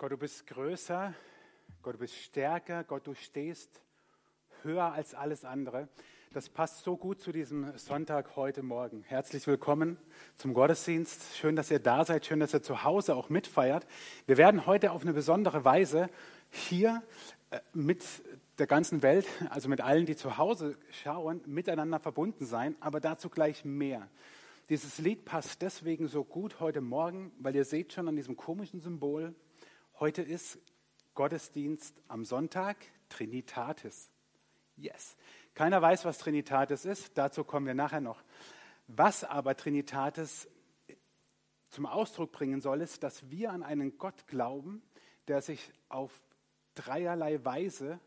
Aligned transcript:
Gott, 0.00 0.12
du 0.12 0.16
bist 0.16 0.46
größer, 0.46 1.12
Gott, 1.82 1.92
du 1.92 1.98
bist 1.98 2.14
stärker, 2.14 2.84
Gott, 2.84 3.06
du 3.06 3.12
stehst 3.12 3.82
höher 4.62 4.94
als 4.94 5.14
alles 5.14 5.44
andere. 5.44 5.88
Das 6.32 6.48
passt 6.48 6.84
so 6.84 6.96
gut 6.96 7.20
zu 7.20 7.32
diesem 7.32 7.76
Sonntag 7.76 8.34
heute 8.34 8.62
Morgen. 8.62 9.02
Herzlich 9.02 9.46
willkommen 9.46 9.98
zum 10.36 10.54
Gottesdienst. 10.54 11.36
Schön, 11.36 11.54
dass 11.54 11.70
ihr 11.70 11.80
da 11.80 12.06
seid. 12.06 12.24
Schön, 12.24 12.40
dass 12.40 12.54
ihr 12.54 12.62
zu 12.62 12.82
Hause 12.82 13.14
auch 13.14 13.28
mitfeiert. 13.28 13.86
Wir 14.24 14.38
werden 14.38 14.64
heute 14.64 14.92
auf 14.92 15.02
eine 15.02 15.12
besondere 15.12 15.66
Weise 15.66 16.08
hier 16.48 17.02
äh, 17.50 17.60
mit 17.74 18.02
der 18.56 18.66
ganzen 18.66 19.02
Welt, 19.02 19.26
also 19.50 19.68
mit 19.68 19.82
allen, 19.82 20.06
die 20.06 20.16
zu 20.16 20.38
Hause 20.38 20.78
schauen, 20.92 21.42
miteinander 21.44 22.00
verbunden 22.00 22.46
sein, 22.46 22.74
aber 22.80 23.00
dazu 23.00 23.28
gleich 23.28 23.66
mehr. 23.66 24.08
Dieses 24.70 24.96
Lied 24.96 25.26
passt 25.26 25.60
deswegen 25.60 26.08
so 26.08 26.24
gut 26.24 26.58
heute 26.58 26.80
Morgen, 26.80 27.32
weil 27.38 27.54
ihr 27.54 27.66
seht 27.66 27.92
schon 27.92 28.08
an 28.08 28.16
diesem 28.16 28.38
komischen 28.38 28.80
Symbol, 28.80 29.34
Heute 30.00 30.22
ist 30.22 30.58
Gottesdienst 31.12 31.94
am 32.08 32.24
Sonntag, 32.24 32.78
Trinitatis. 33.10 34.10
Yes. 34.78 35.14
Keiner 35.52 35.82
weiß, 35.82 36.06
was 36.06 36.16
Trinitatis 36.16 36.86
ist, 36.86 37.18
dazu 37.18 37.44
kommen 37.44 37.66
wir 37.66 37.74
nachher 37.74 38.00
noch. 38.00 38.24
Was 38.86 39.24
aber 39.24 39.58
Trinitatis 39.58 40.48
zum 41.68 41.84
Ausdruck 41.84 42.32
bringen 42.32 42.62
soll, 42.62 42.80
ist, 42.80 43.02
dass 43.02 43.28
wir 43.28 43.52
an 43.52 43.62
einen 43.62 43.98
Gott 43.98 44.26
glauben, 44.26 44.82
der 45.28 45.42
sich 45.42 45.70
auf 45.90 46.18
dreierlei 46.76 47.44
Weise, 47.44 48.00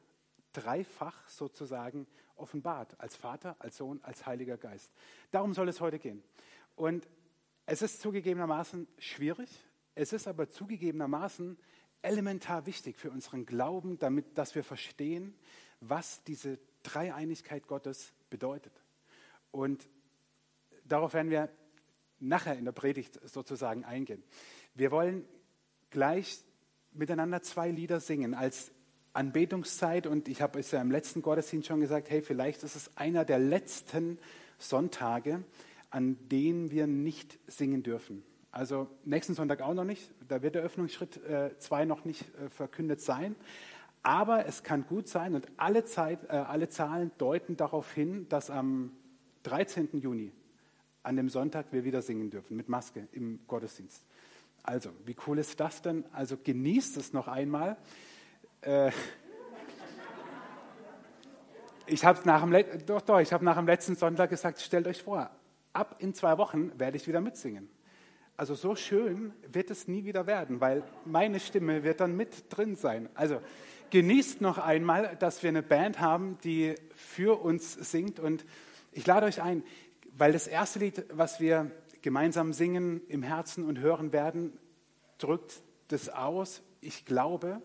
dreifach 0.52 1.27
sozusagen, 1.27 2.07
offenbart. 2.35 2.99
Als 2.99 3.16
Vater, 3.16 3.55
als 3.60 3.77
Sohn, 3.77 3.99
als 4.02 4.26
Heiliger 4.26 4.57
Geist. 4.57 4.91
Darum 5.30 5.54
soll 5.54 5.70
es 5.70 5.80
heute 5.80 5.99
gehen. 5.99 6.23
Und 6.76 7.07
es 7.68 7.84
ist 7.84 8.02
zugegebenermaßen 8.02 8.88
schwierig, 8.98 9.63
es 9.94 10.12
ist 10.12 10.27
aber 10.27 10.49
zugegebenermaßen 10.49 11.55
elementar 12.03 12.66
wichtig 12.66 12.98
für 12.98 13.09
unseren 13.09 13.45
Glauben, 13.45 13.98
damit, 13.98 14.38
dass 14.38 14.55
wir 14.55 14.63
verstehen, 14.63 15.34
was 15.79 16.23
diese 16.23 16.60
Dreieinigkeit 16.84 17.68
Gottes 17.68 18.13
bedeutet. 18.29 18.73
Und 19.51 19.87
darauf 20.85 21.13
werden 21.13 21.32
wir 21.32 21.49
nachher 22.20 22.57
in 22.57 22.65
der 22.65 22.71
Predigt 22.71 23.20
sozusagen 23.27 23.84
eingehen. 23.84 24.23
Wir 24.76 24.91
wollen 24.91 25.26
gleich 25.90 26.43
miteinander 26.91 27.41
zwei 27.41 27.71
Lieder 27.71 27.99
singen 27.99 28.34
als 28.34 28.71
Anbetungszeit 29.13 30.07
und 30.07 30.27
ich 30.27 30.41
habe 30.41 30.60
es 30.60 30.71
ja 30.71 30.82
im 30.82 30.91
letzten 30.91 31.21
Gottesdienst 31.21 31.67
schon 31.67 31.79
gesagt, 31.79 32.10
hey, 32.10 32.21
vielleicht 32.21 32.63
ist 32.63 32.76
es 32.76 32.98
einer 32.98 33.26
der 33.26 33.40
letzten 33.40 34.17
Sonntage, 34.57 35.43
an 35.91 36.17
denen 36.29 36.71
wir 36.71 36.88
nicht 36.88 37.38
singen 37.48 37.84
dürfen. 37.84 38.23
Also 38.54 38.87
nächsten 39.04 39.34
Sonntag 39.34 39.62
auch 39.62 39.73
noch 39.73 39.84
nicht. 39.84 40.12
Da 40.27 40.43
wird 40.43 40.54
der 40.54 40.62
Öffnungsschritt 40.62 41.20
2 41.57 41.82
äh, 41.82 41.85
noch 41.87 42.05
nicht 42.05 42.21
äh, 42.21 42.49
verkündet 42.51 43.01
sein. 43.01 43.35
Aber 44.04 44.45
es 44.45 44.62
kann 44.62 44.85
gut 44.85 45.07
sein 45.07 45.34
und 45.34 45.48
alle, 45.57 45.85
Zeit, 45.85 46.23
äh, 46.26 46.34
alle 46.34 46.70
Zahlen 46.70 47.12
deuten 47.18 47.57
darauf 47.57 47.91
hin, 47.91 48.27
dass 48.29 48.51
am 48.51 48.91
13. 49.41 49.99
Juni, 49.99 50.32
an 51.01 51.15
dem 51.15 51.29
Sonntag, 51.29 51.65
wir 51.71 51.84
wieder 51.84 52.04
singen 52.04 52.29
dürfen 52.29 52.55
mit 52.55 52.70
Maske 52.70 53.07
im 53.12 53.40
Gottesdienst. 53.48 54.05
Also, 54.62 54.91
wie 55.04 55.15
cool 55.26 55.40
ist 55.40 55.60
das 55.60 55.82
denn? 55.82 56.05
Also 56.13 56.38
genießt 56.38 56.95
es 56.98 57.12
noch 57.12 57.27
einmal. 57.27 57.76
Äh, 58.62 58.91
ich 61.88 62.05
habe 62.05 62.20
nach, 62.26 62.48
doch, 62.85 63.01
doch, 63.01 63.20
hab 63.20 63.41
nach 63.41 63.57
dem 63.57 63.65
letzten 63.65 63.95
Sonntag 63.95 64.29
gesagt, 64.29 64.62
stellt 64.62 64.85
euch 64.85 65.01
vor, 65.01 65.31
ab 65.73 65.95
in 65.97 66.13
zwei 66.13 66.38
Wochen 66.38 66.78
werde 66.79 66.97
ich 66.97 67.07
wieder 67.07 67.19
mitsingen. 67.19 67.67
Also 68.44 68.56
so 68.56 68.75
schön 68.75 69.31
wird 69.53 69.72
es 69.72 69.88
nie 69.88 70.03
wieder 70.03 70.28
werden, 70.28 70.59
weil 70.59 70.84
meine 71.06 71.40
Stimme 71.40 71.86
wird 71.86 72.02
dann 72.02 72.18
mit 72.18 72.47
drin 72.50 72.75
sein. 72.75 73.08
Also 73.13 73.40
genießt 73.90 74.41
noch 74.41 74.58
einmal, 74.58 75.16
dass 75.16 75.44
wir 75.44 75.47
eine 75.47 75.63
Band 75.63 76.02
haben, 76.02 76.38
die 76.44 76.75
für 76.94 77.41
uns 77.41 77.72
singt. 77.72 78.19
Und 78.19 78.44
ich 78.91 79.08
lade 79.08 79.28
euch 79.28 79.41
ein, 79.41 79.63
weil 80.17 80.34
das 80.34 80.47
erste 80.47 80.79
Lied, 80.79 81.06
was 81.13 81.40
wir 81.40 81.72
gemeinsam 82.01 82.51
singen 82.51 83.00
im 83.07 83.23
Herzen 83.23 83.63
und 83.63 83.79
hören 83.79 84.12
werden, 84.12 84.51
drückt 85.19 85.62
das 85.88 86.09
aus. 86.09 86.63
Ich 86.81 87.06
glaube. 87.06 87.62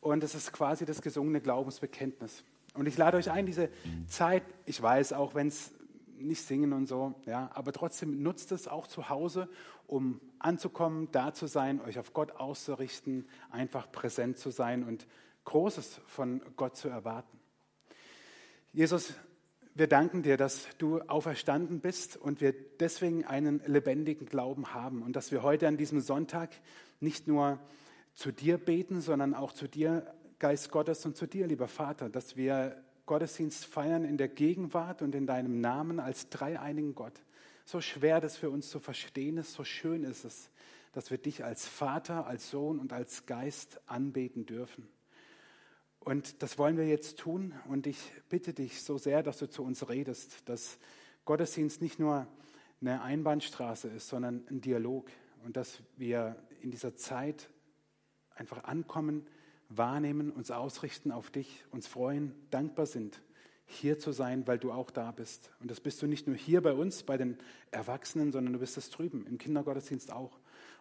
Und 0.00 0.24
es 0.24 0.34
ist 0.34 0.50
quasi 0.50 0.86
das 0.86 1.02
gesungene 1.02 1.42
Glaubensbekenntnis. 1.42 2.42
Und 2.72 2.88
ich 2.88 2.96
lade 2.96 3.18
euch 3.18 3.30
ein, 3.30 3.44
diese 3.44 3.68
Zeit, 4.08 4.44
ich 4.64 4.80
weiß, 4.80 5.12
auch 5.12 5.34
wenn 5.34 5.48
es 5.48 5.72
nicht 6.20 6.42
singen 6.42 6.72
und 6.72 6.86
so, 6.86 7.14
ja, 7.26 7.50
aber 7.54 7.72
trotzdem 7.72 8.22
nutzt 8.22 8.52
es 8.52 8.68
auch 8.68 8.86
zu 8.86 9.08
Hause, 9.08 9.48
um 9.86 10.20
anzukommen, 10.38 11.08
da 11.12 11.32
zu 11.34 11.46
sein, 11.46 11.80
euch 11.80 11.98
auf 11.98 12.12
Gott 12.12 12.32
auszurichten, 12.32 13.28
einfach 13.50 13.90
präsent 13.90 14.38
zu 14.38 14.50
sein 14.50 14.84
und 14.84 15.06
Großes 15.44 16.00
von 16.06 16.42
Gott 16.56 16.76
zu 16.76 16.88
erwarten. 16.88 17.38
Jesus, 18.72 19.14
wir 19.74 19.86
danken 19.86 20.22
dir, 20.22 20.36
dass 20.36 20.68
du 20.78 21.00
auferstanden 21.00 21.80
bist 21.80 22.16
und 22.16 22.40
wir 22.40 22.52
deswegen 22.52 23.24
einen 23.24 23.62
lebendigen 23.66 24.26
Glauben 24.26 24.74
haben 24.74 25.02
und 25.02 25.16
dass 25.16 25.32
wir 25.32 25.42
heute 25.42 25.66
an 25.66 25.76
diesem 25.76 26.00
Sonntag 26.00 26.50
nicht 27.00 27.26
nur 27.26 27.58
zu 28.14 28.32
dir 28.32 28.58
beten, 28.58 29.00
sondern 29.00 29.34
auch 29.34 29.52
zu 29.52 29.68
dir, 29.68 30.14
Geist 30.38 30.70
Gottes, 30.70 31.04
und 31.04 31.16
zu 31.16 31.26
dir, 31.26 31.46
lieber 31.46 31.68
Vater, 31.68 32.08
dass 32.08 32.36
wir 32.36 32.82
Gottesdienst 33.10 33.66
feiern 33.66 34.04
in 34.04 34.18
der 34.18 34.28
Gegenwart 34.28 35.02
und 35.02 35.16
in 35.16 35.26
deinem 35.26 35.60
Namen 35.60 35.98
als 35.98 36.28
dreieinigen 36.28 36.94
Gott. 36.94 37.24
So 37.64 37.80
schwer 37.80 38.20
das 38.20 38.36
für 38.36 38.50
uns 38.50 38.70
zu 38.70 38.78
verstehen 38.78 39.36
ist, 39.36 39.52
so 39.52 39.64
schön 39.64 40.04
ist 40.04 40.24
es, 40.24 40.48
dass 40.92 41.10
wir 41.10 41.18
dich 41.18 41.42
als 41.42 41.66
Vater, 41.66 42.28
als 42.28 42.52
Sohn 42.52 42.78
und 42.78 42.92
als 42.92 43.26
Geist 43.26 43.80
anbeten 43.86 44.46
dürfen. 44.46 44.88
Und 45.98 46.40
das 46.40 46.56
wollen 46.56 46.76
wir 46.76 46.86
jetzt 46.86 47.18
tun. 47.18 47.52
Und 47.68 47.88
ich 47.88 47.98
bitte 48.28 48.54
dich 48.54 48.80
so 48.80 48.96
sehr, 48.96 49.24
dass 49.24 49.38
du 49.38 49.50
zu 49.50 49.64
uns 49.64 49.88
redest, 49.88 50.48
dass 50.48 50.78
Gottesdienst 51.24 51.82
nicht 51.82 51.98
nur 51.98 52.28
eine 52.80 53.02
Einbahnstraße 53.02 53.88
ist, 53.88 54.06
sondern 54.06 54.46
ein 54.48 54.60
Dialog. 54.60 55.10
Und 55.44 55.56
dass 55.56 55.82
wir 55.96 56.36
in 56.60 56.70
dieser 56.70 56.94
Zeit 56.94 57.50
einfach 58.36 58.62
ankommen, 58.62 59.26
wahrnehmen, 59.70 60.30
uns 60.30 60.50
ausrichten 60.50 61.12
auf 61.12 61.30
dich, 61.30 61.64
uns 61.70 61.86
freuen, 61.86 62.34
dankbar 62.50 62.86
sind, 62.86 63.22
hier 63.66 63.98
zu 63.98 64.12
sein, 64.12 64.46
weil 64.46 64.58
du 64.58 64.72
auch 64.72 64.90
da 64.90 65.12
bist. 65.12 65.52
Und 65.60 65.70
das 65.70 65.80
bist 65.80 66.02
du 66.02 66.06
nicht 66.06 66.26
nur 66.26 66.36
hier 66.36 66.60
bei 66.60 66.72
uns, 66.72 67.04
bei 67.04 67.16
den 67.16 67.38
Erwachsenen, 67.70 68.32
sondern 68.32 68.52
du 68.52 68.58
bist 68.58 68.76
es 68.76 68.90
drüben, 68.90 69.26
im 69.26 69.38
Kindergottesdienst 69.38 70.12
auch. 70.12 70.38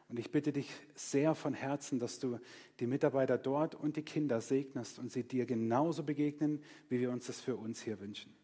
Und 0.09 0.17
ich 0.17 0.31
bitte 0.31 0.51
dich 0.51 0.71
sehr 0.95 1.35
von 1.35 1.53
Herzen, 1.53 1.99
dass 1.99 2.17
du 2.17 2.39
die 2.79 2.87
Mitarbeiter 2.87 3.37
dort 3.37 3.75
und 3.75 3.95
die 3.95 4.01
Kinder 4.01 4.41
segnest 4.41 4.97
und 4.97 5.11
sie 5.11 5.23
dir 5.23 5.45
genauso 5.45 6.01
begegnen, 6.01 6.63
wie 6.89 6.99
wir 6.99 7.11
uns 7.11 7.27
das 7.27 7.39
für 7.39 7.55
uns 7.55 7.79
hier 7.81 7.99
wünschen. 7.99 8.35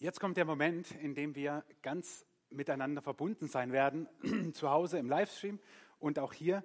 Jetzt 0.00 0.18
kommt 0.18 0.36
der 0.36 0.44
Moment, 0.44 0.90
in 1.00 1.14
dem 1.14 1.36
wir 1.36 1.64
ganz 1.80 2.26
miteinander 2.50 3.02
verbunden 3.02 3.46
sein 3.46 3.70
werden, 3.70 4.08
zu 4.52 4.68
Hause 4.68 4.98
im 4.98 5.08
Livestream 5.08 5.60
und 6.02 6.18
auch 6.18 6.32
hier. 6.32 6.62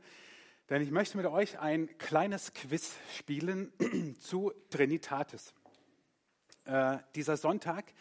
Denn 0.70 0.82
ich 0.82 0.92
möchte 0.92 1.16
mit 1.16 1.26
euch 1.26 1.60
ein 1.60 1.98
kleines 1.98 2.54
Quiz 2.54 2.96
spielen 3.16 3.72
zu 4.20 4.52
Trinitatis. 4.70 5.54
Äh, 6.66 6.98
dieser 7.16 7.38
Sonntag 7.38 7.94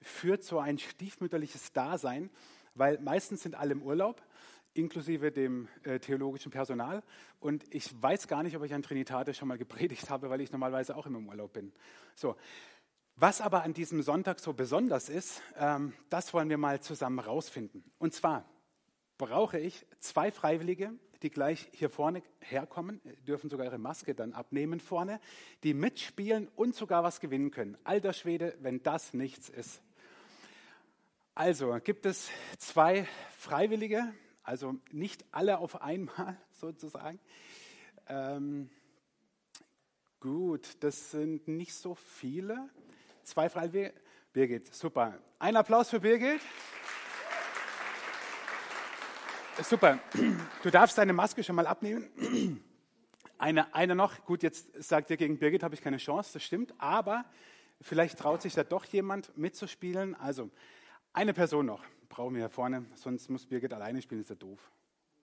führt 0.00 0.42
so 0.42 0.58
ein 0.58 0.78
stiefmütterliches 0.78 1.72
Dasein, 1.72 2.30
weil 2.74 2.98
meistens 3.00 3.42
sind 3.42 3.54
alle 3.54 3.72
im 3.72 3.82
Urlaub, 3.82 4.22
inklusive 4.72 5.32
dem 5.32 5.68
äh, 5.82 5.98
theologischen 5.98 6.50
Personal. 6.50 7.02
Und 7.40 7.64
ich 7.74 7.90
weiß 8.02 8.26
gar 8.26 8.42
nicht, 8.42 8.56
ob 8.56 8.64
ich 8.64 8.72
an 8.72 8.82
Trinitatis 8.82 9.36
schon 9.36 9.48
mal 9.48 9.58
gepredigt 9.58 10.08
habe, 10.10 10.30
weil 10.30 10.40
ich 10.40 10.50
normalerweise 10.50 10.96
auch 10.96 11.06
immer 11.06 11.18
im 11.18 11.28
Urlaub 11.28 11.52
bin. 11.52 11.72
So. 12.14 12.36
Was 13.16 13.40
aber 13.40 13.62
an 13.62 13.74
diesem 13.74 14.02
Sonntag 14.02 14.40
so 14.40 14.54
besonders 14.54 15.08
ist, 15.08 15.40
ähm, 15.56 15.92
das 16.10 16.34
wollen 16.34 16.48
wir 16.48 16.58
mal 16.58 16.80
zusammen 16.80 17.20
rausfinden. 17.20 17.84
Und 17.98 18.12
zwar 18.12 18.44
brauche 19.18 19.58
ich 19.58 19.86
zwei 20.00 20.30
Freiwillige, 20.30 20.92
die 21.22 21.30
gleich 21.30 21.68
hier 21.72 21.88
vorne 21.88 22.22
herkommen, 22.40 23.00
dürfen 23.26 23.48
sogar 23.48 23.66
ihre 23.66 23.78
Maske 23.78 24.14
dann 24.14 24.32
abnehmen 24.32 24.80
vorne, 24.80 25.20
die 25.62 25.74
mitspielen 25.74 26.48
und 26.56 26.74
sogar 26.74 27.02
was 27.02 27.20
gewinnen 27.20 27.50
können. 27.50 27.78
Alter 27.84 28.12
Schwede, 28.12 28.56
wenn 28.60 28.82
das 28.82 29.14
nichts 29.14 29.48
ist. 29.48 29.82
Also 31.34 31.78
gibt 31.82 32.06
es 32.06 32.30
zwei 32.58 33.08
Freiwillige, 33.38 34.12
also 34.42 34.76
nicht 34.92 35.24
alle 35.32 35.58
auf 35.58 35.82
einmal 35.82 36.36
sozusagen. 36.52 37.18
Ähm, 38.06 38.70
gut, 40.20 40.76
das 40.80 41.10
sind 41.10 41.48
nicht 41.48 41.74
so 41.74 41.94
viele. 41.94 42.68
Zwei 43.22 43.48
Freiwillige. 43.48 43.94
Birgit, 44.32 44.74
super. 44.74 45.18
Ein 45.38 45.56
Applaus 45.56 45.90
für 45.90 46.00
Birgit. 46.00 46.40
Super. 49.62 49.98
Du 50.62 50.70
darfst 50.70 50.98
deine 50.98 51.12
Maske 51.12 51.44
schon 51.44 51.56
mal 51.56 51.66
abnehmen. 51.66 52.62
Eine, 53.38 53.74
eine 53.74 53.94
noch. 53.94 54.24
Gut, 54.24 54.42
jetzt 54.42 54.70
sagt 54.82 55.10
ihr 55.10 55.16
gegen 55.16 55.38
Birgit 55.38 55.62
habe 55.62 55.74
ich 55.74 55.82
keine 55.82 55.98
Chance, 55.98 56.34
das 56.34 56.42
stimmt. 56.42 56.74
Aber 56.78 57.24
vielleicht 57.80 58.18
traut 58.18 58.42
sich 58.42 58.54
da 58.54 58.64
doch 58.64 58.84
jemand 58.86 59.36
mitzuspielen. 59.36 60.14
Also, 60.14 60.50
eine 61.12 61.32
Person 61.32 61.66
noch 61.66 61.82
brauchen 62.14 62.34
wir 62.34 62.42
hier 62.42 62.48
vorne, 62.48 62.86
sonst 62.94 63.28
muss 63.28 63.44
Birgit 63.44 63.72
alleine 63.72 64.00
spielen, 64.00 64.20
ist 64.20 64.30
ja 64.30 64.36
doof. 64.36 64.60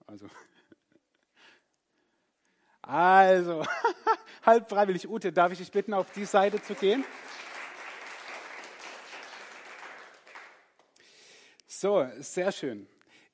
Also, 0.08 0.28
also 2.82 3.66
halb 4.46 4.70
freiwillig. 4.70 5.08
Ute, 5.08 5.32
darf 5.32 5.54
ich 5.54 5.60
dich 5.60 5.72
bitten, 5.72 5.94
auf 5.94 6.12
die 6.12 6.26
Seite 6.26 6.62
zu 6.62 6.76
gehen? 6.76 7.06
So, 11.66 12.06
sehr 12.20 12.52
schön. 12.52 12.88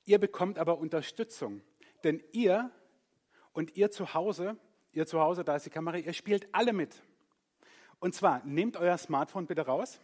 Ihr 0.08 0.18
bekommt 0.18 0.58
aber 0.58 0.78
Unterstützung, 0.78 1.60
denn 2.02 2.24
ihr 2.32 2.70
und 3.52 3.76
ihr 3.76 3.90
zu 3.90 4.14
Hause, 4.14 4.56
ihr 4.90 5.06
zu 5.06 5.20
Hause, 5.20 5.44
da 5.44 5.56
ist 5.56 5.66
die 5.66 5.70
Kamera, 5.70 5.98
ihr 5.98 6.14
spielt 6.14 6.48
alle 6.52 6.72
mit. 6.72 7.02
Und 7.98 8.14
zwar, 8.14 8.42
nehmt 8.46 8.78
euer 8.78 8.96
Smartphone 8.96 9.46
bitte 9.46 9.66
raus. 9.66 10.00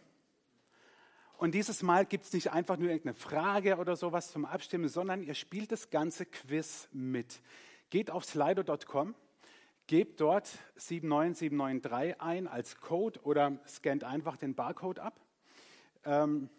Und 1.37 1.55
dieses 1.55 1.81
Mal 1.81 2.05
gibt 2.05 2.25
es 2.25 2.33
nicht 2.33 2.51
einfach 2.51 2.77
nur 2.77 2.89
irgendeine 2.89 3.15
Frage 3.15 3.77
oder 3.77 3.95
sowas 3.95 4.31
zum 4.31 4.45
Abstimmen, 4.45 4.89
sondern 4.89 5.23
ihr 5.23 5.33
spielt 5.33 5.71
das 5.71 5.89
ganze 5.89 6.27
Quiz 6.27 6.87
mit. 6.91 7.41
Geht 7.89 8.11
auf 8.11 8.25
slido.com, 8.25 9.15
gebt 9.87 10.21
dort 10.21 10.47
79793 10.75 12.21
ein 12.21 12.47
als 12.47 12.79
Code 12.79 13.19
oder 13.23 13.57
scannt 13.67 14.03
einfach 14.03 14.37
den 14.37 14.53
Barcode 14.53 14.99
ab. 14.99 15.19
Ähm, 16.03 16.51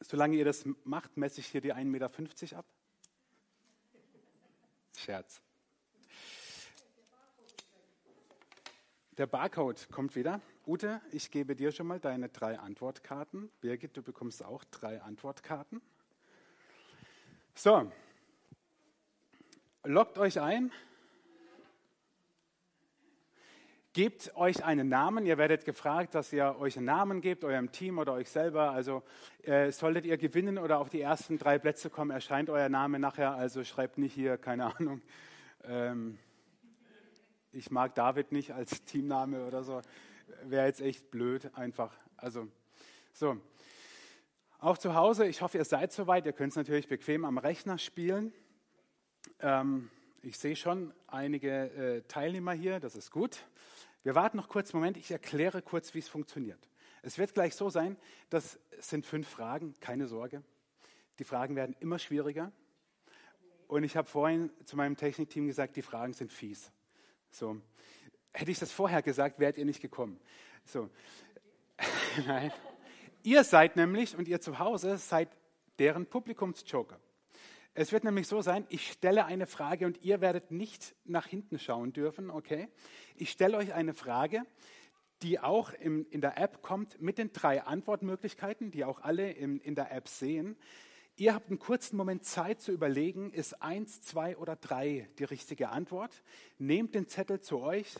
solange 0.00 0.36
ihr 0.36 0.44
das 0.44 0.64
macht, 0.84 1.16
messe 1.16 1.40
ich 1.40 1.46
hier 1.46 1.60
die 1.60 1.74
1,50 1.74 1.84
Meter 1.84 2.58
ab. 2.58 2.66
Scherz. 4.96 5.40
Der 9.16 9.26
Barcode 9.26 9.88
kommt 9.90 10.14
wieder. 10.14 10.40
Ute, 10.66 11.00
ich 11.10 11.30
gebe 11.30 11.56
dir 11.56 11.72
schon 11.72 11.86
mal 11.86 12.00
deine 12.00 12.28
drei 12.28 12.58
Antwortkarten. 12.58 13.50
Birgit, 13.60 13.96
du 13.96 14.02
bekommst 14.02 14.44
auch 14.44 14.64
drei 14.64 15.00
Antwortkarten. 15.00 15.80
So, 17.54 17.90
loggt 19.84 20.18
euch 20.18 20.40
ein. 20.40 20.70
Gebt 23.96 24.36
euch 24.36 24.62
einen 24.62 24.90
Namen. 24.90 25.24
Ihr 25.24 25.38
werdet 25.38 25.64
gefragt, 25.64 26.14
dass 26.14 26.30
ihr 26.30 26.56
euch 26.60 26.76
einen 26.76 26.84
Namen 26.84 27.22
gebt, 27.22 27.44
eurem 27.44 27.72
Team 27.72 27.96
oder 27.98 28.12
euch 28.12 28.28
selber. 28.28 28.72
Also 28.72 29.02
äh, 29.42 29.72
solltet 29.72 30.04
ihr 30.04 30.18
gewinnen 30.18 30.58
oder 30.58 30.80
auf 30.80 30.90
die 30.90 31.00
ersten 31.00 31.38
drei 31.38 31.58
Plätze 31.58 31.88
kommen, 31.88 32.10
erscheint 32.10 32.50
euer 32.50 32.68
Name 32.68 32.98
nachher. 32.98 33.30
Also 33.30 33.64
schreibt 33.64 33.96
nicht 33.96 34.12
hier, 34.12 34.36
keine 34.36 34.76
Ahnung. 34.76 35.00
Ähm, 35.64 36.18
ich 37.52 37.70
mag 37.70 37.94
David 37.94 38.32
nicht 38.32 38.52
als 38.52 38.84
Teamname 38.84 39.46
oder 39.46 39.64
so. 39.64 39.80
Wäre 40.44 40.66
jetzt 40.66 40.82
echt 40.82 41.10
blöd, 41.10 41.50
einfach. 41.54 41.94
Also, 42.18 42.48
so. 43.14 43.38
Auch 44.58 44.76
zu 44.76 44.94
Hause, 44.94 45.26
ich 45.26 45.40
hoffe, 45.40 45.56
ihr 45.56 45.64
seid 45.64 45.90
soweit. 45.90 46.26
Ihr 46.26 46.34
könnt 46.34 46.50
es 46.50 46.56
natürlich 46.56 46.86
bequem 46.86 47.24
am 47.24 47.38
Rechner 47.38 47.78
spielen. 47.78 48.34
Ähm, 49.40 49.88
ich 50.20 50.36
sehe 50.36 50.54
schon 50.54 50.92
einige 51.06 51.70
äh, 51.70 52.02
Teilnehmer 52.02 52.52
hier, 52.52 52.78
das 52.78 52.94
ist 52.94 53.10
gut. 53.10 53.38
Wir 54.06 54.14
warten 54.14 54.36
noch 54.36 54.48
kurz 54.48 54.72
Moment, 54.72 54.96
ich 54.96 55.10
erkläre 55.10 55.62
kurz, 55.62 55.92
wie 55.92 55.98
es 55.98 56.08
funktioniert. 56.08 56.60
Es 57.02 57.18
wird 57.18 57.34
gleich 57.34 57.56
so 57.56 57.70
sein, 57.70 57.96
das 58.30 58.56
sind 58.78 59.04
fünf 59.04 59.26
Fragen, 59.26 59.74
keine 59.80 60.06
Sorge. 60.06 60.44
Die 61.18 61.24
Fragen 61.24 61.56
werden 61.56 61.74
immer 61.80 61.98
schwieriger. 61.98 62.52
Und 63.66 63.82
ich 63.82 63.96
habe 63.96 64.06
vorhin 64.06 64.52
zu 64.64 64.76
meinem 64.76 64.96
Technikteam 64.96 65.48
gesagt, 65.48 65.74
die 65.74 65.82
Fragen 65.82 66.12
sind 66.12 66.32
fies. 66.32 66.70
So. 67.32 67.60
Hätte 68.32 68.52
ich 68.52 68.60
das 68.60 68.70
vorher 68.70 69.02
gesagt, 69.02 69.40
wärt 69.40 69.58
ihr 69.58 69.64
nicht 69.64 69.80
gekommen. 69.80 70.20
So. 70.64 70.88
Nein. 72.28 72.52
Ihr 73.24 73.42
seid 73.42 73.74
nämlich 73.74 74.16
und 74.16 74.28
ihr 74.28 74.40
zu 74.40 74.60
Hause 74.60 74.98
seid 74.98 75.30
deren 75.80 76.06
Publikumsjoker. 76.06 77.00
Es 77.78 77.92
wird 77.92 78.04
nämlich 78.04 78.26
so 78.26 78.40
sein, 78.40 78.64
ich 78.70 78.90
stelle 78.90 79.26
eine 79.26 79.46
Frage 79.46 79.84
und 79.84 80.02
ihr 80.02 80.22
werdet 80.22 80.50
nicht 80.50 80.94
nach 81.04 81.26
hinten 81.26 81.58
schauen 81.58 81.92
dürfen, 81.92 82.30
okay? 82.30 82.68
Ich 83.16 83.30
stelle 83.30 83.58
euch 83.58 83.74
eine 83.74 83.92
Frage, 83.92 84.44
die 85.20 85.38
auch 85.40 85.74
im, 85.74 86.06
in 86.08 86.22
der 86.22 86.38
App 86.38 86.62
kommt 86.62 87.02
mit 87.02 87.18
den 87.18 87.34
drei 87.34 87.62
Antwortmöglichkeiten, 87.64 88.70
die 88.70 88.86
auch 88.86 89.02
alle 89.02 89.30
im, 89.30 89.60
in 89.60 89.74
der 89.74 89.92
App 89.92 90.08
sehen. 90.08 90.56
Ihr 91.16 91.34
habt 91.34 91.50
einen 91.50 91.58
kurzen 91.58 91.98
Moment 91.98 92.24
Zeit 92.24 92.62
zu 92.62 92.72
überlegen, 92.72 93.30
ist 93.30 93.60
eins, 93.60 94.00
zwei 94.00 94.38
oder 94.38 94.56
drei 94.56 95.10
die 95.18 95.24
richtige 95.24 95.68
Antwort. 95.68 96.22
Nehmt 96.56 96.94
den 96.94 97.08
Zettel 97.08 97.42
zu 97.42 97.60
euch, 97.60 97.94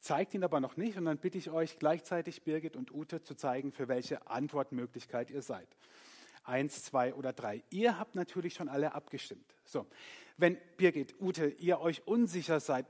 zeigt 0.00 0.34
ihn 0.34 0.42
aber 0.42 0.58
noch 0.58 0.76
nicht 0.76 0.98
und 0.98 1.04
dann 1.04 1.18
bitte 1.18 1.38
ich 1.38 1.50
euch 1.50 1.78
gleichzeitig 1.78 2.42
Birgit 2.42 2.74
und 2.74 2.92
Ute 2.92 3.22
zu 3.22 3.36
zeigen, 3.36 3.70
für 3.70 3.86
welche 3.86 4.26
Antwortmöglichkeit 4.26 5.30
ihr 5.30 5.42
seid. 5.42 5.68
Eins, 6.44 6.84
zwei 6.84 7.14
oder 7.14 7.32
drei. 7.32 7.62
Ihr 7.70 7.98
habt 7.98 8.14
natürlich 8.14 8.54
schon 8.54 8.68
alle 8.68 8.94
abgestimmt. 8.94 9.54
So, 9.64 9.86
wenn 10.36 10.58
Birgit, 10.76 11.14
Ute, 11.20 11.46
ihr 11.46 11.80
euch 11.80 12.06
unsicher 12.06 12.60
seid, 12.60 12.86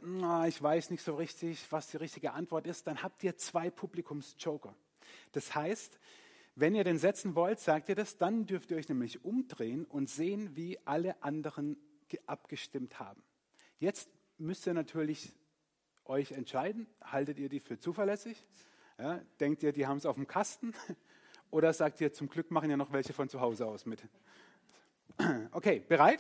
ich 0.49 0.63
weiß 0.63 0.91
nicht 0.91 1.03
so 1.03 1.15
richtig, 1.15 1.65
was 1.71 1.89
die 1.89 1.99
richtige 1.99 2.33
Antwort 2.33 2.67
ist, 2.67 2.87
dann 2.87 3.03
habt 3.03 3.23
ihr 3.23 3.37
zwei 3.37 3.71
Publikumsjoker. 3.71 4.75
Das 5.33 5.55
heißt, 5.55 5.99
wenn 6.57 6.75
ihr 6.75 6.85
den 6.85 6.99
setzen 6.99 7.35
wollt, 7.35 7.61
sagt 7.61 7.89
ihr 7.89 7.95
das, 7.95 8.17
dann 8.17 8.47
dürft 8.47 8.71
ihr 8.71 8.77
euch 8.77 8.89
nämlich 8.89 9.25
umdrehen 9.25 9.85
und 9.85 10.09
sehen, 10.09 10.57
wie 10.57 10.79
alle 10.85 11.23
anderen 11.23 11.77
abgestimmt 12.27 13.01
haben. 13.01 13.23
Jetzt 13.79 14.09
müsst 14.39 14.67
ihr 14.67 14.75
natürlich 14.75 15.33
euch 16.05 16.33
entscheiden, 16.33 16.87
haltet 17.03 17.39
ihr 17.39 17.49
die 17.49 17.61
für 17.61 17.79
zuverlässig? 17.79 18.47
Ja, 18.99 19.21
denkt 19.41 19.63
ihr, 19.63 19.73
die 19.73 19.87
haben 19.87 19.97
es 19.97 20.07
auf 20.07 20.15
dem 20.15 20.29
Kasten? 20.29 20.75
Oder 21.55 21.73
sagt 21.73 22.01
ihr, 22.01 22.13
zum 22.13 22.29
Glück 22.29 22.51
machen 22.51 22.69
ja 22.69 22.77
noch 22.77 22.91
welche 22.91 23.13
von 23.13 23.29
zu 23.29 23.41
Hause 23.41 23.65
aus 23.67 23.87
mit? 23.87 24.03
Okay, 25.53 25.79
bereit? 25.79 26.19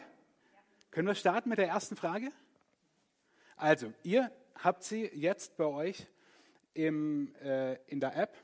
Können 0.92 1.08
wir 1.08 1.16
starten 1.16 1.48
mit 1.48 1.58
der 1.58 1.66
ersten 1.66 1.96
Frage? 1.96 2.30
Also, 3.56 3.92
ihr 4.04 4.30
habt 4.54 4.84
sie 4.84 5.06
jetzt 5.12 5.56
bei 5.56 5.64
euch 5.64 6.06
im, 6.72 7.34
äh, 7.42 7.74
in 7.88 7.98
der 7.98 8.14
App. 8.14 8.36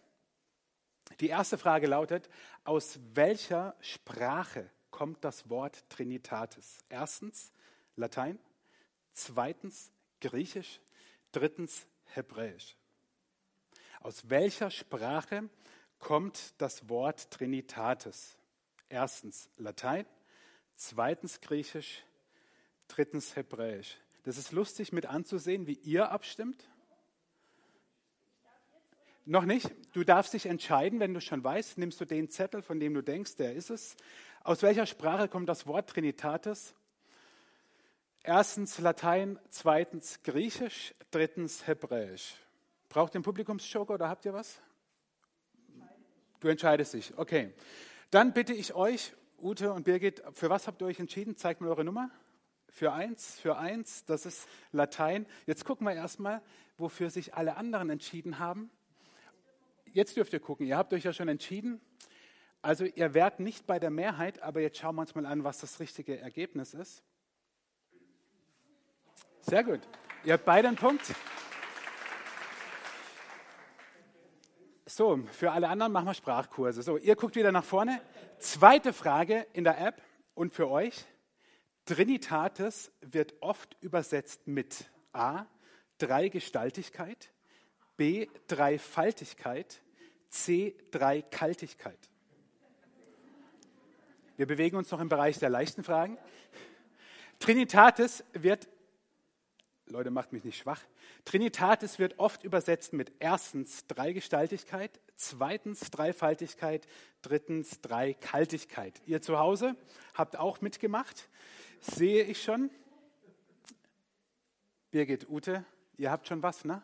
Die 1.20 1.28
erste 1.28 1.58
Frage 1.58 1.86
lautet, 1.86 2.28
aus 2.64 2.98
welcher 3.14 3.76
Sprache 3.78 4.68
kommt 4.90 5.22
das 5.22 5.48
Wort 5.48 5.88
Trinitatis? 5.90 6.78
Erstens 6.88 7.52
Latein, 7.94 8.36
zweitens 9.12 9.92
Griechisch, 10.20 10.80
drittens 11.30 11.86
Hebräisch. 12.06 12.76
Aus 14.00 14.28
welcher 14.28 14.72
Sprache 14.72 15.48
kommt 16.00 16.54
das 16.58 16.88
Wort 16.88 17.30
Trinitatis? 17.30 18.36
Erstens 18.88 19.48
Latein, 19.56 20.06
zweitens 20.74 21.40
Griechisch, 21.40 22.02
drittens 22.88 23.36
Hebräisch. 23.36 23.96
Das 24.24 24.36
ist 24.36 24.52
lustig 24.52 24.92
mit 24.92 25.06
anzusehen, 25.06 25.66
wie 25.66 25.78
ihr 25.84 26.10
abstimmt. 26.10 26.68
Noch 29.24 29.44
nicht. 29.44 29.70
Du 29.92 30.02
darfst 30.02 30.34
dich 30.34 30.46
entscheiden, 30.46 30.98
wenn 30.98 31.14
du 31.14 31.20
schon 31.20 31.44
weißt, 31.44 31.78
nimmst 31.78 32.00
du 32.00 32.04
den 32.04 32.30
Zettel, 32.30 32.62
von 32.62 32.80
dem 32.80 32.94
du 32.94 33.02
denkst, 33.02 33.36
der 33.36 33.54
ist 33.54 33.70
es. 33.70 33.96
Aus 34.42 34.62
welcher 34.62 34.86
Sprache 34.86 35.28
kommt 35.28 35.48
das 35.48 35.66
Wort 35.66 35.90
Trinitatis? 35.90 36.74
Erstens 38.22 38.78
Latein, 38.78 39.38
zweitens 39.48 40.22
Griechisch, 40.22 40.94
drittens 41.10 41.66
Hebräisch. 41.66 42.34
Braucht 42.88 43.14
ihr 43.14 43.16
einen 43.16 43.24
Publikumsjoker 43.24 43.94
oder 43.94 44.08
habt 44.08 44.24
ihr 44.24 44.34
was? 44.34 44.60
Du 46.40 46.48
entscheidest 46.48 46.94
dich. 46.94 47.16
Okay. 47.16 47.52
Dann 48.10 48.32
bitte 48.32 48.52
ich 48.52 48.74
euch, 48.74 49.12
Ute 49.38 49.72
und 49.72 49.84
Birgit, 49.84 50.22
für 50.32 50.50
was 50.50 50.66
habt 50.66 50.82
ihr 50.82 50.86
euch 50.86 50.98
entschieden? 50.98 51.36
Zeigt 51.36 51.60
mir 51.60 51.68
eure 51.68 51.84
Nummer. 51.84 52.10
Für 52.68 52.92
eins, 52.92 53.38
für 53.38 53.56
eins, 53.56 54.04
das 54.04 54.26
ist 54.26 54.48
Latein. 54.72 55.26
Jetzt 55.46 55.64
gucken 55.64 55.86
wir 55.86 55.94
erstmal, 55.94 56.42
wofür 56.76 57.10
sich 57.10 57.34
alle 57.34 57.56
anderen 57.56 57.90
entschieden 57.90 58.38
haben 58.38 58.70
jetzt 59.92 60.16
dürft 60.16 60.32
ihr 60.32 60.40
gucken, 60.40 60.66
ihr 60.66 60.76
habt 60.76 60.92
euch 60.92 61.04
ja 61.04 61.12
schon 61.12 61.28
entschieden. 61.28 61.80
Also 62.62 62.84
ihr 62.84 63.14
wärt 63.14 63.40
nicht 63.40 63.66
bei 63.66 63.78
der 63.78 63.90
Mehrheit, 63.90 64.42
aber 64.42 64.60
jetzt 64.60 64.78
schauen 64.78 64.94
wir 64.96 65.02
uns 65.02 65.14
mal 65.14 65.26
an, 65.26 65.44
was 65.44 65.58
das 65.58 65.80
richtige 65.80 66.18
Ergebnis 66.18 66.74
ist. 66.74 67.02
Sehr 69.40 69.64
gut. 69.64 69.80
Ihr 70.24 70.34
habt 70.34 70.44
beide 70.44 70.68
einen 70.68 70.76
Punkt. 70.76 71.14
So, 74.92 75.20
für 75.30 75.52
alle 75.52 75.68
anderen 75.68 75.92
machen 75.92 76.06
wir 76.06 76.14
Sprachkurse. 76.14 76.82
So, 76.82 76.96
ihr 76.96 77.14
guckt 77.14 77.36
wieder 77.36 77.52
nach 77.52 77.62
vorne. 77.62 78.02
Zweite 78.40 78.92
Frage 78.92 79.46
in 79.52 79.62
der 79.62 79.80
App 79.80 80.02
und 80.34 80.52
für 80.52 80.68
euch. 80.68 81.04
Trinitatis 81.84 82.90
wird 83.00 83.34
oft 83.40 83.76
übersetzt 83.80 84.48
mit 84.48 84.90
A, 85.12 85.46
Dreigestaltigkeit, 85.98 87.30
B. 87.96 88.26
Dreifaltigkeit. 88.48 89.80
C. 90.28 90.76
Dreikaltigkeit. 90.90 91.98
Wir 94.36 94.46
bewegen 94.46 94.76
uns 94.76 94.90
noch 94.90 95.00
im 95.00 95.08
Bereich 95.08 95.38
der 95.38 95.50
leichten 95.50 95.84
Fragen. 95.84 96.18
Trinitatis 97.38 98.24
wird, 98.32 98.68
Leute, 99.86 100.10
macht 100.10 100.32
mich 100.32 100.44
nicht 100.44 100.58
schwach. 100.58 100.80
Trinitatis 101.24 101.98
wird 101.98 102.18
oft 102.18 102.44
übersetzt 102.44 102.92
mit 102.92 103.12
erstens 103.18 103.86
Dreigestaltigkeit, 103.86 105.00
zweitens 105.16 105.90
Dreifaltigkeit, 105.90 106.86
drittens 107.22 107.80
Dreikaltigkeit. 107.80 109.00
Ihr 109.06 109.20
zu 109.20 109.38
Hause 109.38 109.76
habt 110.14 110.36
auch 110.38 110.60
mitgemacht, 110.60 111.28
sehe 111.80 112.24
ich 112.24 112.42
schon. 112.42 112.70
Birgit, 114.90 115.28
Ute, 115.28 115.64
ihr 115.98 116.10
habt 116.10 116.26
schon 116.26 116.42
was, 116.42 116.64
ne? 116.64 116.82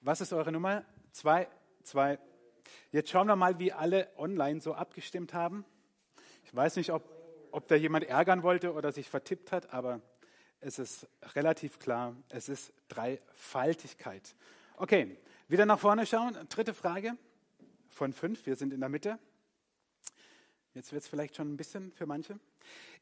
Was 0.00 0.20
ist 0.20 0.32
eure 0.32 0.52
Nummer? 0.52 0.84
Zwei, 1.12 1.48
zwei. 1.82 2.18
Jetzt 2.90 3.10
schauen 3.10 3.26
wir 3.26 3.36
mal, 3.36 3.58
wie 3.58 3.72
alle 3.72 4.08
online 4.16 4.60
so 4.60 4.74
abgestimmt 4.74 5.34
haben. 5.34 5.64
Ich 6.44 6.54
weiß 6.54 6.76
nicht, 6.76 6.90
ob, 6.90 7.04
ob 7.52 7.68
da 7.68 7.74
jemand 7.74 8.06
ärgern 8.06 8.42
wollte 8.42 8.72
oder 8.72 8.92
sich 8.92 9.08
vertippt 9.08 9.52
hat, 9.52 9.72
aber 9.72 10.00
es 10.60 10.78
ist 10.78 11.08
relativ 11.34 11.78
klar, 11.78 12.14
es 12.28 12.48
ist 12.48 12.72
Dreifaltigkeit. 12.88 14.34
Okay, 14.76 15.16
wieder 15.48 15.66
nach 15.66 15.78
vorne 15.78 16.06
schauen. 16.06 16.36
Dritte 16.48 16.74
Frage 16.74 17.16
von 17.88 18.12
fünf, 18.12 18.46
wir 18.46 18.56
sind 18.56 18.72
in 18.72 18.80
der 18.80 18.88
Mitte. 18.88 19.18
Jetzt 20.74 20.92
wird 20.92 21.02
es 21.02 21.08
vielleicht 21.08 21.36
schon 21.36 21.52
ein 21.52 21.56
bisschen 21.56 21.92
für 21.92 22.06
manche. 22.06 22.38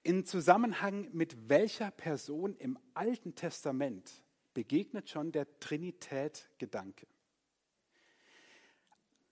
In 0.02 0.24
Zusammenhang 0.24 1.08
mit 1.12 1.48
welcher 1.48 1.90
Person 1.90 2.56
im 2.56 2.78
Alten 2.94 3.34
Testament 3.34 4.10
begegnet 4.54 5.10
schon 5.10 5.32
der 5.32 5.46
Trinität-Gedanke? 5.60 7.06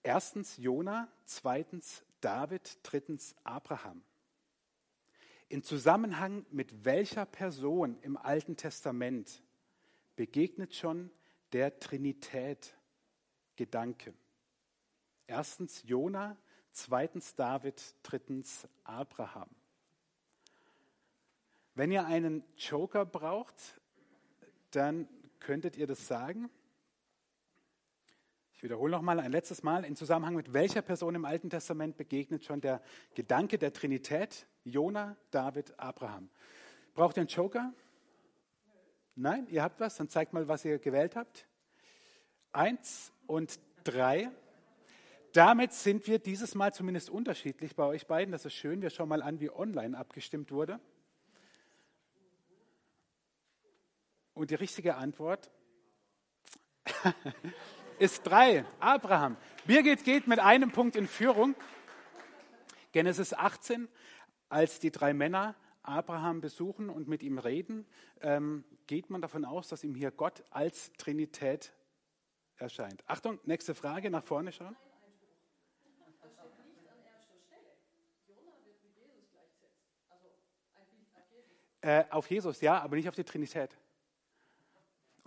Erstens 0.03 0.57
Jona, 0.57 1.07
zweitens 1.25 2.03
David, 2.21 2.77
drittens 2.83 3.35
Abraham. 3.43 4.03
In 5.49 5.63
Zusammenhang 5.63 6.45
mit 6.51 6.83
welcher 6.83 7.25
Person 7.25 7.97
im 8.01 8.17
Alten 8.17 8.57
Testament 8.57 9.41
begegnet 10.17 10.75
schon 10.75 11.09
der 11.53 11.79
Trinität-Gedanke? 11.79 14.13
Erstens 15.25 15.83
Jona, 15.83 16.35
zweitens 16.71 17.33
David, 17.35 17.95
drittens 18.03 18.67
Abraham. 18.83 19.47
Wenn 21.75 21.91
ihr 21.91 22.05
einen 22.05 22.43
Joker 22.57 23.05
braucht, 23.05 23.79
dann 24.71 25.07
könntet 25.39 25.77
ihr 25.77 25.87
das 25.87 26.07
sagen. 26.07 26.49
Ich 28.57 28.63
wiederhole 28.63 28.89
noch 28.89 29.03
mal 29.03 29.19
ein 29.19 29.31
letztes 29.31 29.61
Mal. 29.61 29.85
In 29.85 29.95
Zusammenhang 29.95 30.33
mit 30.33 30.51
welcher 30.51 30.81
Person 30.81 31.13
im 31.13 31.25
Alten 31.25 31.51
Testament 31.51 31.95
begegnet 31.95 32.43
schon 32.43 32.59
der 32.59 32.81
Gedanke 33.13 33.59
der 33.59 33.71
Trinität? 33.71 34.47
Jona, 34.63 35.15
David, 35.29 35.79
Abraham. 35.79 36.31
Braucht 36.95 37.17
ihr 37.17 37.21
einen 37.21 37.29
Joker? 37.29 37.71
Nein, 39.13 39.45
ihr 39.51 39.61
habt 39.61 39.79
was? 39.79 39.97
Dann 39.97 40.09
zeigt 40.09 40.33
mal, 40.33 40.47
was 40.47 40.65
ihr 40.65 40.79
gewählt 40.79 41.15
habt. 41.15 41.47
Eins 42.51 43.13
und 43.27 43.59
drei. 43.83 44.31
Damit 45.33 45.71
sind 45.71 46.07
wir 46.07 46.17
dieses 46.17 46.55
Mal 46.55 46.73
zumindest 46.73 47.11
unterschiedlich 47.11 47.75
bei 47.75 47.83
euch 47.83 48.07
beiden. 48.07 48.31
Das 48.31 48.43
ist 48.43 48.55
schön. 48.55 48.81
Wir 48.81 48.89
schauen 48.89 49.09
mal 49.09 49.21
an, 49.21 49.39
wie 49.39 49.51
online 49.51 49.95
abgestimmt 49.95 50.51
wurde. 50.51 50.79
Und 54.33 54.49
die 54.49 54.55
richtige 54.55 54.95
Antwort 54.95 55.51
ist 57.99 58.23
drei. 58.23 58.65
Abraham. 58.79 59.37
Birgit 59.65 60.03
geht 60.03 60.27
mit 60.27 60.39
einem 60.39 60.71
Punkt 60.71 60.95
in 60.95 61.07
Führung. 61.07 61.55
Genesis 62.91 63.33
18, 63.33 63.87
als 64.49 64.79
die 64.79 64.91
drei 64.91 65.13
Männer 65.13 65.55
Abraham 65.83 66.41
besuchen 66.41 66.89
und 66.89 67.07
mit 67.07 67.23
ihm 67.23 67.37
reden, 67.37 67.85
ähm, 68.21 68.63
geht 68.87 69.09
man 69.09 69.21
davon 69.21 69.45
aus, 69.45 69.67
dass 69.67 69.83
ihm 69.83 69.95
hier 69.95 70.11
Gott 70.11 70.43
als 70.49 70.91
Trinität 70.93 71.73
erscheint. 72.57 73.03
Achtung, 73.07 73.39
nächste 73.45 73.75
Frage, 73.75 74.09
nach 74.09 74.23
vorne 74.23 74.51
schauen. 74.51 74.75
Äh, 81.81 82.05
auf 82.09 82.29
Jesus, 82.29 82.59
ja, 82.61 82.81
aber 82.81 82.95
nicht 82.95 83.07
auf 83.07 83.15
die 83.15 83.23
Trinität. 83.23 83.77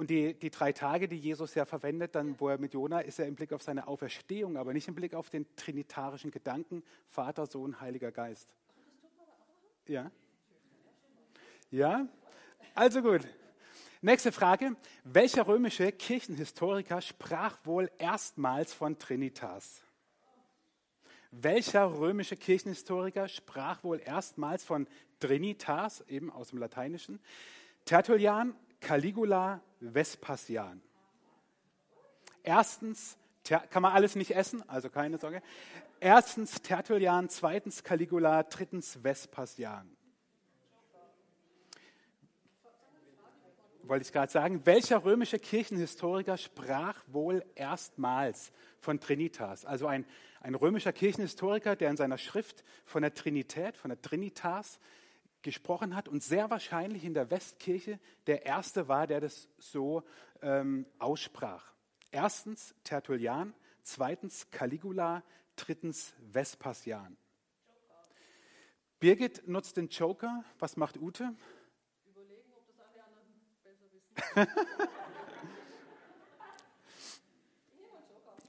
Und 0.01 0.09
die, 0.09 0.33
die 0.33 0.49
drei 0.49 0.73
Tage, 0.73 1.09
die 1.09 1.19
Jesus 1.19 1.55
ja 1.55 1.67
verwendet, 1.67 2.15
dann, 2.15 2.41
wo 2.41 2.49
er 2.49 2.57
mit 2.57 2.73
Jona, 2.73 3.01
ist 3.01 3.19
er 3.19 3.27
im 3.27 3.35
Blick 3.35 3.53
auf 3.53 3.63
seine 3.63 3.87
Auferstehung, 3.87 4.57
aber 4.57 4.73
nicht 4.73 4.89
im 4.89 4.95
Blick 4.95 5.13
auf 5.13 5.29
den 5.29 5.45
trinitarischen 5.57 6.31
Gedanken, 6.31 6.83
Vater, 7.07 7.45
Sohn, 7.45 7.83
Heiliger 7.83 8.11
Geist. 8.11 8.49
Ja? 9.87 10.11
Ja? 11.71 12.09
Also 12.75 13.03
gut. 13.03 13.29
Nächste 14.01 14.33
Frage. 14.33 14.75
Welcher 15.05 15.47
römische 15.47 15.93
Kirchenhistoriker 15.93 17.03
sprach 17.03 17.59
wohl 17.67 17.91
erstmals 17.99 18.73
von 18.73 18.99
Trinitas? 18.99 19.83
Welcher 21.31 21.99
römische 21.99 22.39
Kirchenhistoriker 22.39 23.29
sprach 23.29 23.85
wohl 23.85 24.01
erstmals 24.03 24.65
von 24.65 24.87
Trinitas, 25.19 26.01
eben 26.09 26.33
aus 26.33 26.49
dem 26.49 26.59
Lateinischen? 26.59 27.21
Tertullian, 27.85 28.57
Caligula, 28.81 29.61
Vespasian. 29.81 30.83
Erstens, 32.43 33.17
kann 33.71 33.83
man 33.83 33.93
alles 33.93 34.15
nicht 34.17 34.35
essen, 34.35 34.67
also 34.69 34.91
keine 34.91 35.19
Sorge. 35.19 35.43
Erstens 35.99 36.63
Tertullian, 36.63 37.29
zweitens 37.29 37.83
Caligula, 37.83 38.43
drittens 38.43 39.03
Vespasian. 39.03 39.97
Wollte 43.83 44.05
ich 44.05 44.13
gerade 44.13 44.31
sagen, 44.31 44.65
welcher 44.67 45.05
römische 45.05 45.39
Kirchenhistoriker 45.39 46.37
sprach 46.37 47.03
wohl 47.09 47.45
erstmals 47.57 48.53
von 48.79 49.01
Trinitas? 49.01 49.65
Also 49.65 49.89
ein, 49.89 50.07
ein 50.41 50.55
römischer 50.55 50.93
Kirchenhistoriker, 50.93 51.75
der 51.75 51.91
in 51.91 51.97
seiner 51.97 52.19
Schrift 52.19 52.63
von 52.85 53.03
der 53.03 53.15
Trinität, 53.15 53.77
von 53.77 53.89
der 53.89 54.01
Trinitas 54.01 54.79
gesprochen 55.43 55.95
hat 55.95 56.09
und 56.09 56.23
sehr 56.23 56.51
wahrscheinlich 56.51 57.05
in 57.05 57.15
der 57.15 57.31
Westkirche 57.31 57.99
der 58.27 58.47
Erste 58.47 58.89
war, 58.89 59.07
der 59.07 59.21
das 59.21 59.49
so 59.59 60.03
ähm, 60.43 60.87
aussprach. 60.99 61.73
Erstens 62.11 62.75
Tertullian, 62.85 63.55
zweitens 63.83 64.51
Caligula, 64.51 65.23
drittens 65.57 66.15
Vespasian. 66.33 67.17
Birgit 68.99 69.49
nutzt 69.49 69.77
den 69.77 69.89
Joker. 69.89 70.45
Was 70.59 70.77
macht 70.77 70.99
Ute? 70.99 71.35
Überlegen, 72.07 72.53
ob 72.53 72.67
das 72.67 72.77
alle 72.87 73.03
anderen 73.05 73.33
besser 73.63 73.87
wissen. 73.93 74.47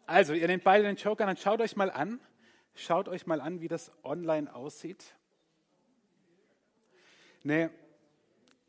also, 0.06 0.34
ihr 0.34 0.48
nehmt 0.48 0.66
beide 0.66 0.84
den 0.84 0.98
Joker, 0.98 1.26
dann 1.26 1.38
schaut 1.38 1.62
euch 1.62 1.78
mal 1.78 1.90
an. 1.90 2.20
Schaut 2.74 3.08
euch 3.08 3.26
mal 3.28 3.40
an, 3.40 3.62
wie 3.62 3.68
das 3.68 3.92
online 4.04 4.54
aussieht. 4.54 5.16
Eine 7.44 7.72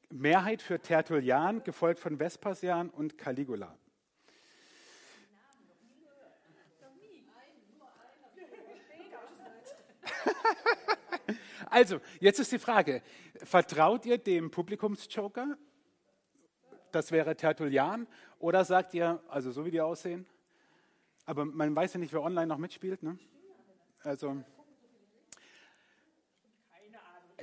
Mehrheit 0.09 0.63
für 0.63 0.81
Tertullian, 0.81 1.63
gefolgt 1.63 2.01
von 2.01 2.19
Vespasian 2.19 2.89
und 2.91 3.19
Caligula. 3.19 3.77
Also, 11.71 12.01
jetzt 12.21 12.39
ist 12.39 12.53
die 12.53 12.59
Frage, 12.59 13.03
vertraut 13.37 14.05
ihr 14.05 14.19
dem 14.19 14.51
Publikumsjoker? 14.51 15.57
Das 16.91 17.11
wäre 17.11 17.35
Tertullian. 17.35 18.07
Oder 18.39 18.67
sagt 18.67 18.93
ihr, 18.93 19.23
also 19.29 19.51
so 19.53 19.65
wie 19.65 19.71
die 19.71 19.81
aussehen, 19.81 20.27
aber 21.25 21.47
man 21.47 21.75
weiß 21.75 21.95
ja 21.95 22.01
nicht, 22.01 22.13
wer 22.13 22.23
online 22.23 22.47
noch 22.47 22.59
mitspielt. 22.59 23.03
Ne? 23.03 23.19
Also, 24.03 24.45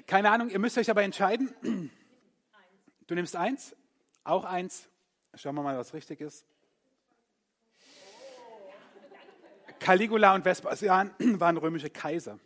keine 0.08 0.32
Ahnung, 0.32 0.50
ihr 0.50 0.60
müsst 0.60 0.78
euch 0.78 0.90
aber 0.90 1.04
entscheiden. 1.04 1.92
Du 3.08 3.16
nimmst 3.16 3.36
eins, 3.36 3.76
auch 4.24 4.46
eins. 4.46 4.90
Schauen 5.36 5.56
wir 5.56 5.64
mal, 5.64 5.78
was 5.78 5.94
richtig 5.94 6.22
ist. 6.22 6.46
Caligula 9.80 10.36
und 10.36 10.44
Vespasian 10.44 11.12
waren 11.20 11.58
römische 11.58 11.90
Kaiser. 11.90 12.40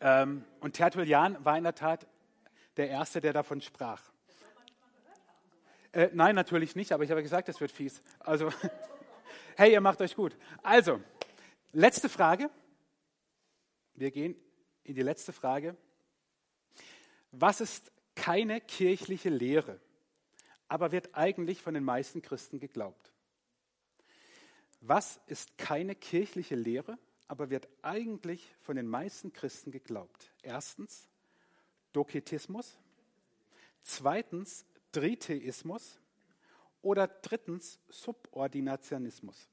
Ähm, 0.00 0.44
und 0.60 0.74
Tertullian 0.74 1.42
war 1.44 1.56
in 1.56 1.64
der 1.64 1.74
Tat 1.74 2.06
der 2.76 2.88
Erste, 2.88 3.20
der 3.20 3.32
davon 3.32 3.60
sprach. 3.60 4.02
Äh, 5.92 6.10
nein, 6.12 6.34
natürlich 6.34 6.76
nicht, 6.76 6.92
aber 6.92 7.04
ich 7.04 7.10
habe 7.10 7.22
gesagt, 7.22 7.48
es 7.48 7.60
wird 7.60 7.72
fies. 7.72 8.00
Also, 8.20 8.52
hey, 9.56 9.72
ihr 9.72 9.80
macht 9.80 10.00
euch 10.00 10.14
gut. 10.14 10.36
Also, 10.62 11.00
letzte 11.72 12.08
Frage. 12.08 12.50
Wir 13.94 14.10
gehen 14.10 14.36
in 14.84 14.94
die 14.94 15.02
letzte 15.02 15.32
Frage. 15.32 15.76
Was 17.32 17.60
ist 17.60 17.90
keine 18.14 18.60
kirchliche 18.60 19.30
Lehre, 19.30 19.80
aber 20.68 20.92
wird 20.92 21.14
eigentlich 21.14 21.62
von 21.62 21.74
den 21.74 21.84
meisten 21.84 22.22
Christen 22.22 22.60
geglaubt? 22.60 23.12
Was 24.80 25.20
ist 25.26 25.58
keine 25.58 25.94
kirchliche 25.94 26.54
Lehre, 26.54 26.98
aber 27.30 27.48
wird 27.48 27.68
eigentlich 27.82 28.56
von 28.60 28.74
den 28.74 28.88
meisten 28.88 29.32
Christen 29.32 29.70
geglaubt. 29.70 30.32
Erstens 30.42 31.08
Doketismus, 31.92 32.76
zweitens 33.82 34.64
Tritheismus 34.90 36.00
oder 36.82 37.06
drittens 37.06 37.78
Subordinationismus. 37.88 39.48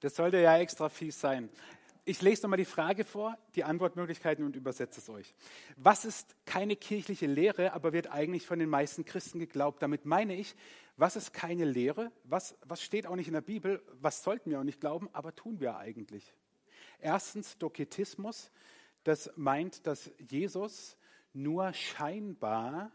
Das 0.00 0.16
sollte 0.16 0.38
ja 0.40 0.56
extra 0.58 0.88
fies 0.88 1.20
sein. 1.20 1.48
ich 2.04 2.22
lese 2.22 2.42
nochmal 2.42 2.56
die 2.56 2.64
Frage 2.64 3.04
vor, 3.04 3.36
die 3.54 3.64
Antwortmöglichkeiten 3.64 4.44
und 4.44 4.56
übersetze 4.56 5.00
es 5.00 5.10
euch. 5.10 5.34
Was 5.76 6.04
ist 6.04 6.34
keine 6.46 6.76
kirchliche 6.76 7.26
Lehre, 7.26 7.72
aber 7.72 7.92
wird 7.92 8.10
eigentlich 8.10 8.46
von 8.46 8.58
den 8.58 8.70
meisten 8.70 9.04
Christen 9.04 9.38
geglaubt? 9.38 9.82
Damit 9.82 10.06
meine 10.06 10.34
ich, 10.34 10.54
was 10.96 11.16
ist 11.16 11.32
keine 11.32 11.64
Lehre? 11.64 12.10
Was, 12.24 12.56
was 12.64 12.82
steht 12.82 13.06
auch 13.06 13.16
nicht 13.16 13.28
in 13.28 13.34
der 13.34 13.40
Bibel? 13.40 13.82
Was 14.00 14.22
sollten 14.22 14.50
wir 14.50 14.60
auch 14.60 14.64
nicht 14.64 14.80
glauben, 14.80 15.08
aber 15.12 15.34
tun 15.34 15.60
wir 15.60 15.76
eigentlich? 15.76 16.32
Erstens 17.00 17.58
Doketismus. 17.58 18.50
Das 19.04 19.30
meint, 19.36 19.86
dass 19.86 20.10
Jesus 20.18 20.96
nur 21.32 21.72
scheinbar 21.72 22.90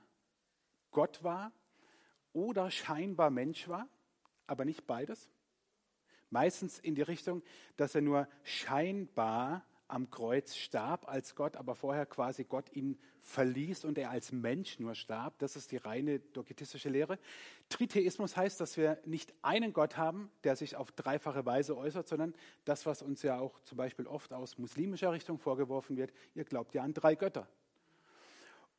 Gott 0.91 1.23
war 1.23 1.51
oder 2.33 2.71
scheinbar 2.71 3.29
Mensch 3.29 3.67
war, 3.67 3.87
aber 4.47 4.65
nicht 4.65 4.85
beides. 4.87 5.29
Meistens 6.33 6.79
in 6.79 6.95
die 6.95 7.03
Richtung, 7.03 7.43
dass 7.77 7.93
er 7.93 8.01
nur 8.01 8.27
scheinbar 8.41 9.63
am 9.87 10.09
Kreuz 10.09 10.55
starb 10.55 11.07
als 11.07 11.35
Gott, 11.35 11.55
aber 11.55 11.75
vorher 11.75 12.07
quasi 12.07 12.43
Gott 12.43 12.75
ihn 12.75 12.97
verließ 13.19 13.85
und 13.85 13.99
er 13.99 14.09
als 14.09 14.31
Mensch 14.31 14.79
nur 14.79 14.95
starb. 14.95 15.37
Das 15.37 15.55
ist 15.55 15.71
die 15.71 15.77
reine 15.77 16.19
doketistische 16.19 16.89
Lehre. 16.89 17.19
Tritheismus 17.69 18.35
heißt, 18.35 18.59
dass 18.59 18.77
wir 18.77 18.97
nicht 19.05 19.31
einen 19.43 19.73
Gott 19.73 19.95
haben, 19.95 20.31
der 20.43 20.55
sich 20.55 20.75
auf 20.75 20.91
dreifache 20.91 21.45
Weise 21.45 21.77
äußert, 21.77 22.07
sondern 22.07 22.33
das, 22.65 22.87
was 22.87 23.03
uns 23.03 23.21
ja 23.21 23.37
auch 23.37 23.59
zum 23.59 23.77
Beispiel 23.77 24.07
oft 24.07 24.33
aus 24.33 24.57
muslimischer 24.57 25.11
Richtung 25.11 25.37
vorgeworfen 25.37 25.97
wird, 25.97 26.11
ihr 26.33 26.45
glaubt 26.45 26.73
ja 26.73 26.81
an 26.81 26.95
drei 26.95 27.13
Götter. 27.13 27.47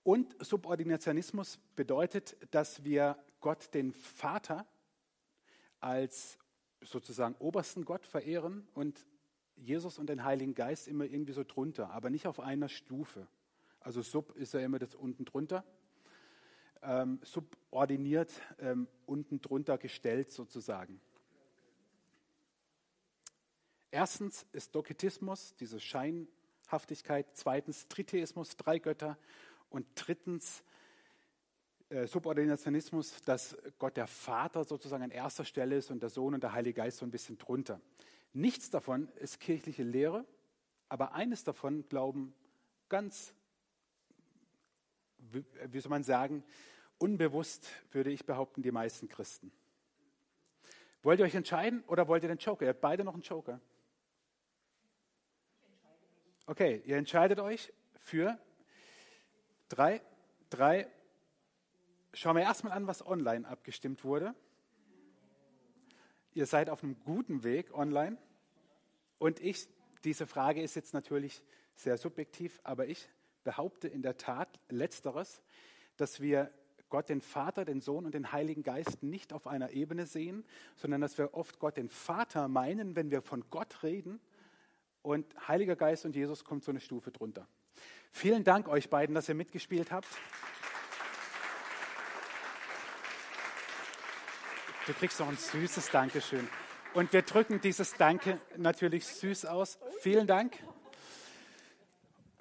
Und 0.02 0.34
Subordinationismus 0.44 1.60
bedeutet, 1.76 2.36
dass 2.50 2.82
wir 2.82 3.16
Gott 3.40 3.72
den 3.72 3.92
Vater 3.92 4.66
als 5.78 6.36
sozusagen 6.84 7.34
obersten 7.38 7.84
Gott 7.84 8.06
verehren 8.06 8.66
und 8.74 9.06
Jesus 9.56 9.98
und 9.98 10.08
den 10.08 10.24
Heiligen 10.24 10.54
Geist 10.54 10.88
immer 10.88 11.04
irgendwie 11.04 11.32
so 11.32 11.44
drunter, 11.44 11.90
aber 11.90 12.10
nicht 12.10 12.26
auf 12.26 12.40
einer 12.40 12.68
Stufe. 12.68 13.26
Also 13.80 14.02
sub 14.02 14.36
ist 14.36 14.54
ja 14.54 14.60
immer 14.60 14.78
das 14.78 14.94
unten 14.94 15.24
drunter, 15.24 15.64
ähm, 16.82 17.20
subordiniert 17.22 18.32
ähm, 18.58 18.88
unten 19.06 19.40
drunter 19.40 19.78
gestellt 19.78 20.32
sozusagen. 20.32 21.00
Erstens 23.90 24.44
ist 24.52 24.74
Doketismus, 24.74 25.54
diese 25.54 25.78
Scheinhaftigkeit. 25.78 27.26
Zweitens 27.34 27.86
Tritheismus, 27.86 28.56
drei 28.56 28.80
Götter. 28.80 29.16
Und 29.70 29.86
drittens 29.94 30.64
Subordinationismus, 31.90 33.22
dass 33.22 33.56
Gott 33.78 33.96
der 33.96 34.06
Vater 34.06 34.64
sozusagen 34.64 35.04
an 35.04 35.10
erster 35.10 35.44
Stelle 35.44 35.76
ist 35.76 35.90
und 35.90 36.02
der 36.02 36.08
Sohn 36.08 36.34
und 36.34 36.42
der 36.42 36.52
Heilige 36.52 36.80
Geist 36.80 36.98
so 36.98 37.06
ein 37.06 37.10
bisschen 37.10 37.38
drunter. 37.38 37.80
Nichts 38.32 38.70
davon 38.70 39.08
ist 39.16 39.38
kirchliche 39.38 39.82
Lehre, 39.82 40.24
aber 40.88 41.12
eines 41.12 41.44
davon 41.44 41.86
glauben 41.88 42.34
ganz, 42.88 43.34
wie 45.18 45.80
soll 45.80 45.90
man 45.90 46.04
sagen, 46.04 46.42
unbewusst, 46.98 47.68
würde 47.92 48.10
ich 48.10 48.24
behaupten, 48.24 48.62
die 48.62 48.72
meisten 48.72 49.08
Christen. 49.08 49.52
Wollt 51.02 51.20
ihr 51.20 51.26
euch 51.26 51.34
entscheiden 51.34 51.84
oder 51.86 52.08
wollt 52.08 52.22
ihr 52.22 52.28
den 52.28 52.38
Joker? 52.38 52.64
Ihr 52.64 52.70
habt 52.70 52.80
beide 52.80 53.04
noch 53.04 53.14
einen 53.14 53.22
Joker. 53.22 53.60
Okay, 56.46 56.82
ihr 56.86 56.96
entscheidet 56.96 57.40
euch 57.40 57.72
für 57.94 58.38
drei, 59.68 60.02
drei, 60.50 60.88
Schauen 62.16 62.36
wir 62.36 62.44
erstmal 62.44 62.72
an, 62.72 62.86
was 62.86 63.04
online 63.04 63.46
abgestimmt 63.46 64.04
wurde. 64.04 64.36
Ihr 66.32 66.46
seid 66.46 66.70
auf 66.70 66.84
einem 66.84 66.96
guten 67.04 67.42
Weg 67.42 67.74
online. 67.74 68.16
Und 69.18 69.40
ich, 69.40 69.66
diese 70.04 70.28
Frage 70.28 70.62
ist 70.62 70.76
jetzt 70.76 70.94
natürlich 70.94 71.42
sehr 71.74 71.98
subjektiv, 71.98 72.60
aber 72.62 72.86
ich 72.86 73.08
behaupte 73.42 73.88
in 73.88 74.00
der 74.00 74.16
Tat 74.16 74.60
letzteres, 74.68 75.42
dass 75.96 76.20
wir 76.20 76.52
Gott 76.88 77.08
den 77.08 77.20
Vater, 77.20 77.64
den 77.64 77.80
Sohn 77.80 78.04
und 78.04 78.14
den 78.14 78.30
Heiligen 78.30 78.62
Geist 78.62 79.02
nicht 79.02 79.32
auf 79.32 79.48
einer 79.48 79.70
Ebene 79.70 80.06
sehen, 80.06 80.44
sondern 80.76 81.00
dass 81.00 81.18
wir 81.18 81.34
oft 81.34 81.58
Gott 81.58 81.76
den 81.76 81.88
Vater 81.88 82.46
meinen, 82.46 82.94
wenn 82.94 83.10
wir 83.10 83.22
von 83.22 83.44
Gott 83.50 83.82
reden 83.82 84.20
und 85.02 85.26
Heiliger 85.48 85.74
Geist 85.74 86.04
und 86.04 86.14
Jesus 86.14 86.44
kommt 86.44 86.62
so 86.62 86.70
eine 86.70 86.80
Stufe 86.80 87.10
drunter. 87.10 87.48
Vielen 88.12 88.44
Dank 88.44 88.68
euch 88.68 88.88
beiden, 88.88 89.16
dass 89.16 89.28
ihr 89.28 89.34
mitgespielt 89.34 89.90
habt. 89.90 90.06
Du 94.86 94.92
kriegst 94.92 95.18
noch 95.18 95.28
ein 95.28 95.38
süßes 95.38 95.90
Dankeschön. 95.92 96.46
Und 96.92 97.14
wir 97.14 97.22
drücken 97.22 97.58
dieses 97.58 97.94
Danke 97.94 98.38
natürlich 98.58 99.06
süß 99.06 99.46
aus. 99.46 99.78
Vielen 100.00 100.26
Dank. 100.26 100.58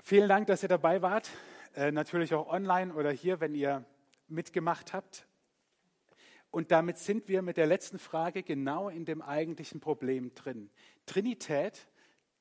Vielen 0.04 0.28
Dank, 0.28 0.48
dass 0.48 0.62
ihr 0.62 0.68
dabei 0.68 1.02
wart. 1.02 1.30
Äh, 1.74 1.94
natürlich 1.94 2.34
auch 2.34 2.50
online 2.50 2.94
oder 2.96 3.12
hier, 3.12 3.40
wenn 3.40 3.56
ihr 3.56 3.86
mitgemacht 4.28 4.92
habt. 4.92 5.26
Und 6.52 6.72
damit 6.72 6.98
sind 6.98 7.30
wir 7.30 7.42
mit 7.42 7.56
der 7.56 7.66
letzten 7.66 7.98
Frage 7.98 8.44
genau 8.44 8.90
in 8.90 9.06
dem 9.06 9.22
eigentlichen 9.22 9.80
Problem 9.80 10.36
drin. 10.36 10.70
Trinität, 11.06 11.88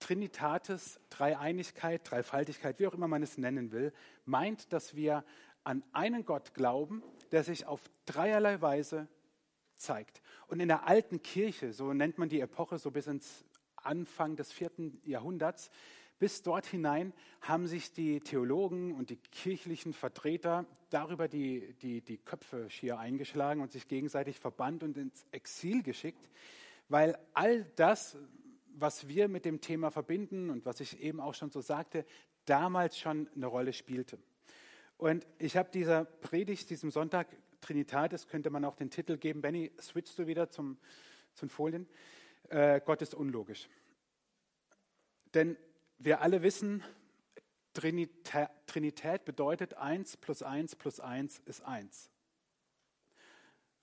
Trinitatis, 0.00 0.98
Dreieinigkeit, 1.10 2.00
Dreifaltigkeit, 2.10 2.80
wie 2.80 2.88
auch 2.88 2.94
immer 2.94 3.06
man 3.06 3.22
es 3.22 3.38
nennen 3.38 3.70
will, 3.70 3.92
meint, 4.24 4.72
dass 4.72 4.96
wir 4.96 5.24
an 5.62 5.84
einen 5.92 6.24
Gott 6.24 6.54
glauben, 6.54 7.04
der 7.30 7.44
sich 7.44 7.66
auf 7.66 7.82
dreierlei 8.04 8.60
Weise 8.60 9.06
zeigt. 9.82 10.22
Und 10.46 10.60
in 10.60 10.68
der 10.68 10.86
alten 10.86 11.22
Kirche, 11.22 11.72
so 11.72 11.92
nennt 11.92 12.18
man 12.18 12.28
die 12.28 12.40
Epoche, 12.40 12.78
so 12.78 12.90
bis 12.90 13.06
ins 13.06 13.44
Anfang 13.76 14.36
des 14.36 14.52
vierten 14.52 15.00
Jahrhunderts, 15.04 15.70
bis 16.18 16.42
dort 16.42 16.66
hinein 16.66 17.12
haben 17.40 17.66
sich 17.66 17.92
die 17.92 18.20
Theologen 18.20 18.94
und 18.94 19.10
die 19.10 19.16
kirchlichen 19.16 19.92
Vertreter 19.92 20.66
darüber 20.88 21.26
die, 21.26 21.74
die, 21.82 22.00
die 22.00 22.18
Köpfe 22.18 22.70
schier 22.70 22.98
eingeschlagen 22.98 23.60
und 23.60 23.72
sich 23.72 23.88
gegenseitig 23.88 24.38
verbannt 24.38 24.84
und 24.84 24.96
ins 24.96 25.26
Exil 25.32 25.82
geschickt, 25.82 26.30
weil 26.88 27.18
all 27.34 27.64
das, 27.76 28.16
was 28.74 29.08
wir 29.08 29.26
mit 29.26 29.44
dem 29.44 29.60
Thema 29.60 29.90
verbinden 29.90 30.50
und 30.50 30.64
was 30.64 30.78
ich 30.78 31.00
eben 31.00 31.18
auch 31.18 31.34
schon 31.34 31.50
so 31.50 31.60
sagte, 31.60 32.04
damals 32.44 32.98
schon 32.98 33.28
eine 33.34 33.46
Rolle 33.46 33.72
spielte. 33.72 34.18
Und 34.98 35.26
ich 35.38 35.56
habe 35.56 35.70
dieser 35.72 36.04
Predigt, 36.04 36.70
diesem 36.70 36.92
Sonntag 36.92 37.26
Trinitatis 37.62 38.29
könnte 38.29 38.51
man 38.51 38.64
auch 38.66 38.77
den 38.77 38.90
Titel 38.90 39.16
geben. 39.16 39.40
Benny, 39.40 39.72
switchst 39.81 40.18
du 40.18 40.27
wieder 40.27 40.51
zum, 40.51 40.77
zum 41.33 41.48
Folien? 41.48 41.88
Äh, 42.51 42.81
Gott 42.85 43.01
ist 43.01 43.14
unlogisch. 43.14 43.68
Denn 45.33 45.57
wir 45.98 46.20
alle 46.20 46.42
wissen, 46.42 46.85
Trinität, 47.72 48.51
Trinität 48.66 49.25
bedeutet 49.25 49.75
1 49.75 50.18
plus 50.18 50.42
1 50.42 50.77
plus 50.77 51.01
1 51.01 51.38
ist 51.46 51.62
1. 51.62 52.11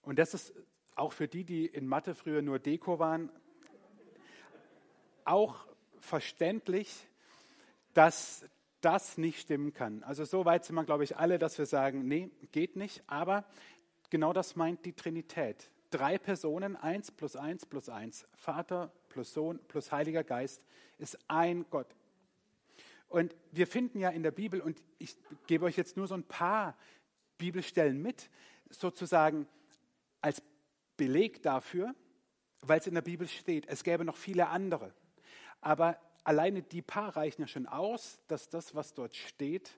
Und 0.01 0.19
das 0.19 0.33
ist 0.33 0.53
auch 0.95 1.13
für 1.13 1.27
die, 1.27 1.43
die 1.43 1.65
in 1.65 1.87
Mathe 1.87 2.13
früher 2.13 2.41
nur 2.41 2.59
Deko 2.59 2.99
waren, 2.99 3.31
auch 5.23 5.67
verständlich, 5.99 7.07
dass 7.93 8.45
das 8.81 9.17
nicht 9.17 9.39
stimmen 9.41 9.73
kann. 9.73 10.03
Also 10.03 10.25
so 10.25 10.45
weit 10.45 10.65
sind 10.65 10.75
wir, 10.75 10.83
glaube 10.83 11.03
ich, 11.03 11.17
alle, 11.17 11.39
dass 11.39 11.57
wir 11.57 11.65
sagen, 11.65 12.07
nee, 12.07 12.29
geht 12.51 12.75
nicht. 12.75 13.03
Aber 13.07 13.45
genau 14.09 14.33
das 14.33 14.55
meint 14.55 14.85
die 14.85 14.93
Trinität. 14.93 15.69
Drei 15.89 16.17
Personen, 16.17 16.75
eins 16.75 17.11
plus 17.11 17.35
eins 17.35 17.65
plus 17.65 17.89
eins. 17.89 18.27
Vater 18.35 18.91
plus 19.09 19.33
Sohn 19.33 19.59
plus 19.67 19.91
Heiliger 19.91 20.23
Geist 20.23 20.63
ist 20.97 21.17
ein 21.27 21.65
Gott. 21.69 21.95
Und 23.07 23.35
wir 23.51 23.65
finden 23.65 23.99
ja 23.99 24.09
in 24.09 24.21
der 24.21 24.31
Bibel, 24.31 24.61
und 24.61 24.81
ich 24.99 25.17
gebe 25.47 25.65
euch 25.65 25.75
jetzt 25.75 25.97
nur 25.97 26.07
so 26.07 26.13
ein 26.13 26.23
paar 26.23 26.77
Bibelstellen 27.39 27.99
mit, 28.01 28.29
sozusagen 28.69 29.47
als 30.21 30.43
Beleg 30.95 31.41
dafür, 31.41 31.95
weil 32.61 32.79
es 32.79 32.87
in 32.87 32.93
der 32.93 33.01
Bibel 33.01 33.27
steht. 33.27 33.67
Es 33.67 33.83
gäbe 33.83 34.05
noch 34.05 34.17
viele 34.17 34.49
andere. 34.49 34.93
Aber 35.61 35.97
alleine 36.29 36.61
die 36.61 36.83
paar 36.83 37.17
reichen 37.17 37.41
ja 37.41 37.47
schon 37.47 37.65
aus, 37.65 38.19
dass 38.27 38.49
das, 38.49 38.75
was 38.75 38.93
dort 38.93 39.15
steht, 39.15 39.71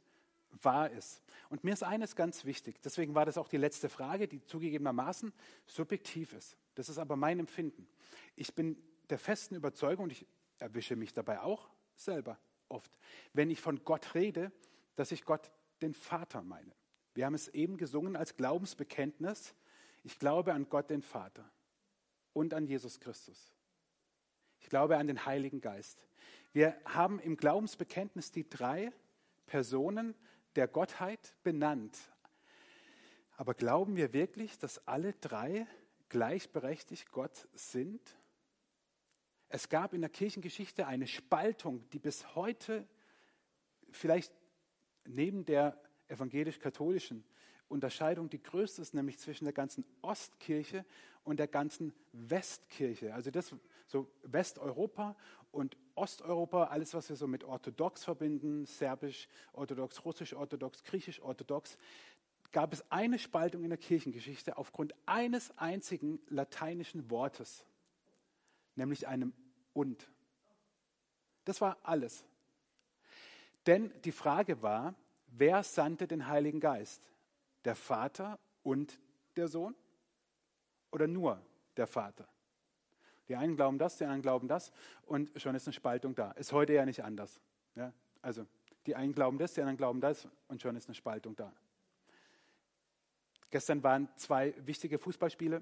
wahr 0.61 0.89
ist. 0.89 1.23
Und 1.49 1.63
mir 1.63 1.71
ist 1.71 1.81
eines 1.81 2.13
ganz 2.13 2.43
wichtig, 2.43 2.81
deswegen 2.81 3.15
war 3.15 3.25
das 3.25 3.37
auch 3.37 3.47
die 3.47 3.55
letzte 3.55 3.87
Frage, 3.87 4.27
die 4.27 4.43
zugegebenermaßen 4.43 5.31
subjektiv 5.65 6.33
ist. 6.33 6.57
Das 6.75 6.89
ist 6.89 6.97
aber 6.97 7.15
mein 7.15 7.39
Empfinden. 7.39 7.87
Ich 8.35 8.53
bin 8.53 8.75
der 9.09 9.17
festen 9.17 9.55
Überzeugung, 9.55 10.03
und 10.03 10.11
ich 10.11 10.27
erwische 10.59 10.97
mich 10.97 11.13
dabei 11.13 11.39
auch 11.39 11.69
selber 11.95 12.37
oft, 12.67 12.99
wenn 13.31 13.49
ich 13.49 13.61
von 13.61 13.85
Gott 13.85 14.13
rede, 14.13 14.51
dass 14.97 15.13
ich 15.13 15.23
Gott 15.23 15.51
den 15.81 15.93
Vater 15.93 16.41
meine. 16.41 16.75
Wir 17.13 17.27
haben 17.27 17.33
es 17.33 17.47
eben 17.47 17.77
gesungen 17.77 18.17
als 18.17 18.35
Glaubensbekenntnis. 18.35 19.55
Ich 20.03 20.19
glaube 20.19 20.53
an 20.53 20.67
Gott 20.67 20.89
den 20.89 21.01
Vater 21.01 21.49
und 22.33 22.53
an 22.53 22.65
Jesus 22.67 22.99
Christus. 22.99 23.55
Ich 24.59 24.67
glaube 24.67 24.97
an 24.97 25.07
den 25.07 25.25
Heiligen 25.25 25.61
Geist. 25.61 26.05
Wir 26.53 26.75
haben 26.83 27.19
im 27.19 27.37
Glaubensbekenntnis 27.37 28.31
die 28.31 28.49
drei 28.49 28.91
Personen 29.45 30.15
der 30.57 30.67
Gottheit 30.67 31.33
benannt. 31.43 31.97
Aber 33.37 33.53
glauben 33.53 33.95
wir 33.95 34.11
wirklich, 34.11 34.59
dass 34.59 34.85
alle 34.85 35.13
drei 35.13 35.65
gleichberechtigt 36.09 37.11
Gott 37.11 37.47
sind? 37.53 38.01
Es 39.47 39.69
gab 39.69 39.93
in 39.93 40.01
der 40.01 40.09
Kirchengeschichte 40.09 40.87
eine 40.87 41.07
Spaltung, 41.07 41.89
die 41.91 41.99
bis 41.99 42.35
heute 42.35 42.85
vielleicht 43.89 44.33
neben 45.05 45.45
der 45.45 45.81
evangelisch-katholischen 46.09 47.23
Unterscheidung 47.69 48.29
die 48.29 48.43
größte 48.43 48.81
ist, 48.81 48.93
nämlich 48.93 49.19
zwischen 49.19 49.45
der 49.45 49.53
ganzen 49.53 49.85
Ostkirche 50.01 50.85
und 51.23 51.37
der 51.37 51.47
ganzen 51.47 51.93
Westkirche. 52.11 53.13
Also 53.13 53.31
das 53.31 53.55
so 53.87 54.11
Westeuropa 54.23 55.15
und 55.51 55.77
Osteuropa, 55.95 56.65
alles 56.65 56.93
was 56.93 57.09
wir 57.09 57.15
so 57.15 57.27
mit 57.27 57.43
orthodox 57.43 58.03
verbinden, 58.03 58.65
serbisch 58.65 59.27
orthodox, 59.53 60.03
russisch 60.05 60.33
orthodox, 60.33 60.83
griechisch 60.83 61.21
orthodox, 61.21 61.77
gab 62.51 62.73
es 62.73 62.83
eine 62.91 63.19
Spaltung 63.19 63.63
in 63.63 63.69
der 63.69 63.77
Kirchengeschichte 63.77 64.57
aufgrund 64.57 64.93
eines 65.05 65.57
einzigen 65.57 66.19
lateinischen 66.27 67.09
Wortes, 67.09 67.65
nämlich 68.75 69.07
einem 69.07 69.33
und. 69.73 70.09
Das 71.45 71.61
war 71.61 71.77
alles. 71.83 72.25
Denn 73.65 73.93
die 74.03 74.11
Frage 74.11 74.61
war, 74.61 74.95
wer 75.27 75.63
sandte 75.63 76.07
den 76.07 76.27
Heiligen 76.27 76.59
Geist? 76.59 77.01
Der 77.63 77.75
Vater 77.75 78.39
und 78.63 78.99
der 79.35 79.47
Sohn? 79.47 79.75
Oder 80.91 81.07
nur 81.07 81.41
der 81.77 81.87
Vater? 81.87 82.27
Die 83.27 83.35
einen 83.35 83.55
glauben 83.55 83.77
das, 83.77 83.97
die 83.97 84.03
anderen 84.03 84.21
glauben 84.21 84.47
das 84.47 84.71
und 85.05 85.31
schon 85.41 85.55
ist 85.55 85.67
eine 85.67 85.73
Spaltung 85.73 86.15
da. 86.15 86.31
Ist 86.31 86.51
heute 86.51 86.73
ja 86.73 86.85
nicht 86.85 87.03
anders. 87.03 87.39
Ja? 87.75 87.93
Also 88.21 88.45
die 88.85 88.95
einen 88.95 89.13
glauben 89.13 89.37
das, 89.37 89.53
die 89.53 89.61
anderen 89.61 89.77
glauben 89.77 90.01
das 90.01 90.27
und 90.47 90.61
schon 90.61 90.75
ist 90.75 90.87
eine 90.87 90.95
Spaltung 90.95 91.35
da. 91.35 91.53
Gestern 93.49 93.83
waren 93.83 94.07
zwei 94.15 94.53
wichtige 94.65 94.97
Fußballspiele. 94.97 95.61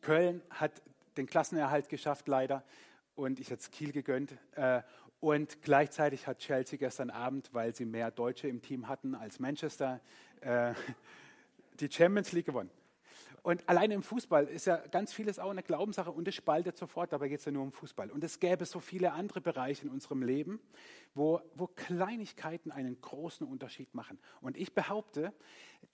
Köln 0.00 0.42
hat 0.50 0.82
den 1.16 1.26
Klassenerhalt 1.26 1.88
geschafft, 1.88 2.26
leider. 2.28 2.64
Und 3.14 3.40
ich 3.40 3.50
hätte 3.50 3.60
es 3.60 3.70
Kiel 3.70 3.92
gegönnt. 3.92 4.36
Äh, 4.52 4.82
und 5.20 5.60
gleichzeitig 5.60 6.26
hat 6.26 6.38
Chelsea 6.38 6.78
gestern 6.78 7.10
Abend, 7.10 7.52
weil 7.52 7.74
sie 7.74 7.84
mehr 7.84 8.10
Deutsche 8.10 8.48
im 8.48 8.62
Team 8.62 8.88
hatten 8.88 9.14
als 9.14 9.38
Manchester, 9.38 10.00
äh, 10.40 10.72
die 11.78 11.90
Champions 11.90 12.32
League 12.32 12.46
gewonnen. 12.46 12.70
Und 13.42 13.66
alleine 13.68 13.94
im 13.94 14.02
Fußball 14.02 14.46
ist 14.46 14.66
ja 14.66 14.76
ganz 14.76 15.12
vieles 15.12 15.38
auch 15.38 15.50
eine 15.50 15.62
Glaubenssache 15.62 16.10
und 16.10 16.28
es 16.28 16.34
spaltet 16.34 16.76
sofort, 16.76 17.12
dabei 17.12 17.28
geht 17.28 17.40
es 17.40 17.46
ja 17.46 17.52
nur 17.52 17.62
um 17.62 17.72
Fußball. 17.72 18.10
Und 18.10 18.22
es 18.22 18.38
gäbe 18.38 18.66
so 18.66 18.80
viele 18.80 19.12
andere 19.12 19.40
Bereiche 19.40 19.86
in 19.86 19.92
unserem 19.92 20.22
Leben, 20.22 20.60
wo, 21.14 21.40
wo 21.54 21.66
Kleinigkeiten 21.66 22.70
einen 22.70 23.00
großen 23.00 23.46
Unterschied 23.46 23.94
machen. 23.94 24.18
Und 24.40 24.56
ich 24.56 24.74
behaupte, 24.74 25.32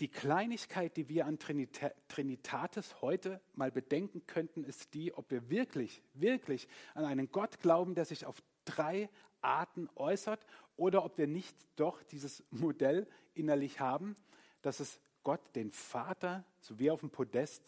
die 0.01 0.09
Kleinigkeit, 0.09 0.97
die 0.97 1.09
wir 1.09 1.27
an 1.27 1.39
Trinita 1.39 1.91
Trinitatis 2.09 3.01
heute 3.01 3.41
mal 3.55 3.71
bedenken 3.71 4.27
könnten, 4.27 4.65
ist 4.65 4.95
die, 4.95 5.15
ob 5.15 5.31
wir 5.31 5.49
wirklich, 5.49 6.03
wirklich 6.15 6.69
an 6.95 7.05
einen 7.05 7.31
Gott 7.31 7.61
glauben, 7.61 7.95
der 7.95 8.05
sich 8.05 8.27
auf 8.27 8.43
drei 8.65 9.09
Arten 9.41 9.89
äußert 9.95 10.45
oder 10.77 11.05
ob 11.05 11.17
wir 11.19 11.27
nicht 11.27 11.57
doch 11.77 12.03
dieses 12.03 12.43
Modell 12.51 13.07
innerlich 13.35 13.81
haben, 13.81 14.17
dass 14.63 14.81
es 14.81 15.01
Gott 15.27 15.57
den 15.57 15.73
Vater, 15.73 16.45
so 16.61 16.79
wie 16.79 16.89
auf 16.89 17.01
dem 17.01 17.11
Podest, 17.11 17.61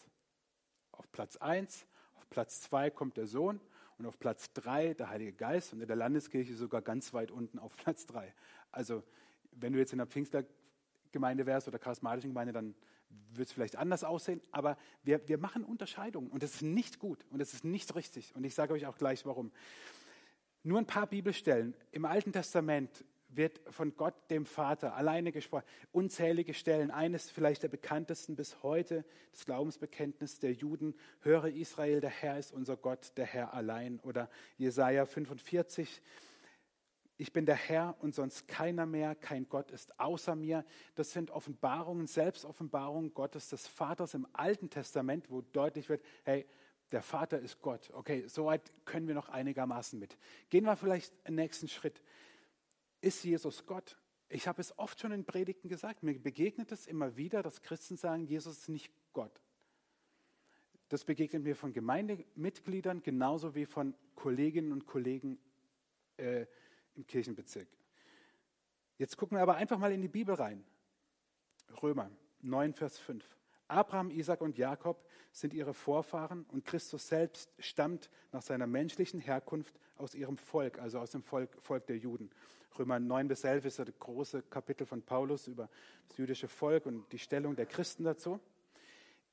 auf 0.93 1.11
Platz 1.11 1.35
1, 1.35 1.85
auf 2.15 2.29
Platz 2.29 2.61
2 2.61 2.89
kommt 2.89 3.17
der 3.17 3.27
Sohn 3.27 3.59
und 3.97 4.05
auf 4.05 4.17
Platz 4.17 4.53
3 4.53 4.93
der 4.93 5.09
Heilige 5.09 5.33
Geist 5.33 5.73
und 5.73 5.81
in 5.81 5.87
der 5.87 5.97
Landeskirche 5.97 6.55
sogar 6.55 6.81
ganz 6.81 7.13
weit 7.13 7.31
unten 7.31 7.59
auf 7.59 7.75
Platz 7.75 8.05
3. 8.05 8.33
Also 8.71 9.03
wenn 9.51 9.73
du 9.73 9.79
jetzt 9.79 9.91
in 9.91 9.97
der 9.97 10.07
Pfingstgemeinde 10.07 11.45
wärst 11.45 11.67
oder 11.67 11.79
charismatischen 11.79 12.29
Gemeinde, 12.29 12.53
dann 12.53 12.75
würde 13.31 13.43
es 13.43 13.51
vielleicht 13.51 13.75
anders 13.75 14.05
aussehen, 14.05 14.39
aber 14.53 14.77
wir, 15.03 15.27
wir 15.27 15.37
machen 15.37 15.65
Unterscheidungen 15.65 16.31
und 16.31 16.41
das 16.41 16.53
ist 16.53 16.61
nicht 16.61 16.97
gut 16.97 17.25
und 17.29 17.39
das 17.39 17.53
ist 17.53 17.65
nicht 17.65 17.93
richtig 17.93 18.33
und 18.37 18.45
ich 18.45 18.55
sage 18.55 18.71
euch 18.71 18.85
auch 18.85 18.97
gleich 18.97 19.25
warum. 19.25 19.51
Nur 20.63 20.79
ein 20.79 20.87
paar 20.87 21.07
Bibelstellen 21.07 21.75
im 21.91 22.05
Alten 22.05 22.31
Testament 22.31 23.03
wird 23.29 23.61
von 23.69 23.95
Gott, 23.95 24.15
dem 24.29 24.45
Vater, 24.45 24.95
alleine 24.95 25.31
gesprochen. 25.31 25.65
Unzählige 25.91 26.53
Stellen. 26.53 26.91
Eines 26.91 27.29
vielleicht 27.29 27.63
der 27.63 27.69
bekanntesten 27.69 28.35
bis 28.35 28.63
heute, 28.63 29.05
das 29.31 29.45
Glaubensbekenntnis 29.45 30.39
der 30.39 30.53
Juden. 30.53 30.95
Höre 31.21 31.45
Israel, 31.45 32.01
der 32.01 32.09
Herr 32.09 32.37
ist 32.37 32.51
unser 32.51 32.75
Gott, 32.75 33.13
der 33.17 33.25
Herr 33.25 33.53
allein. 33.53 33.99
Oder 33.99 34.29
Jesaja 34.57 35.05
45. 35.05 36.01
Ich 37.17 37.33
bin 37.33 37.45
der 37.45 37.55
Herr 37.55 37.97
und 37.99 38.15
sonst 38.15 38.47
keiner 38.47 38.85
mehr, 38.85 39.13
kein 39.13 39.49
Gott 39.49 39.71
ist 39.71 39.99
außer 39.99 40.35
mir. 40.35 40.63
Das 40.95 41.11
sind 41.11 41.31
Offenbarungen, 41.31 42.07
Selbstoffenbarungen 42.07 43.13
Gottes, 43.13 43.49
des 43.49 43.67
Vaters 43.67 44.13
im 44.13 44.25
Alten 44.31 44.69
Testament, 44.69 45.29
wo 45.29 45.41
deutlich 45.41 45.89
wird, 45.89 46.01
hey, 46.23 46.45
der 46.91 47.01
Vater 47.01 47.39
ist 47.39 47.61
Gott. 47.61 47.91
Okay, 47.93 48.23
soweit 48.27 48.71
können 48.85 49.07
wir 49.07 49.15
noch 49.15 49.29
einigermaßen 49.29 49.99
mit. 49.99 50.17
Gehen 50.49 50.63
wir 50.63 50.75
vielleicht 50.75 51.13
einen 51.25 51.35
nächsten 51.35 51.67
Schritt. 51.67 52.01
Ist 53.01 53.23
Jesus 53.23 53.65
Gott? 53.65 53.97
Ich 54.29 54.47
habe 54.47 54.61
es 54.61 54.77
oft 54.77 54.99
schon 54.99 55.11
in 55.11 55.25
Predigten 55.25 55.69
gesagt. 55.69 56.03
Mir 56.03 56.19
begegnet 56.19 56.71
es 56.71 56.85
immer 56.85 57.17
wieder, 57.17 57.41
dass 57.41 57.61
Christen 57.61 57.97
sagen, 57.97 58.25
Jesus 58.25 58.59
ist 58.59 58.69
nicht 58.69 58.91
Gott. 59.13 59.41
Das 60.89 61.05
begegnet 61.05 61.43
mir 61.43 61.55
von 61.55 61.71
Gemeindemitgliedern 61.71 63.01
genauso 63.01 63.55
wie 63.55 63.65
von 63.65 63.95
Kolleginnen 64.15 64.71
und 64.71 64.85
Kollegen 64.85 65.39
äh, 66.17 66.45
im 66.95 67.05
Kirchenbezirk. 67.05 67.67
Jetzt 68.97 69.15
gucken 69.15 69.37
wir 69.37 69.41
aber 69.41 69.55
einfach 69.55 69.77
mal 69.77 69.91
in 69.91 70.01
die 70.01 70.07
Bibel 70.07 70.35
rein. 70.35 70.65
Römer 71.81 72.11
9, 72.41 72.73
Vers 72.73 72.97
5. 72.99 73.23
Abraham, 73.69 74.09
Isaac 74.11 74.41
und 74.41 74.57
Jakob 74.57 75.05
sind 75.31 75.53
ihre 75.53 75.73
Vorfahren 75.73 76.45
und 76.51 76.65
Christus 76.65 77.07
selbst 77.07 77.51
stammt 77.59 78.09
nach 78.31 78.41
seiner 78.41 78.67
menschlichen 78.67 79.19
Herkunft 79.19 79.79
aus 79.95 80.15
ihrem 80.15 80.37
Volk, 80.37 80.79
also 80.79 80.99
aus 80.99 81.11
dem 81.11 81.23
Volk, 81.23 81.55
Volk 81.61 81.85
der 81.87 81.97
Juden. 81.97 82.31
Römer 82.77 82.99
9 82.99 83.27
bis 83.27 83.43
11 83.43 83.65
ist 83.65 83.79
das 83.79 83.87
große 83.99 84.43
Kapitel 84.43 84.85
von 84.85 85.01
Paulus 85.01 85.47
über 85.47 85.69
das 86.07 86.17
jüdische 86.17 86.47
Volk 86.47 86.85
und 86.85 87.11
die 87.11 87.19
Stellung 87.19 87.55
der 87.55 87.65
Christen 87.65 88.03
dazu. 88.03 88.39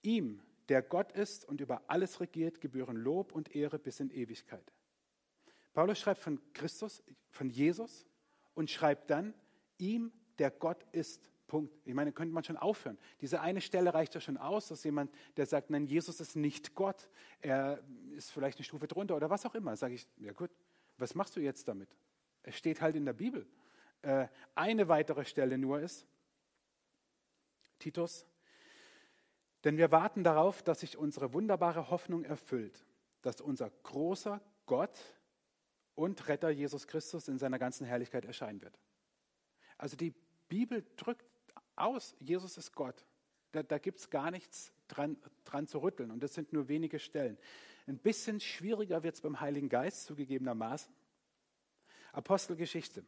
Ihm, 0.03 0.42
der 0.68 0.83
Gott 0.83 1.12
ist 1.12 1.44
und 1.44 1.61
über 1.61 1.83
alles 1.87 2.20
regiert, 2.20 2.61
gebühren 2.61 2.96
Lob 2.96 3.33
und 3.33 3.55
Ehre 3.55 3.79
bis 3.79 4.01
in 4.01 4.11
Ewigkeit. 4.11 4.72
Paulus 5.72 5.99
schreibt 5.99 6.20
von 6.20 6.40
Christus, 6.53 7.03
von 7.31 7.49
Jesus 7.49 8.07
und 8.55 8.70
schreibt 8.70 9.11
dann, 9.11 9.35
ihm, 9.79 10.12
der 10.38 10.51
Gott 10.51 10.85
ist. 10.92 11.31
Punkt. 11.46 11.72
Ich 11.85 11.94
meine, 11.94 12.12
könnte 12.12 12.35
man 12.35 12.44
schon 12.44 12.56
aufhören. 12.56 12.98
Diese 13.20 13.40
eine 13.40 13.61
Stelle 13.61 13.94
reicht 13.94 14.14
ja 14.14 14.20
schon 14.20 14.37
aus, 14.37 14.68
dass 14.68 14.82
jemand, 14.85 15.12
der 15.37 15.46
sagt, 15.46 15.70
nein, 15.70 15.87
Jesus 15.87 16.20
ist 16.20 16.37
nicht 16.37 16.74
Gott, 16.74 17.09
er 17.40 17.82
ist 18.16 18.30
vielleicht 18.30 18.59
eine 18.59 18.64
Stufe 18.64 18.88
drunter 18.88 19.16
oder 19.16 19.30
was 19.30 19.46
auch 19.46 19.54
immer. 19.54 19.76
Sage 19.76 19.94
ich, 19.94 20.06
ja 20.18 20.32
gut, 20.32 20.50
was 20.98 21.14
machst 21.14 21.37
du 21.37 21.40
jetzt 21.40 21.68
damit? 21.68 21.88
Es 22.42 22.56
steht 22.56 22.80
halt 22.80 22.96
in 22.96 23.04
der 23.04 23.12
Bibel. 23.12 23.46
Äh, 24.02 24.28
eine 24.54 24.88
weitere 24.88 25.24
Stelle 25.24 25.59
nur 25.59 25.80
ist, 25.80 26.06
Titus, 27.78 28.26
denn 29.64 29.76
wir 29.76 29.90
warten 29.90 30.22
darauf, 30.24 30.62
dass 30.62 30.80
sich 30.80 30.96
unsere 30.96 31.32
wunderbare 31.32 31.90
Hoffnung 31.90 32.24
erfüllt, 32.24 32.85
dass 33.22 33.40
unser 33.40 33.70
großer 33.82 34.40
Gott 34.66 34.98
und 35.94 36.28
Retter 36.28 36.50
Jesus 36.50 36.87
Christus 36.87 37.28
in 37.28 37.38
seiner 37.38 37.59
ganzen 37.59 37.87
Herrlichkeit 37.87 38.24
erscheinen 38.24 38.62
wird. 38.62 38.78
Also 39.76 39.96
die 39.96 40.14
Bibel 40.48 40.85
drückt 40.96 41.26
aus, 41.76 42.14
Jesus 42.20 42.58
ist 42.58 42.74
Gott. 42.74 43.04
Da, 43.52 43.62
da 43.62 43.78
gibt 43.78 44.00
es 44.00 44.10
gar 44.10 44.30
nichts 44.30 44.72
dran, 44.88 45.16
dran 45.44 45.66
zu 45.66 45.78
rütteln 45.78 46.10
und 46.10 46.22
das 46.22 46.34
sind 46.34 46.52
nur 46.52 46.68
wenige 46.68 46.98
Stellen. 46.98 47.38
Ein 47.86 47.98
bisschen 47.98 48.40
schwieriger 48.40 49.02
wird 49.02 49.14
es 49.14 49.20
beim 49.20 49.40
Heiligen 49.40 49.68
Geist 49.68 50.06
zugegebenermaßen. 50.06 50.92
Apostelgeschichte. 52.12 53.04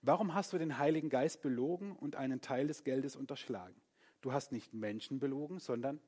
Warum 0.00 0.34
hast 0.34 0.52
du 0.52 0.58
den 0.58 0.78
Heiligen 0.78 1.08
Geist 1.08 1.42
belogen 1.42 1.96
und 1.96 2.16
einen 2.16 2.40
Teil 2.40 2.66
des 2.66 2.84
Geldes 2.84 3.16
unterschlagen? 3.16 3.74
Du 4.20 4.32
hast 4.32 4.52
nicht 4.52 4.72
Menschen 4.72 5.18
belogen, 5.18 5.58
sondern 5.58 6.00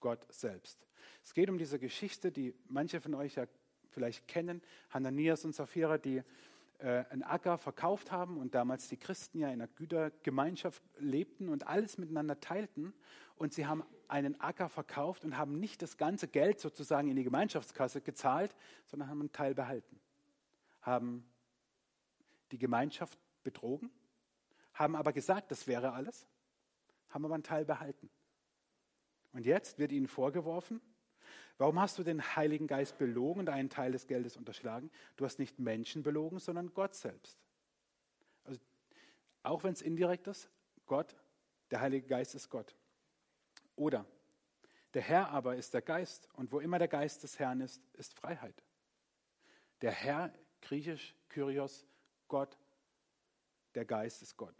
Gott 0.00 0.24
selbst. 0.32 0.86
Es 1.22 1.34
geht 1.34 1.50
um 1.50 1.58
diese 1.58 1.78
Geschichte, 1.78 2.32
die 2.32 2.54
manche 2.68 3.00
von 3.00 3.14
euch 3.14 3.36
ja 3.36 3.46
vielleicht 3.90 4.26
kennen. 4.26 4.62
Hananias 4.90 5.44
und 5.44 5.54
Sapphira, 5.54 5.98
die 5.98 6.22
äh, 6.82 7.04
einen 7.10 7.22
Acker 7.22 7.58
verkauft 7.58 8.10
haben 8.10 8.38
und 8.38 8.54
damals 8.54 8.88
die 8.88 8.96
Christen 8.96 9.38
ja 9.38 9.48
in 9.48 9.54
einer 9.54 9.68
Gütergemeinschaft 9.68 10.82
lebten 10.98 11.48
und 11.48 11.66
alles 11.66 11.98
miteinander 11.98 12.40
teilten. 12.40 12.94
Und 13.36 13.52
sie 13.54 13.66
haben 13.66 13.84
einen 14.08 14.40
Acker 14.40 14.68
verkauft 14.68 15.24
und 15.24 15.36
haben 15.36 15.58
nicht 15.58 15.82
das 15.82 15.96
ganze 15.96 16.28
Geld 16.28 16.60
sozusagen 16.60 17.08
in 17.08 17.16
die 17.16 17.24
Gemeinschaftskasse 17.24 18.00
gezahlt, 18.00 18.54
sondern 18.86 19.08
haben 19.08 19.20
einen 19.20 19.32
Teil 19.32 19.54
behalten. 19.54 20.00
Haben 20.82 21.24
die 22.50 22.58
Gemeinschaft 22.58 23.18
betrogen, 23.42 23.90
haben 24.74 24.96
aber 24.96 25.12
gesagt, 25.12 25.50
das 25.50 25.66
wäre 25.66 25.92
alles, 25.92 26.26
haben 27.08 27.24
aber 27.24 27.34
einen 27.34 27.42
Teil 27.42 27.64
behalten. 27.64 28.10
Und 29.32 29.46
jetzt 29.46 29.78
wird 29.78 29.92
ihnen 29.92 30.08
vorgeworfen, 30.08 30.80
warum 31.60 31.78
hast 31.78 31.98
du 31.98 32.02
den 32.02 32.22
Heiligen 32.36 32.66
Geist 32.66 32.96
belogen 32.96 33.40
und 33.40 33.50
einen 33.50 33.68
Teil 33.68 33.92
des 33.92 34.06
Geldes 34.06 34.38
unterschlagen? 34.38 34.90
Du 35.16 35.26
hast 35.26 35.38
nicht 35.38 35.58
Menschen 35.58 36.02
belogen, 36.02 36.38
sondern 36.38 36.72
Gott 36.72 36.94
selbst. 36.94 37.38
Also, 38.44 38.58
auch 39.42 39.62
wenn 39.62 39.74
es 39.74 39.82
indirekt 39.82 40.26
ist, 40.26 40.50
Gott, 40.86 41.14
der 41.70 41.82
Heilige 41.82 42.06
Geist 42.08 42.34
ist 42.34 42.48
Gott. 42.48 42.74
Oder 43.76 44.06
Der 44.94 45.02
Herr 45.02 45.28
aber 45.28 45.54
ist 45.54 45.74
der 45.74 45.82
Geist 45.82 46.28
und 46.32 46.50
wo 46.50 46.60
immer 46.60 46.78
der 46.78 46.88
Geist 46.88 47.22
des 47.22 47.38
Herrn 47.38 47.60
ist, 47.60 47.80
ist 47.92 48.14
Freiheit. 48.14 48.64
Der 49.82 49.92
Herr, 49.92 50.32
griechisch 50.62 51.14
Kyrios, 51.28 51.86
Gott, 52.26 52.58
der 53.74 53.84
Geist 53.84 54.22
ist 54.22 54.36
Gott. 54.36 54.56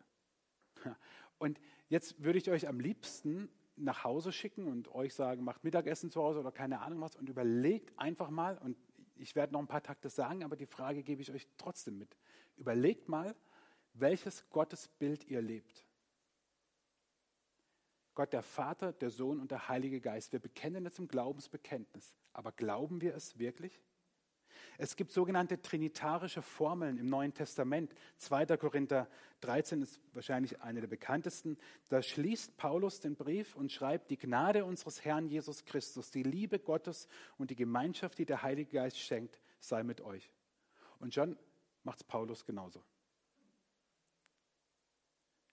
Und 1.39 1.59
jetzt 1.89 2.23
würde 2.23 2.39
ich 2.39 2.51
euch 2.51 2.69
am 2.69 2.79
liebsten 2.79 3.51
nach 3.81 4.05
Hause 4.05 4.33
schicken 4.33 4.67
und 4.67 4.95
euch 4.95 5.15
sagen, 5.15 5.45
macht 5.45 5.65
Mittagessen 5.65 6.11
zu 6.11 6.23
Hause 6.23 6.41
oder 6.41 6.53
keine 6.53 6.81
Ahnung 6.81 7.01
was 7.01 7.17
und 7.17 7.29
überlegt 7.29 7.99
einfach 7.99 8.31
mal, 8.31 8.59
und 8.59 8.77
ich 9.17 9.35
werde 9.35 9.53
noch 9.53 9.61
ein 9.61 9.67
paar 9.67 9.83
Takte 9.83 10.09
sagen, 10.09 10.45
aber 10.45 10.57
die 10.57 10.67
Frage 10.67 11.03
gebe 11.03 11.23
ich 11.23 11.33
euch 11.33 11.47
trotzdem 11.57 11.99
mit. 11.99 12.17
Überlegt 12.57 13.09
mal, 13.09 13.35
welches 13.95 14.49
Gottesbild 14.51 15.27
ihr 15.29 15.43
lebt. 15.43 15.87
Gott 18.15 18.33
der 18.33 18.43
Vater, 18.43 18.93
der 18.93 19.11
Sohn 19.11 19.41
und 19.41 19.51
der 19.51 19.69
Heilige 19.69 20.01
Geist. 20.01 20.33
Wir 20.33 20.41
bekennen 20.41 20.85
es 20.87 20.99
im 20.99 21.09
Glaubensbekenntnis. 21.09 22.15
Aber 22.33 22.53
glauben 22.53 23.01
wir 23.01 23.15
es 23.15 23.39
wirklich? 23.39 23.81
Es 24.83 24.97
gibt 24.97 25.13
sogenannte 25.13 25.61
trinitarische 25.61 26.41
Formeln 26.41 26.97
im 26.97 27.05
Neuen 27.11 27.35
Testament. 27.35 27.95
2. 28.17 28.57
Korinther 28.57 29.11
13 29.43 29.83
ist 29.83 30.01
wahrscheinlich 30.15 30.63
eine 30.63 30.81
der 30.81 30.89
bekanntesten. 30.89 31.59
Da 31.91 32.01
schließt 32.03 32.57
Paulus 32.57 32.99
den 32.99 33.15
Brief 33.15 33.57
und 33.57 33.71
schreibt, 33.71 34.11
die 34.11 34.17
Gnade 34.17 34.65
unseres 34.65 35.05
Herrn 35.05 35.27
Jesus 35.29 35.67
Christus, 35.67 36.11
die 36.11 36.23
Liebe 36.23 36.59
Gottes 36.59 37.09
und 37.37 37.51
die 37.51 37.57
Gemeinschaft, 37.57 38.17
die 38.17 38.25
der 38.25 38.41
Heilige 38.43 38.71
Geist 38.73 38.99
schenkt, 38.99 39.39
sei 39.59 39.83
mit 39.83 40.01
euch. 40.01 40.31
Und 40.99 41.13
schon 41.13 41.37
macht 41.83 41.99
es 41.99 42.05
Paulus 42.05 42.47
genauso. 42.47 42.83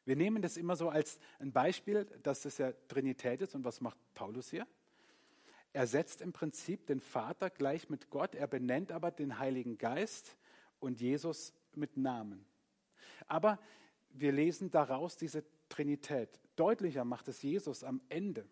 Wir 0.05 0.15
nehmen 0.15 0.41
das 0.41 0.55
immer 0.55 0.77
so 0.77 0.87
als 0.87 1.19
ein 1.39 1.51
Beispiel, 1.51 2.05
dass 2.23 2.43
das 2.43 2.59
ja 2.59 2.71
Trinität 2.87 3.41
ist. 3.41 3.55
Und 3.55 3.65
was 3.65 3.81
macht 3.81 3.97
Paulus 4.13 4.49
hier? 4.49 4.65
Er 5.77 5.85
setzt 5.85 6.21
im 6.21 6.33
Prinzip 6.33 6.87
den 6.87 6.99
Vater 6.99 7.51
gleich 7.51 7.87
mit 7.87 8.09
Gott, 8.09 8.33
er 8.33 8.47
benennt 8.47 8.91
aber 8.91 9.11
den 9.11 9.37
Heiligen 9.37 9.77
Geist 9.77 10.35
und 10.79 10.99
Jesus 10.99 11.53
mit 11.75 11.97
Namen. 11.97 12.43
Aber 13.27 13.59
wir 14.09 14.31
lesen 14.31 14.71
daraus 14.71 15.17
diese 15.17 15.43
Trinität. 15.69 16.39
Deutlicher 16.55 17.05
macht 17.05 17.27
es 17.27 17.43
Jesus 17.43 17.83
am 17.83 18.01
Ende 18.09 18.47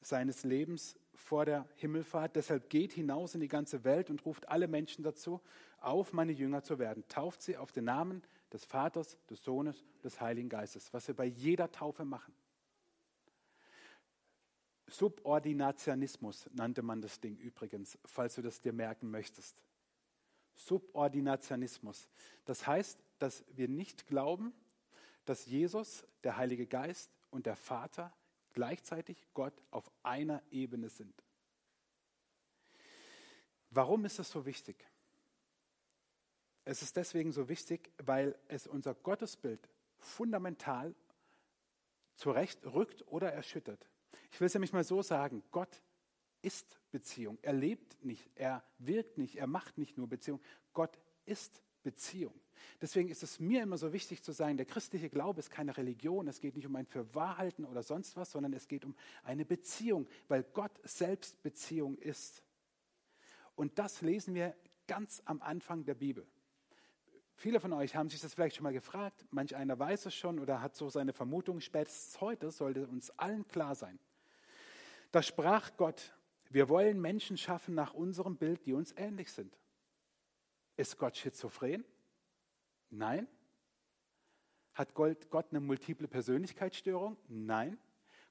seines 0.00 0.42
Lebens 0.42 0.96
vor 1.12 1.44
der 1.44 1.68
Himmelfahrt. 1.74 2.34
Deshalb 2.34 2.70
geht 2.70 2.94
hinaus 2.94 3.34
in 3.34 3.42
die 3.42 3.48
ganze 3.48 3.84
Welt 3.84 4.08
und 4.08 4.24
ruft 4.24 4.48
alle 4.48 4.68
Menschen 4.68 5.04
dazu, 5.04 5.42
auf 5.80 6.14
meine 6.14 6.32
Jünger 6.32 6.62
zu 6.62 6.78
werden. 6.78 7.04
Tauft 7.08 7.42
sie 7.42 7.58
auf 7.58 7.72
den 7.72 7.84
Namen 7.84 8.22
des 8.50 8.64
Vaters, 8.64 9.18
des 9.28 9.44
Sohnes, 9.44 9.84
des 10.02 10.18
Heiligen 10.18 10.48
Geistes, 10.48 10.94
was 10.94 11.08
wir 11.08 11.14
bei 11.14 11.26
jeder 11.26 11.70
Taufe 11.70 12.06
machen. 12.06 12.32
Subordinationismus 14.92 16.50
nannte 16.52 16.82
man 16.82 17.00
das 17.00 17.18
Ding 17.18 17.36
übrigens, 17.38 17.98
falls 18.04 18.34
du 18.34 18.42
das 18.42 18.60
dir 18.60 18.74
merken 18.74 19.10
möchtest. 19.10 19.56
Subordinationismus. 20.54 22.10
Das 22.44 22.66
heißt, 22.66 23.02
dass 23.18 23.42
wir 23.54 23.68
nicht 23.68 24.06
glauben, 24.06 24.52
dass 25.24 25.46
Jesus, 25.46 26.04
der 26.24 26.36
Heilige 26.36 26.66
Geist 26.66 27.10
und 27.30 27.46
der 27.46 27.56
Vater 27.56 28.12
gleichzeitig 28.52 29.26
Gott 29.32 29.54
auf 29.70 29.90
einer 30.02 30.42
Ebene 30.50 30.90
sind. 30.90 31.14
Warum 33.70 34.04
ist 34.04 34.18
das 34.18 34.30
so 34.30 34.44
wichtig? 34.44 34.76
Es 36.66 36.82
ist 36.82 36.96
deswegen 36.96 37.32
so 37.32 37.48
wichtig, 37.48 37.90
weil 37.96 38.38
es 38.48 38.66
unser 38.66 38.94
Gottesbild 38.94 39.70
fundamental 39.96 40.94
zurechtrückt 42.14 43.06
oder 43.08 43.32
erschüttert. 43.32 43.88
Ich 44.32 44.40
will 44.40 44.46
es 44.46 44.54
nämlich 44.54 44.72
mal 44.72 44.82
so 44.82 45.02
sagen, 45.02 45.42
Gott 45.50 45.82
ist 46.40 46.80
Beziehung. 46.90 47.38
Er 47.42 47.52
lebt 47.52 48.02
nicht, 48.02 48.30
er 48.34 48.64
wirkt 48.78 49.18
nicht, 49.18 49.36
er 49.36 49.46
macht 49.46 49.76
nicht 49.76 49.98
nur 49.98 50.08
Beziehung. 50.08 50.40
Gott 50.72 50.98
ist 51.26 51.62
Beziehung. 51.82 52.34
Deswegen 52.80 53.10
ist 53.10 53.22
es 53.22 53.40
mir 53.40 53.62
immer 53.62 53.76
so 53.76 53.92
wichtig 53.92 54.22
zu 54.22 54.32
sagen, 54.32 54.56
der 54.56 54.64
christliche 54.66 55.10
Glaube 55.10 55.40
ist 55.40 55.50
keine 55.50 55.76
Religion, 55.76 56.28
es 56.28 56.40
geht 56.40 56.56
nicht 56.56 56.66
um 56.66 56.74
ein 56.76 56.86
Fürwahrhalten 56.86 57.64
oder 57.66 57.82
sonst 57.82 58.16
was, 58.16 58.30
sondern 58.32 58.54
es 58.54 58.68
geht 58.68 58.84
um 58.84 58.94
eine 59.22 59.44
Beziehung, 59.44 60.08
weil 60.28 60.44
Gott 60.44 60.72
selbst 60.84 61.42
Beziehung 61.42 61.98
ist. 61.98 62.42
Und 63.54 63.78
das 63.78 64.00
lesen 64.00 64.34
wir 64.34 64.56
ganz 64.86 65.22
am 65.26 65.42
Anfang 65.42 65.84
der 65.84 65.94
Bibel. 65.94 66.26
Viele 67.34 67.60
von 67.60 67.72
euch 67.72 67.96
haben 67.96 68.08
sich 68.08 68.20
das 68.20 68.34
vielleicht 68.34 68.56
schon 68.56 68.64
mal 68.64 68.72
gefragt, 68.72 69.26
manch 69.30 69.56
einer 69.56 69.78
weiß 69.78 70.06
es 70.06 70.14
schon 70.14 70.38
oder 70.38 70.62
hat 70.62 70.74
so 70.74 70.88
seine 70.88 71.12
Vermutung, 71.12 71.60
spätestens 71.60 72.20
heute 72.20 72.50
sollte 72.50 72.86
uns 72.86 73.10
allen 73.18 73.46
klar 73.46 73.74
sein. 73.74 73.98
Da 75.12 75.22
sprach 75.22 75.76
Gott, 75.76 76.14
wir 76.48 76.68
wollen 76.68 77.00
Menschen 77.00 77.36
schaffen 77.36 77.74
nach 77.74 77.94
unserem 77.94 78.36
Bild, 78.36 78.64
die 78.66 78.72
uns 78.72 78.92
ähnlich 78.96 79.30
sind. 79.30 79.56
Ist 80.76 80.98
Gott 80.98 81.16
schizophren? 81.16 81.84
Nein. 82.88 83.28
Hat 84.72 84.94
Gott 84.94 85.46
eine 85.50 85.60
multiple 85.60 86.08
Persönlichkeitsstörung? 86.08 87.18
Nein. 87.28 87.78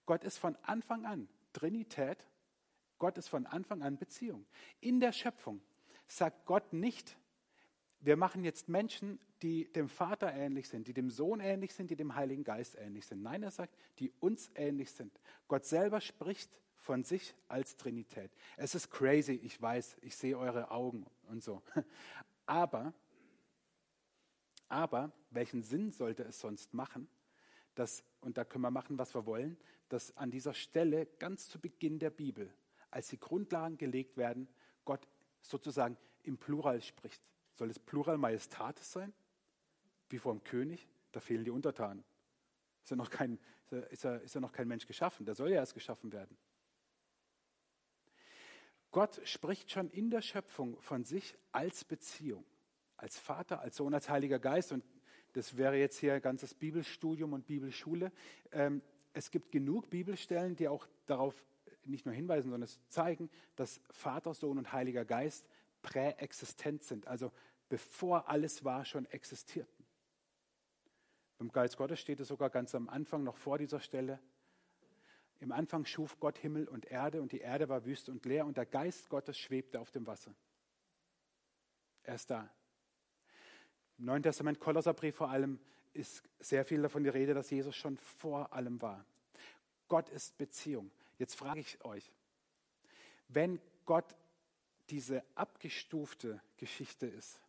Gott 0.08 0.24
ist 0.24 0.40
von 0.40 0.56
Anfang 0.64 1.06
an 1.06 1.30
Trinität. 1.54 2.28
Gott 2.98 3.18
ist 3.18 3.28
von 3.28 3.46
Anfang 3.46 3.84
an 3.84 3.98
Beziehung. 3.98 4.46
In 4.80 5.00
der 5.00 5.12
Schöpfung 5.12 5.62
sagt 6.08 6.46
Gott 6.46 6.74
nicht, 6.74 7.16
wir 8.00 8.18
machen 8.18 8.44
jetzt 8.44 8.70
Menschen, 8.70 9.20
die 9.44 9.72
dem 9.72 9.88
Vater 9.88 10.34
ähnlich 10.34 10.68
sind, 10.68 10.88
die 10.88 10.94
dem 10.94 11.12
Sohn 11.12 11.40
ähnlich 11.40 11.74
sind, 11.76 11.92
die 11.92 11.96
dem 11.96 12.16
Heiligen 12.16 12.44
Geist 12.44 12.76
ähnlich 12.76 13.06
sind. 13.06 13.22
Nein, 13.22 13.44
er 13.44 13.52
sagt, 13.52 13.78
die 14.00 14.12
uns 14.20 14.50
ähnlich 14.56 14.92
sind. 14.92 15.20
Gott 15.48 15.66
selber 15.66 16.02
spricht 16.02 16.50
von 16.82 17.04
sich 17.04 17.36
als 17.48 17.78
Trinität. 17.78 18.32
Es 18.58 18.76
ist 18.76 18.90
crazy, 18.90 19.34
ich 19.34 19.62
weiß, 19.62 19.98
ich 20.02 20.16
sehe 20.16 20.38
eure 20.38 20.72
Augen 20.72 21.06
und 21.30 21.44
so. 21.44 21.62
Aber, 22.48 22.94
aber 24.68 25.14
welchen 25.30 25.62
Sinn 25.64 25.92
sollte 25.92 26.24
es 26.24 26.40
sonst 26.40 26.74
machen, 26.74 27.08
dass, 27.76 28.04
und 28.20 28.38
da 28.38 28.44
können 28.44 28.64
wir 28.64 28.72
machen, 28.72 28.98
was 28.98 29.16
wir 29.16 29.26
wollen, 29.26 29.58
dass 29.88 30.18
an 30.18 30.32
dieser 30.32 30.54
Stelle 30.54 31.06
ganz 31.20 31.48
zu 31.48 31.60
Beginn 31.60 31.98
der 32.00 32.10
Bibel, 32.10 32.54
als 32.90 33.08
die 33.08 33.20
Grundlagen 33.20 33.78
gelegt 33.78 34.18
werden, 34.18 34.50
Gott 34.84 35.08
sozusagen 35.40 35.96
im 36.24 36.38
Plural 36.38 36.82
spricht. 36.82 37.22
Soll 37.54 37.70
es 37.70 37.80
Plural 37.80 38.18
Majestatis 38.18 38.92
sein? 38.92 39.14
Wie 40.10 40.18
vor 40.18 40.34
dem 40.34 40.44
König? 40.44 40.90
Da 41.14 41.22
fehlen 41.22 41.46
die 41.46 41.52
Untertanen. 41.52 42.04
Ist 42.84 42.90
ja, 42.90 42.98
noch 42.98 43.10
kein, 43.10 43.40
ist, 43.92 44.04
ja, 44.04 44.16
ist 44.16 44.36
ja 44.36 44.42
noch 44.42 44.52
kein 44.52 44.68
Mensch 44.68 44.88
geschaffen, 44.88 45.26
der 45.26 45.36
soll 45.36 45.52
ja 45.52 45.58
erst 45.58 45.74
geschaffen 45.74 46.12
werden. 46.12 46.36
Gott 48.92 49.22
spricht 49.24 49.72
schon 49.72 49.90
in 49.90 50.10
der 50.10 50.22
Schöpfung 50.22 50.80
von 50.82 51.04
sich 51.06 51.38
als 51.52 51.84
Beziehung, 51.84 52.44
als 52.98 53.18
Vater, 53.18 53.62
als 53.62 53.78
Sohn, 53.78 53.94
als 53.94 54.10
Heiliger 54.10 54.40
Geist. 54.40 54.72
Und 54.72 54.84
das 55.34 55.58
wäre 55.58 55.78
jetzt 55.78 55.98
hier 55.98 56.14
ein 56.14 56.22
ganzes 56.22 56.54
Bibelstudium 56.54 57.34
und 57.34 57.48
Bibelschule. 57.48 58.12
Ähm, 58.52 58.82
es 59.14 59.32
gibt 59.32 59.52
genug 59.52 59.90
Bibelstellen, 59.90 60.56
die 60.56 60.68
auch 60.68 60.88
darauf 61.06 61.46
nicht 61.86 62.06
nur 62.06 62.14
hinweisen, 62.14 62.52
sondern 62.52 62.64
es 62.64 62.80
zeigen, 62.90 63.30
dass 63.56 63.82
Vater, 63.90 64.34
Sohn 64.34 64.58
und 64.58 64.72
Heiliger 64.72 65.06
Geist 65.06 65.48
präexistent 65.82 66.84
sind, 66.84 67.08
also 67.08 67.32
bevor 67.70 68.30
alles 68.30 68.64
war, 68.64 68.86
schon 68.86 69.06
existierten. 69.08 69.86
Beim 71.38 71.52
Geist 71.52 71.78
Gottes 71.78 72.00
steht 72.00 72.20
es 72.20 72.28
sogar 72.28 72.50
ganz 72.50 72.76
am 72.76 72.88
Anfang, 72.88 73.24
noch 73.24 73.38
vor 73.38 73.58
dieser 73.58 73.80
Stelle. 73.80 74.20
Im 75.42 75.52
Anfang 75.52 75.86
schuf 75.86 76.20
Gott 76.20 76.38
Himmel 76.38 76.68
und 76.68 76.86
Erde 76.86 77.20
und 77.20 77.32
die 77.32 77.40
Erde 77.40 77.68
war 77.68 77.84
wüst 77.84 78.10
und 78.10 78.24
leer 78.26 78.46
und 78.46 78.58
der 78.58 78.68
Geist 78.68 79.10
Gottes 79.10 79.40
schwebte 79.40 79.80
auf 79.80 79.90
dem 79.90 80.06
Wasser. 80.06 80.34
Er 82.04 82.14
ist 82.14 82.30
da. 82.30 82.48
Im 83.98 84.06
Neuen 84.06 84.22
Testament, 84.22 84.60
Kolosserbrief 84.60 85.16
vor 85.16 85.30
allem, 85.30 85.60
ist 85.94 86.24
sehr 86.40 86.64
viel 86.64 86.84
davon 86.84 87.04
die 87.04 87.10
Rede, 87.10 87.34
dass 87.34 87.50
Jesus 87.50 87.76
schon 87.76 87.98
vor 87.98 88.54
allem 88.54 88.80
war. 88.84 89.04
Gott 89.88 90.10
ist 90.10 90.38
Beziehung. 90.38 90.92
Jetzt 91.18 91.34
frage 91.36 91.60
ich 91.60 91.84
euch, 91.84 92.14
wenn 93.28 93.60
Gott 93.86 94.16
diese 94.92 95.24
abgestufte 95.34 96.40
Geschichte 96.58 97.08
ist, 97.08 97.42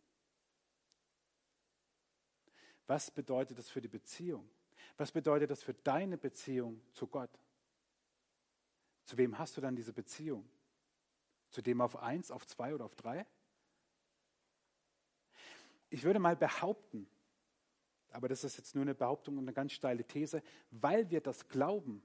was 2.87 3.11
bedeutet 3.11 3.59
das 3.59 3.69
für 3.69 3.81
die 3.81 3.87
Beziehung? 3.87 4.49
Was 4.97 5.11
bedeutet 5.11 5.51
das 5.51 5.61
für 5.61 5.75
deine 5.75 6.17
Beziehung 6.17 6.81
zu 6.93 7.05
Gott? 7.05 7.29
Zu 9.05 9.17
wem 9.17 9.37
hast 9.37 9.57
du 9.57 9.61
dann 9.61 9.75
diese 9.75 9.93
Beziehung? 9.93 10.47
Zu 11.49 11.61
dem 11.61 11.81
auf 11.81 11.97
eins, 11.97 12.31
auf 12.31 12.45
zwei 12.47 12.73
oder 12.73 12.85
auf 12.85 12.95
drei? 12.95 13.25
Ich 15.89 16.03
würde 16.03 16.19
mal 16.19 16.35
behaupten, 16.35 17.07
aber 18.09 18.27
das 18.27 18.43
ist 18.43 18.57
jetzt 18.57 18.75
nur 18.75 18.83
eine 18.83 18.95
Behauptung 18.95 19.37
und 19.37 19.43
eine 19.43 19.53
ganz 19.53 19.73
steile 19.73 20.03
These, 20.03 20.41
weil 20.71 21.09
wir 21.11 21.21
das 21.21 21.47
glauben, 21.47 22.03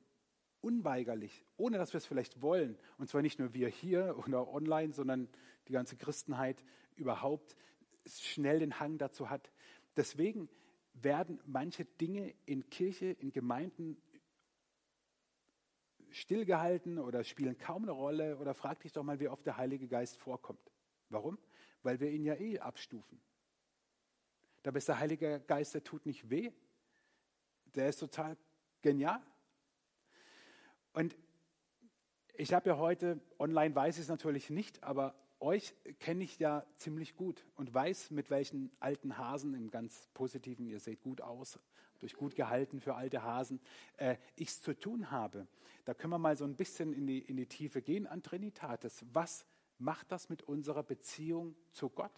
unweigerlich, 0.61 1.45
ohne 1.57 1.79
dass 1.79 1.93
wir 1.93 1.99
es 1.99 2.07
vielleicht 2.07 2.43
wollen, 2.43 2.79
und 2.99 3.09
zwar 3.09 3.23
nicht 3.23 3.39
nur 3.39 3.55
wir 3.55 3.69
hier 3.69 4.17
oder 4.27 4.49
online, 4.49 4.93
sondern 4.93 5.29
die 5.69 5.73
ganze 5.73 5.97
Christenheit 5.97 6.65
überhaupt 6.97 7.57
schnell 8.07 8.59
den 8.59 8.81
Hang 8.81 8.99
dazu 8.99 9.31
hat. 9.31 9.53
Deswegen 9.97 10.49
werden 10.95 11.41
manche 11.47 11.85
Dinge 11.85 12.35
in 12.45 12.69
Kirche, 12.71 13.07
in 13.07 13.33
Gemeinden 13.33 14.01
stillgehalten 16.11 16.99
oder 16.99 17.25
spielen 17.25 17.59
kaum 17.59 17.83
eine 17.85 17.93
Rolle 17.93 18.39
oder 18.39 18.55
frag 18.55 18.81
dich 18.81 18.93
doch 18.93 19.03
mal, 19.03 19.21
wie 19.21 19.29
oft 19.29 19.47
der 19.47 19.57
Heilige 19.57 19.89
Geist 19.89 20.17
vorkommt. 20.17 20.73
Warum? 21.09 21.39
Weil 21.83 22.01
wir 22.01 22.11
ihn 22.11 22.25
ja 22.25 22.35
eh 22.35 22.59
abstufen. 22.59 23.21
Dabei 24.63 24.79
ist 24.79 24.89
der 24.89 24.99
Heilige 24.99 25.41
Geist, 25.47 25.75
der 25.75 25.85
tut 25.85 26.05
nicht 26.07 26.31
weh. 26.31 26.53
Der 27.75 27.89
ist 27.89 27.99
total 27.99 28.37
genial. 28.83 29.23
Und 30.93 31.17
ich 32.35 32.53
habe 32.53 32.71
ja 32.71 32.77
heute, 32.77 33.21
online 33.39 33.75
weiß 33.75 33.97
ich 33.97 34.03
es 34.03 34.09
natürlich 34.09 34.51
nicht, 34.51 34.83
aber 34.83 35.15
euch 35.41 35.75
kenne 36.01 36.25
ich 36.25 36.39
ja 36.39 36.67
ziemlich 36.77 37.17
gut 37.17 37.47
und 37.55 37.73
weiß, 37.73 38.11
mit 38.11 38.31
welchen 38.31 38.73
alten 38.81 39.19
Hasen 39.19 39.55
im 39.55 39.71
ganz 39.71 40.09
positiven, 40.15 40.67
ihr 40.67 40.81
seht 40.81 41.01
gut 41.01 41.21
aus, 41.21 41.59
durch 41.99 42.15
gut 42.15 42.35
gehalten 42.35 42.81
für 42.81 42.95
alte 42.95 43.23
Hasen, 43.23 43.61
äh, 43.97 44.17
ich 44.37 44.49
es 44.49 44.63
zu 44.63 44.79
tun 44.79 45.11
habe. 45.11 45.47
Da 45.85 45.95
können 45.95 46.13
wir 46.13 46.19
mal 46.19 46.37
so 46.37 46.45
ein 46.45 46.57
bisschen 46.57 46.93
in 46.93 47.07
die, 47.07 47.19
in 47.19 47.37
die 47.37 47.47
Tiefe 47.47 47.83
gehen 47.83 48.07
an 48.07 48.23
Trinitatis. 48.23 49.05
Was 49.13 49.47
macht 49.79 50.13
das 50.13 50.29
mit 50.29 50.43
unserer 50.43 50.83
Beziehung 50.83 51.57
zu 51.73 51.89
Gott? 51.89 52.13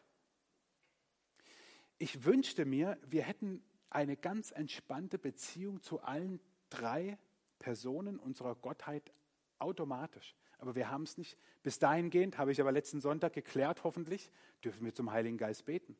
Ich 1.98 2.24
wünschte 2.24 2.64
mir, 2.64 2.98
wir 3.06 3.22
hätten 3.22 3.62
eine 3.90 4.16
ganz 4.16 4.52
entspannte 4.52 5.18
Beziehung 5.18 5.82
zu 5.82 6.00
allen 6.00 6.40
drei 6.70 7.18
Personen 7.58 8.18
unserer 8.18 8.54
Gottheit 8.54 9.12
automatisch. 9.58 10.34
Aber 10.58 10.74
wir 10.74 10.90
haben 10.90 11.02
es 11.02 11.18
nicht. 11.18 11.38
Bis 11.62 11.78
dahingehend 11.78 12.38
habe 12.38 12.52
ich 12.52 12.60
aber 12.60 12.72
letzten 12.72 13.00
Sonntag 13.00 13.32
geklärt, 13.32 13.84
hoffentlich, 13.84 14.30
dürfen 14.64 14.84
wir 14.84 14.94
zum 14.94 15.10
Heiligen 15.10 15.38
Geist 15.38 15.64
beten. 15.64 15.96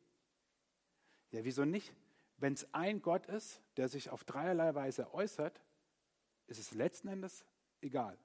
Ja, 1.31 1.43
wieso 1.43 1.65
nicht? 1.65 1.93
Wenn 2.41 2.53
es 2.53 2.73
ein 2.73 3.03
Gott 3.03 3.27
ist, 3.27 3.61
der 3.77 3.87
sich 3.87 4.09
auf 4.09 4.23
dreierlei 4.23 4.73
Weise 4.73 5.13
äußert, 5.13 5.61
ist 6.47 6.59
es 6.59 6.73
letzten 6.73 7.07
Endes 7.07 7.45
egal. 7.81 8.17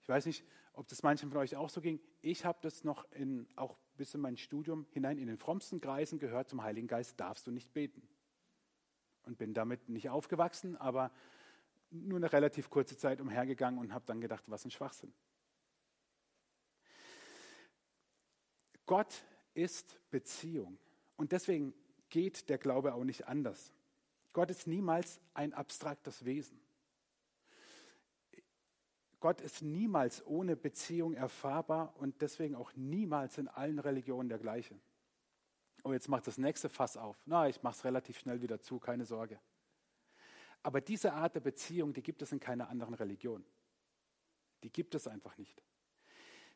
Ich 0.00 0.08
weiß 0.08 0.24
nicht, 0.24 0.42
ob 0.72 0.88
das 0.88 1.02
manchen 1.02 1.28
von 1.28 1.38
euch 1.40 1.56
auch 1.56 1.68
so 1.68 1.82
ging. 1.82 2.00
Ich 2.22 2.46
habe 2.46 2.58
das 2.62 2.84
noch 2.84 3.10
in, 3.12 3.46
auch 3.54 3.76
bis 3.98 4.14
in 4.14 4.22
mein 4.22 4.38
Studium 4.38 4.86
hinein 4.92 5.18
in 5.18 5.26
den 5.26 5.36
frommsten 5.36 5.78
Kreisen 5.78 6.18
gehört, 6.18 6.48
zum 6.48 6.62
Heiligen 6.62 6.88
Geist 6.88 7.20
darfst 7.20 7.46
du 7.46 7.50
nicht 7.50 7.74
beten. 7.74 8.08
Und 9.24 9.36
bin 9.36 9.52
damit 9.52 9.90
nicht 9.90 10.08
aufgewachsen, 10.08 10.74
aber 10.78 11.12
nur 11.90 12.16
eine 12.16 12.32
relativ 12.32 12.70
kurze 12.70 12.96
Zeit 12.96 13.20
umhergegangen 13.20 13.78
und 13.78 13.92
habe 13.92 14.06
dann 14.06 14.22
gedacht, 14.22 14.50
was 14.50 14.64
ein 14.64 14.70
Schwachsinn. 14.70 15.12
Gott 18.86 19.22
ist 19.52 20.00
Beziehung. 20.10 20.78
Und 21.16 21.32
deswegen 21.32 21.74
geht 22.10 22.48
der 22.48 22.58
Glaube 22.58 22.94
auch 22.94 23.04
nicht 23.04 23.26
anders. 23.26 23.72
Gott 24.32 24.50
ist 24.50 24.66
niemals 24.66 25.20
ein 25.34 25.54
abstraktes 25.54 26.24
Wesen. 26.24 26.60
Gott 29.20 29.40
ist 29.40 29.62
niemals 29.62 30.24
ohne 30.26 30.56
Beziehung 30.56 31.14
erfahrbar 31.14 31.94
und 31.96 32.20
deswegen 32.20 32.54
auch 32.54 32.72
niemals 32.74 33.38
in 33.38 33.48
allen 33.48 33.78
Religionen 33.78 34.28
der 34.28 34.38
gleiche. 34.38 34.78
Oh, 35.84 35.92
jetzt 35.92 36.08
macht 36.08 36.26
das 36.26 36.36
nächste 36.36 36.68
Fass 36.68 36.96
auf. 36.96 37.16
Na, 37.26 37.48
ich 37.48 37.62
mache 37.62 37.76
es 37.76 37.84
relativ 37.84 38.18
schnell 38.18 38.42
wieder 38.42 38.60
zu, 38.60 38.78
keine 38.78 39.04
Sorge. 39.04 39.40
Aber 40.62 40.80
diese 40.80 41.12
Art 41.12 41.34
der 41.34 41.40
Beziehung, 41.40 41.92
die 41.92 42.02
gibt 42.02 42.22
es 42.22 42.32
in 42.32 42.40
keiner 42.40 42.68
anderen 42.68 42.94
Religion. 42.94 43.44
Die 44.64 44.70
gibt 44.72 44.94
es 44.94 45.06
einfach 45.06 45.38
nicht. 45.38 45.62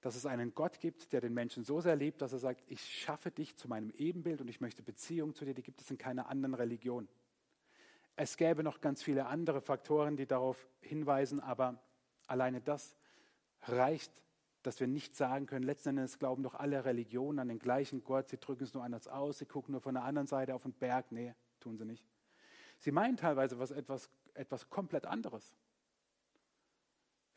Dass 0.00 0.16
es 0.16 0.26
einen 0.26 0.54
Gott 0.54 0.80
gibt, 0.80 1.12
der 1.12 1.20
den 1.20 1.34
Menschen 1.34 1.64
so 1.64 1.80
sehr 1.80 1.96
liebt, 1.96 2.22
dass 2.22 2.32
er 2.32 2.38
sagt, 2.38 2.62
ich 2.68 2.82
schaffe 2.82 3.30
dich 3.30 3.56
zu 3.56 3.68
meinem 3.68 3.90
Ebenbild 3.90 4.40
und 4.40 4.48
ich 4.48 4.60
möchte 4.60 4.82
Beziehung 4.82 5.34
zu 5.34 5.44
dir, 5.44 5.54
die 5.54 5.62
gibt 5.62 5.80
es 5.80 5.90
in 5.90 5.98
keiner 5.98 6.28
anderen 6.28 6.54
Religion. 6.54 7.08
Es 8.16 8.36
gäbe 8.36 8.62
noch 8.62 8.80
ganz 8.80 9.02
viele 9.02 9.26
andere 9.26 9.60
Faktoren, 9.60 10.16
die 10.16 10.26
darauf 10.26 10.68
hinweisen, 10.80 11.40
aber 11.40 11.82
alleine 12.26 12.60
das 12.60 12.96
reicht, 13.62 14.12
dass 14.62 14.80
wir 14.80 14.86
nicht 14.86 15.16
sagen 15.16 15.46
können, 15.46 15.64
letzten 15.64 15.90
Endes 15.90 16.18
glauben 16.18 16.42
doch 16.42 16.54
alle 16.54 16.84
Religionen 16.84 17.38
an 17.38 17.48
den 17.48 17.58
gleichen 17.58 18.04
Gott, 18.04 18.28
sie 18.28 18.38
drücken 18.38 18.64
es 18.64 18.74
nur 18.74 18.84
anders 18.84 19.08
aus, 19.08 19.38
sie 19.38 19.46
gucken 19.46 19.72
nur 19.72 19.80
von 19.80 19.94
der 19.94 20.04
anderen 20.04 20.26
Seite 20.26 20.54
auf 20.54 20.62
den 20.62 20.72
Berg. 20.72 21.12
Nee, 21.12 21.34
tun 21.60 21.78
sie 21.78 21.84
nicht. 21.84 22.04
Sie 22.78 22.92
meinen 22.92 23.16
teilweise 23.16 23.58
was, 23.58 23.70
etwas, 23.70 24.10
etwas 24.34 24.68
komplett 24.68 25.06
anderes. 25.06 25.54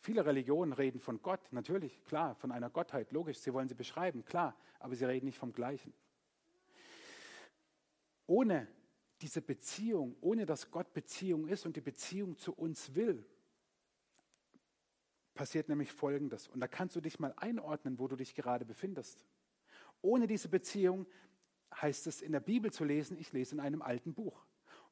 Viele 0.03 0.25
Religionen 0.25 0.73
reden 0.73 0.99
von 0.99 1.21
Gott, 1.21 1.39
natürlich, 1.51 2.03
klar, 2.03 2.35
von 2.35 2.51
einer 2.51 2.69
Gottheit, 2.69 3.13
logisch, 3.13 3.37
sie 3.37 3.53
wollen 3.53 3.69
sie 3.69 3.73
beschreiben, 3.73 4.25
klar, 4.25 4.53
aber 4.79 4.97
sie 4.97 5.05
reden 5.05 5.27
nicht 5.27 5.37
vom 5.37 5.53
Gleichen. 5.53 5.93
Ohne 8.27 8.67
diese 9.21 9.41
Beziehung, 9.41 10.17
ohne 10.19 10.45
dass 10.45 10.71
Gott 10.71 10.91
Beziehung 10.91 11.47
ist 11.47 11.65
und 11.65 11.77
die 11.77 11.81
Beziehung 11.81 12.37
zu 12.37 12.53
uns 12.53 12.95
will, 12.95 13.25
passiert 15.35 15.69
nämlich 15.69 15.93
Folgendes. 15.93 16.49
Und 16.49 16.59
da 16.59 16.67
kannst 16.67 16.97
du 16.97 16.99
dich 16.99 17.17
mal 17.17 17.33
einordnen, 17.37 17.97
wo 17.97 18.09
du 18.09 18.17
dich 18.17 18.35
gerade 18.35 18.65
befindest. 18.65 19.25
Ohne 20.01 20.27
diese 20.27 20.49
Beziehung 20.49 21.07
heißt 21.81 22.07
es 22.07 22.21
in 22.21 22.33
der 22.33 22.41
Bibel 22.41 22.73
zu 22.73 22.83
lesen, 22.83 23.17
ich 23.17 23.31
lese 23.31 23.55
in 23.55 23.61
einem 23.61 23.81
alten 23.81 24.13
Buch. 24.13 24.45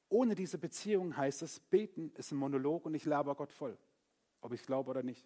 Ohne 0.08 0.36
diese 0.36 0.58
Beziehung 0.58 1.18
heißt 1.18 1.42
es, 1.42 1.60
beten 1.60 2.14
ist 2.16 2.32
ein 2.32 2.38
Monolog 2.38 2.86
und 2.86 2.94
ich 2.94 3.04
laber 3.04 3.36
Gott 3.36 3.52
voll, 3.52 3.78
ob 4.42 4.54
ich 4.54 4.64
glaube 4.64 4.90
oder 4.90 5.04
nicht. 5.04 5.26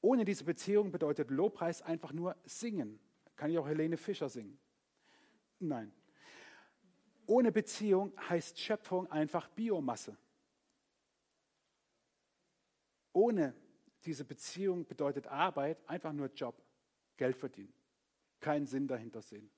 Ohne 0.00 0.24
diese 0.24 0.44
Beziehung 0.44 0.92
bedeutet 0.92 1.30
Lobpreis 1.30 1.82
einfach 1.82 2.12
nur 2.12 2.36
singen. 2.44 3.00
Kann 3.36 3.50
ich 3.50 3.58
auch 3.58 3.66
Helene 3.66 3.96
Fischer 3.96 4.28
singen? 4.28 4.58
Nein. 5.58 5.92
Ohne 7.26 7.52
Beziehung 7.52 8.12
heißt 8.28 8.58
Schöpfung 8.58 9.10
einfach 9.10 9.48
Biomasse. 9.48 10.16
Ohne 13.12 13.54
diese 14.04 14.24
Beziehung 14.24 14.86
bedeutet 14.86 15.26
Arbeit 15.26 15.78
einfach 15.88 16.12
nur 16.12 16.28
Job, 16.28 16.54
Geld 17.16 17.36
verdienen, 17.36 17.72
keinen 18.40 18.66
Sinn 18.66 18.86
dahinter 18.86 19.20
sehen. 19.20 19.50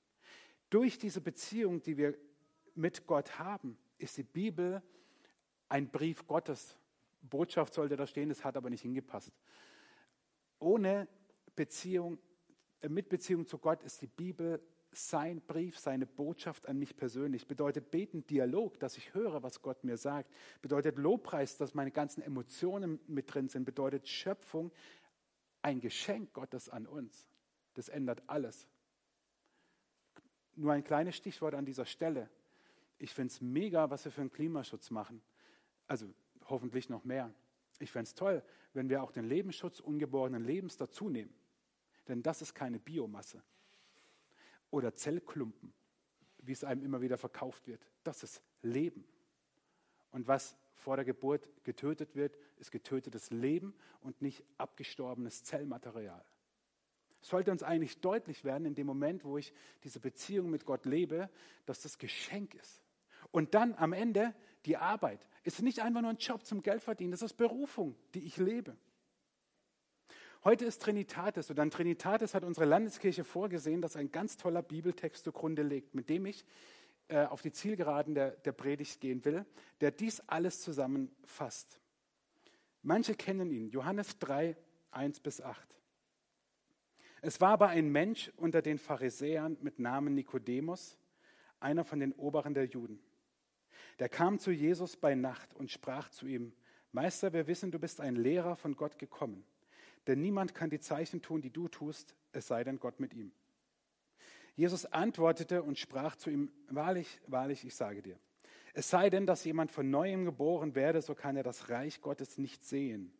Durch 0.69 0.97
diese 0.97 1.21
Beziehung, 1.21 1.81
die 1.81 1.97
wir 1.97 2.17
mit 2.73 3.05
Gott 3.05 3.37
haben, 3.37 3.77
ist 3.97 4.17
die 4.17 4.23
Bibel 4.23 4.81
ein 5.69 5.89
Brief 5.89 6.25
Gottes. 6.25 6.75
Botschaft 7.21 7.73
sollte 7.73 7.95
da 7.95 8.07
stehen, 8.07 8.31
es 8.31 8.43
hat 8.43 8.57
aber 8.57 8.69
nicht 8.69 8.81
hingepasst. 8.81 9.31
Ohne 10.59 11.07
Beziehung, 11.55 12.19
äh, 12.81 12.89
mit 12.89 13.09
Beziehung 13.09 13.45
zu 13.45 13.57
Gott 13.57 13.83
ist 13.83 14.01
die 14.01 14.07
Bibel 14.07 14.61
sein 14.93 15.41
Brief, 15.41 15.79
seine 15.79 16.05
Botschaft 16.05 16.67
an 16.67 16.77
mich 16.77 16.97
persönlich. 16.97 17.47
Bedeutet 17.47 17.91
beten 17.91 18.25
Dialog, 18.27 18.77
dass 18.79 18.97
ich 18.97 19.13
höre, 19.13 19.41
was 19.41 19.61
Gott 19.61 19.83
mir 19.85 19.95
sagt. 19.95 20.29
Bedeutet 20.61 20.97
Lobpreis, 20.97 21.57
dass 21.57 21.73
meine 21.73 21.91
ganzen 21.91 22.21
Emotionen 22.21 22.99
mit 23.07 23.33
drin 23.33 23.47
sind. 23.47 23.63
Bedeutet 23.63 24.09
Schöpfung, 24.09 24.71
ein 25.61 25.79
Geschenk 25.79 26.33
Gottes 26.33 26.67
an 26.67 26.87
uns. 26.87 27.25
Das 27.75 27.87
ändert 27.87 28.21
alles. 28.27 28.67
Nur 30.55 30.73
ein 30.73 30.83
kleines 30.83 31.15
Stichwort 31.15 31.55
an 31.55 31.65
dieser 31.65 31.85
Stelle 31.85 32.29
ich 33.01 33.13
finde 33.13 33.33
es 33.33 33.41
mega, 33.41 33.89
was 33.89 34.05
wir 34.05 34.11
für 34.11 34.21
einen 34.21 34.31
Klimaschutz 34.31 34.91
machen. 34.91 35.21
Also 35.87 36.13
hoffentlich 36.49 36.89
noch 36.89 37.03
mehr. 37.03 37.33
Ich 37.79 37.91
fände 37.91 38.03
es 38.03 38.15
toll, 38.15 38.43
wenn 38.73 38.89
wir 38.89 39.03
auch 39.03 39.11
den 39.11 39.25
Lebensschutz 39.25 39.79
ungeborenen 39.79 40.43
Lebens 40.43 40.77
dazu 40.77 41.09
nehmen. 41.09 41.33
Denn 42.07 42.23
das 42.23 42.41
ist 42.41 42.53
keine 42.53 42.79
Biomasse 42.79 43.41
oder 44.69 44.95
Zellklumpen, 44.95 45.73
wie 46.39 46.51
es 46.51 46.63
einem 46.63 46.83
immer 46.83 47.01
wieder 47.01 47.17
verkauft 47.17 47.67
wird. 47.67 47.85
Das 48.03 48.23
ist 48.23 48.41
Leben. 48.61 49.05
Und 50.11 50.27
was 50.27 50.57
vor 50.73 50.95
der 50.95 51.05
Geburt 51.05 51.47
getötet 51.63 52.15
wird, 52.15 52.37
ist 52.57 52.71
getötetes 52.71 53.29
Leben 53.29 53.75
und 54.01 54.21
nicht 54.21 54.43
abgestorbenes 54.57 55.43
Zellmaterial. 55.43 56.23
Sollte 57.21 57.51
uns 57.51 57.61
eigentlich 57.61 58.01
deutlich 58.01 58.43
werden 58.43 58.65
in 58.65 58.73
dem 58.73 58.87
Moment, 58.87 59.23
wo 59.23 59.37
ich 59.37 59.53
diese 59.83 59.99
Beziehung 59.99 60.49
mit 60.49 60.65
Gott 60.65 60.85
lebe, 60.85 61.29
dass 61.65 61.81
das 61.81 61.99
Geschenk 61.99 62.55
ist. 62.55 62.81
Und 63.29 63.53
dann 63.53 63.75
am 63.75 63.93
Ende 63.93 64.33
die 64.65 64.77
Arbeit. 64.77 65.27
Ist 65.43 65.61
nicht 65.61 65.81
einfach 65.81 66.01
nur 66.01 66.11
ein 66.11 66.17
Job 66.17 66.45
zum 66.45 66.61
Geld 66.61 66.81
verdienen, 66.81 67.11
das 67.11 67.21
ist 67.21 67.33
Berufung, 67.33 67.95
die 68.13 68.23
ich 68.23 68.37
lebe. 68.37 68.75
Heute 70.43 70.65
ist 70.65 70.81
Trinitatis 70.81 71.51
und 71.51 71.59
an 71.59 71.69
Trinitatis 71.69 72.33
hat 72.33 72.43
unsere 72.43 72.65
Landeskirche 72.65 73.23
vorgesehen, 73.23 73.81
dass 73.81 73.95
ein 73.95 74.11
ganz 74.11 74.37
toller 74.37 74.63
Bibeltext 74.63 75.23
zugrunde 75.23 75.61
legt, 75.61 75.93
mit 75.93 76.09
dem 76.09 76.25
ich 76.25 76.45
äh, 77.09 77.25
auf 77.25 77.43
die 77.43 77.51
Zielgeraden 77.51 78.15
der, 78.15 78.31
der 78.31 78.51
Predigt 78.51 79.01
gehen 79.01 79.23
will, 79.23 79.45
der 79.81 79.91
dies 79.91 80.19
alles 80.21 80.61
zusammenfasst. 80.61 81.79
Manche 82.81 83.13
kennen 83.13 83.51
ihn, 83.51 83.69
Johannes 83.69 84.17
3, 84.17 84.57
1 84.89 85.19
bis 85.19 85.41
8. 85.41 85.75
Es 87.21 87.39
war 87.39 87.51
aber 87.51 87.67
ein 87.67 87.89
Mensch 87.89 88.31
unter 88.37 88.63
den 88.63 88.79
Pharisäern 88.79 89.57
mit 89.61 89.77
Namen 89.77 90.15
Nikodemus, 90.15 90.97
einer 91.59 91.83
von 91.83 91.99
den 91.99 92.13
Oberen 92.13 92.55
der 92.55 92.65
Juden. 92.65 92.99
Der 94.01 94.09
kam 94.09 94.39
zu 94.39 94.49
Jesus 94.49 94.97
bei 94.97 95.13
Nacht 95.13 95.53
und 95.53 95.69
sprach 95.69 96.09
zu 96.09 96.25
ihm, 96.25 96.53
Meister, 96.91 97.33
wir 97.33 97.45
wissen, 97.45 97.69
du 97.69 97.77
bist 97.77 98.01
ein 98.01 98.15
Lehrer 98.15 98.55
von 98.55 98.75
Gott 98.75 98.97
gekommen, 98.97 99.45
denn 100.07 100.19
niemand 100.19 100.55
kann 100.55 100.71
die 100.71 100.79
Zeichen 100.79 101.21
tun, 101.21 101.39
die 101.39 101.51
du 101.51 101.67
tust, 101.67 102.15
es 102.31 102.47
sei 102.47 102.63
denn 102.63 102.79
Gott 102.79 102.99
mit 102.99 103.13
ihm. 103.13 103.31
Jesus 104.55 104.87
antwortete 104.87 105.61
und 105.61 105.77
sprach 105.77 106.15
zu 106.15 106.31
ihm, 106.31 106.51
Wahrlich, 106.67 107.21
wahrlich, 107.27 107.63
ich 107.63 107.75
sage 107.75 108.01
dir, 108.01 108.17
Es 108.73 108.89
sei 108.89 109.11
denn, 109.11 109.27
dass 109.27 109.45
jemand 109.45 109.71
von 109.71 109.91
neuem 109.91 110.25
geboren 110.25 110.73
werde, 110.73 111.03
so 111.03 111.13
kann 111.13 111.37
er 111.37 111.43
das 111.43 111.69
Reich 111.69 112.01
Gottes 112.01 112.39
nicht 112.39 112.65
sehen. 112.65 113.13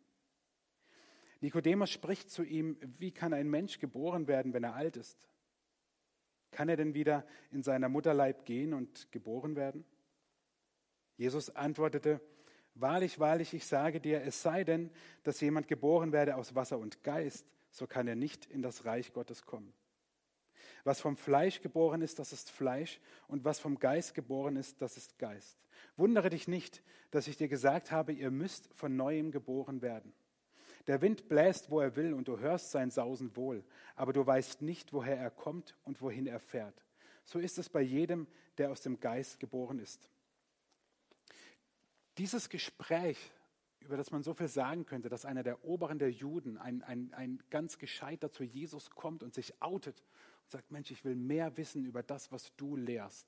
Nikodemus 1.40 1.90
spricht 1.90 2.28
zu 2.28 2.42
ihm, 2.42 2.76
wie 2.98 3.12
kann 3.12 3.32
ein 3.32 3.48
Mensch 3.48 3.78
geboren 3.78 4.26
werden, 4.26 4.52
wenn 4.52 4.64
er 4.64 4.74
alt 4.74 4.96
ist? 4.96 5.28
Kann 6.50 6.68
er 6.68 6.76
denn 6.76 6.94
wieder 6.94 7.24
in 7.52 7.62
seiner 7.62 7.88
Mutterleib 7.88 8.46
gehen 8.46 8.74
und 8.74 9.12
geboren 9.12 9.54
werden? 9.54 9.84
Jesus 11.22 11.54
antwortete, 11.54 12.20
Wahrlich, 12.74 13.20
wahrlich, 13.20 13.54
ich 13.54 13.66
sage 13.66 14.00
dir, 14.00 14.22
es 14.22 14.42
sei 14.42 14.64
denn, 14.64 14.90
dass 15.22 15.40
jemand 15.40 15.68
geboren 15.68 16.10
werde 16.10 16.36
aus 16.36 16.54
Wasser 16.54 16.78
und 16.78 17.04
Geist, 17.04 17.46
so 17.70 17.86
kann 17.86 18.08
er 18.08 18.16
nicht 18.16 18.46
in 18.46 18.62
das 18.62 18.86
Reich 18.86 19.12
Gottes 19.12 19.44
kommen. 19.44 19.72
Was 20.82 21.00
vom 21.00 21.16
Fleisch 21.16 21.60
geboren 21.60 22.02
ist, 22.02 22.18
das 22.18 22.32
ist 22.32 22.50
Fleisch, 22.50 22.98
und 23.28 23.44
was 23.44 23.60
vom 23.60 23.78
Geist 23.78 24.14
geboren 24.14 24.56
ist, 24.56 24.80
das 24.82 24.96
ist 24.96 25.18
Geist. 25.18 25.58
Wundere 25.96 26.30
dich 26.30 26.48
nicht, 26.48 26.82
dass 27.10 27.28
ich 27.28 27.36
dir 27.36 27.48
gesagt 27.48 27.92
habe, 27.92 28.12
ihr 28.12 28.30
müsst 28.30 28.68
von 28.74 28.96
neuem 28.96 29.30
geboren 29.30 29.80
werden. 29.80 30.12
Der 30.88 31.02
Wind 31.02 31.28
bläst, 31.28 31.70
wo 31.70 31.80
er 31.80 31.94
will, 31.94 32.14
und 32.14 32.26
du 32.26 32.38
hörst 32.40 32.72
sein 32.72 32.90
Sausen 32.90 33.36
wohl, 33.36 33.62
aber 33.94 34.12
du 34.12 34.26
weißt 34.26 34.62
nicht, 34.62 34.92
woher 34.92 35.18
er 35.18 35.30
kommt 35.30 35.76
und 35.84 36.00
wohin 36.00 36.26
er 36.26 36.40
fährt. 36.40 36.84
So 37.22 37.38
ist 37.38 37.58
es 37.58 37.68
bei 37.68 37.82
jedem, 37.82 38.26
der 38.58 38.72
aus 38.72 38.80
dem 38.80 38.98
Geist 38.98 39.38
geboren 39.38 39.78
ist. 39.78 40.08
Dieses 42.18 42.48
Gespräch, 42.48 43.18
über 43.80 43.96
das 43.96 44.10
man 44.10 44.22
so 44.22 44.34
viel 44.34 44.48
sagen 44.48 44.84
könnte, 44.84 45.08
dass 45.08 45.24
einer 45.24 45.42
der 45.42 45.64
Oberen 45.64 45.98
der 45.98 46.10
Juden, 46.10 46.58
ein, 46.58 46.82
ein, 46.82 47.12
ein 47.14 47.42
ganz 47.50 47.78
Gescheiter 47.78 48.30
zu 48.30 48.44
Jesus 48.44 48.90
kommt 48.90 49.22
und 49.22 49.34
sich 49.34 49.60
outet 49.60 50.00
und 50.44 50.50
sagt, 50.50 50.70
Mensch, 50.70 50.90
ich 50.90 51.04
will 51.04 51.14
mehr 51.14 51.56
wissen 51.56 51.84
über 51.84 52.02
das, 52.02 52.30
was 52.30 52.54
du 52.56 52.76
lehrst. 52.76 53.26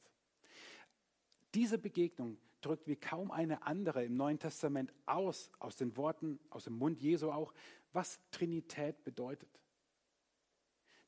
Diese 1.55 1.79
Begegnung 1.79 2.39
drückt 2.61 2.87
wie 2.89 2.97
kaum 2.97 3.31
eine 3.31 3.67
andere 3.67 4.05
im 4.05 4.17
Neuen 4.17 4.39
Testament 4.39 4.93
aus, 5.07 5.51
aus 5.59 5.77
den 5.77 5.97
Worten, 5.97 6.41
aus 6.51 6.65
dem 6.65 6.77
Mund 6.77 7.01
Jesu 7.01 7.31
auch, 7.31 7.53
was 7.93 8.21
Trinität 8.31 9.05
bedeutet. 9.05 9.49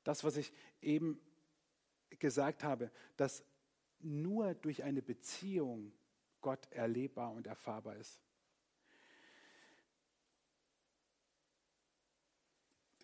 Das, 0.05 0.23
was 0.23 0.37
ich 0.37 0.53
eben 0.81 1.21
gesagt 2.19 2.63
habe, 2.63 2.91
dass 3.17 3.45
nur 4.01 4.55
durch 4.55 4.85
eine 4.85 5.03
Beziehung 5.03 5.93
Gott 6.47 6.71
erlebbar 6.71 7.33
und 7.33 7.49
erfahrbar 7.49 7.97
ist. 7.97 8.21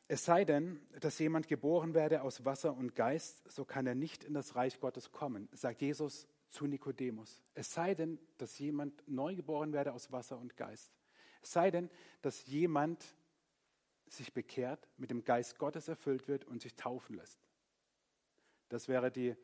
Es 0.06 0.24
sei 0.24 0.44
denn, 0.44 0.80
dass 1.00 1.18
jemand 1.18 1.48
geboren 1.48 1.92
werde 1.92 2.22
aus 2.22 2.44
Wasser 2.44 2.72
und 2.72 2.94
Geist, 2.94 3.42
so 3.50 3.64
kann 3.64 3.84
er 3.88 3.96
nicht 3.96 4.22
in 4.22 4.32
das 4.32 4.54
Reich 4.54 4.78
Gottes 4.78 5.10
kommen, 5.10 5.48
sagt 5.50 5.82
Jesus 5.82 6.28
zu 6.50 6.68
Nikodemus. 6.68 7.42
Es 7.54 7.74
sei 7.74 7.96
denn, 7.96 8.20
dass 8.38 8.60
jemand 8.60 9.02
neu 9.08 9.34
geboren 9.34 9.72
werde 9.72 9.92
aus 9.92 10.12
Wasser 10.12 10.38
und 10.38 10.56
Geist. 10.56 10.92
Es 11.42 11.50
sei 11.50 11.72
denn, 11.72 11.90
dass 12.20 12.46
jemand 12.46 13.04
sich 14.06 14.32
bekehrt, 14.32 14.88
mit 14.98 15.10
dem 15.10 15.24
Geist 15.24 15.58
Gottes 15.58 15.88
erfüllt 15.88 16.28
wird 16.28 16.44
und 16.44 16.62
sich 16.62 16.76
taufen 16.76 17.16
lässt. 17.16 17.40
Das 18.68 18.86
wäre 18.86 19.10
die 19.10 19.34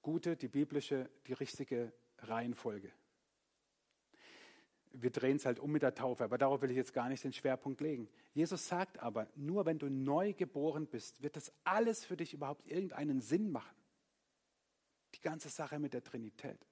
gute, 0.00 0.36
die 0.36 0.46
biblische, 0.46 1.10
die 1.26 1.32
richtige 1.32 1.92
Reihenfolge. 2.28 2.92
Wir 4.92 5.10
drehen 5.10 5.36
es 5.36 5.46
halt 5.46 5.58
um 5.58 5.72
mit 5.72 5.82
der 5.82 5.94
Taufe, 5.94 6.22
aber 6.22 6.38
darauf 6.38 6.62
will 6.62 6.70
ich 6.70 6.76
jetzt 6.76 6.92
gar 6.92 7.08
nicht 7.08 7.24
den 7.24 7.32
Schwerpunkt 7.32 7.80
legen. 7.80 8.08
Jesus 8.32 8.68
sagt 8.68 9.00
aber, 9.00 9.26
nur 9.34 9.66
wenn 9.66 9.78
du 9.78 9.90
neu 9.90 10.32
geboren 10.34 10.86
bist, 10.86 11.22
wird 11.22 11.36
das 11.36 11.52
alles 11.64 12.04
für 12.04 12.16
dich 12.16 12.32
überhaupt 12.32 12.66
irgendeinen 12.68 13.20
Sinn 13.20 13.50
machen. 13.50 13.74
Die 15.14 15.20
ganze 15.20 15.48
Sache 15.48 15.78
mit 15.78 15.94
der 15.94 16.04
Trinität. 16.04 16.64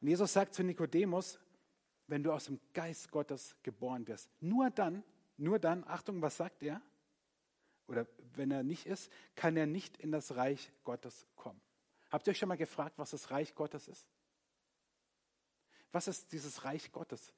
Und 0.00 0.08
Jesus 0.08 0.32
sagt 0.32 0.54
zu 0.54 0.64
Nikodemus, 0.64 1.38
wenn 2.08 2.22
du 2.22 2.32
aus 2.32 2.46
dem 2.46 2.60
Geist 2.72 3.10
Gottes 3.10 3.56
geboren 3.62 4.06
wirst, 4.08 4.28
nur 4.40 4.70
dann, 4.70 5.04
nur 5.36 5.58
dann, 5.58 5.84
Achtung, 5.84 6.20
was 6.20 6.36
sagt 6.36 6.62
er? 6.62 6.82
Oder 7.86 8.06
wenn 8.34 8.50
er 8.50 8.62
nicht 8.62 8.86
ist, 8.86 9.10
kann 9.34 9.56
er 9.56 9.66
nicht 9.66 9.96
in 9.98 10.10
das 10.10 10.36
Reich 10.36 10.72
Gottes 10.84 11.26
kommen. 11.36 11.60
Habt 12.10 12.26
ihr 12.26 12.30
euch 12.30 12.38
schon 12.38 12.48
mal 12.48 12.56
gefragt, 12.56 12.98
was 12.98 13.10
das 13.10 13.30
Reich 13.30 13.54
Gottes 13.54 13.88
ist? 13.88 14.06
Was 15.94 16.08
ist 16.08 16.32
dieses 16.32 16.64
Reich 16.64 16.90
Gottes? 16.90 17.32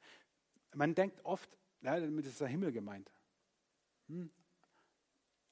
Man 0.72 0.94
denkt 0.94 1.22
oft, 1.26 1.46
ja, 1.82 2.00
damit 2.00 2.24
ist 2.24 2.40
der 2.40 2.48
Himmel 2.48 2.72
gemeint. 2.72 3.12
Hm. 4.08 4.30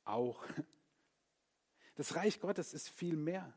Auch. 0.04 0.42
Das 1.96 2.16
Reich 2.16 2.40
Gottes 2.40 2.72
ist 2.72 2.88
viel 2.88 3.14
mehr. 3.14 3.52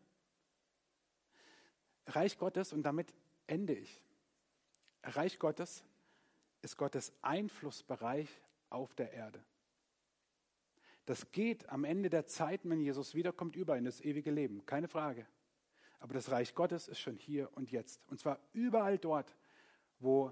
Reich 2.07 2.37
Gottes, 2.37 2.73
und 2.73 2.83
damit 2.83 3.13
ende 3.47 3.73
ich. 3.73 4.03
Reich 5.01 5.39
Gottes 5.39 5.81
ist 6.61 6.75
Gottes 6.75 7.13
Einflussbereich 7.21 8.29
auf 8.69 8.93
der 8.95 9.13
Erde. 9.13 9.41
Das 11.05 11.31
geht 11.31 11.69
am 11.69 11.85
Ende 11.85 12.09
der 12.09 12.27
Zeit, 12.27 12.61
wenn 12.65 12.81
Jesus 12.81 13.15
wiederkommt, 13.15 13.55
über 13.55 13.77
in 13.77 13.85
das 13.85 14.01
ewige 14.01 14.29
Leben, 14.29 14.65
keine 14.65 14.89
Frage. 14.89 15.25
Aber 15.99 16.13
das 16.13 16.31
Reich 16.31 16.53
Gottes 16.53 16.87
ist 16.87 16.99
schon 16.99 17.17
hier 17.17 17.49
und 17.55 17.71
jetzt. 17.71 18.01
Und 18.07 18.19
zwar 18.19 18.39
überall 18.53 18.97
dort, 18.97 19.35
wo 19.99 20.31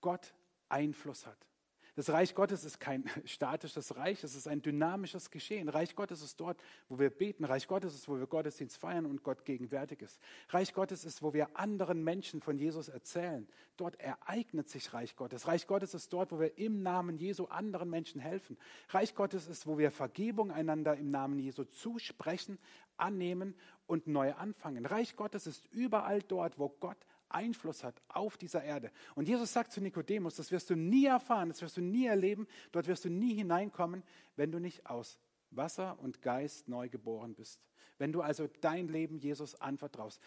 Gott 0.00 0.34
Einfluss 0.68 1.26
hat. 1.26 1.46
Das 1.94 2.08
Reich 2.08 2.34
Gottes 2.34 2.64
ist 2.64 2.80
kein 2.80 3.04
statisches 3.26 3.96
Reich, 3.96 4.24
es 4.24 4.34
ist 4.34 4.48
ein 4.48 4.62
dynamisches 4.62 5.30
Geschehen. 5.30 5.68
Reich 5.68 5.94
Gottes 5.94 6.22
ist 6.22 6.40
dort, 6.40 6.58
wo 6.88 6.98
wir 6.98 7.10
beten. 7.10 7.44
Reich 7.44 7.68
Gottes 7.68 7.94
ist, 7.94 8.08
wo 8.08 8.18
wir 8.18 8.26
Gottesdienst 8.26 8.78
feiern 8.78 9.04
und 9.04 9.22
Gott 9.22 9.44
gegenwärtig 9.44 10.00
ist. 10.00 10.18
Reich 10.48 10.72
Gottes 10.72 11.04
ist, 11.04 11.22
wo 11.22 11.34
wir 11.34 11.54
anderen 11.54 12.02
Menschen 12.02 12.40
von 12.40 12.56
Jesus 12.56 12.88
erzählen. 12.88 13.46
Dort 13.76 14.00
ereignet 14.00 14.70
sich 14.70 14.94
Reich 14.94 15.16
Gottes. 15.16 15.46
Reich 15.46 15.66
Gottes 15.66 15.92
ist 15.92 16.10
dort, 16.14 16.32
wo 16.32 16.40
wir 16.40 16.56
im 16.56 16.82
Namen 16.82 17.18
Jesu 17.18 17.44
anderen 17.44 17.90
Menschen 17.90 18.22
helfen. 18.22 18.56
Reich 18.88 19.14
Gottes 19.14 19.46
ist, 19.46 19.66
wo 19.66 19.76
wir 19.76 19.90
Vergebung 19.90 20.50
einander 20.50 20.96
im 20.96 21.10
Namen 21.10 21.38
Jesu 21.38 21.64
zusprechen, 21.64 22.58
annehmen 22.96 23.54
und 23.86 24.06
neu 24.06 24.32
anfangen. 24.32 24.86
Reich 24.86 25.14
Gottes 25.16 25.46
ist 25.46 25.66
überall 25.72 26.22
dort, 26.22 26.58
wo 26.58 26.70
Gott 26.70 26.96
Einfluss 27.34 27.84
hat 27.84 28.00
auf 28.08 28.36
dieser 28.36 28.62
Erde. 28.62 28.90
Und 29.14 29.28
Jesus 29.28 29.52
sagt 29.52 29.72
zu 29.72 29.80
Nikodemus, 29.80 30.36
das 30.36 30.50
wirst 30.50 30.70
du 30.70 30.76
nie 30.76 31.06
erfahren, 31.06 31.48
das 31.48 31.62
wirst 31.62 31.76
du 31.76 31.80
nie 31.80 32.06
erleben, 32.06 32.46
dort 32.72 32.86
wirst 32.88 33.04
du 33.04 33.10
nie 33.10 33.34
hineinkommen, 33.34 34.02
wenn 34.36 34.52
du 34.52 34.58
nicht 34.58 34.86
aus 34.86 35.18
Wasser 35.50 35.98
und 36.00 36.22
Geist 36.22 36.68
neu 36.68 36.88
geboren 36.88 37.34
bist. 37.34 37.60
Wenn 37.98 38.12
du 38.12 38.22
also 38.22 38.48
dein 38.60 38.88
Leben 38.88 39.18
Jesus 39.18 39.54
anvertraust. 39.60 40.20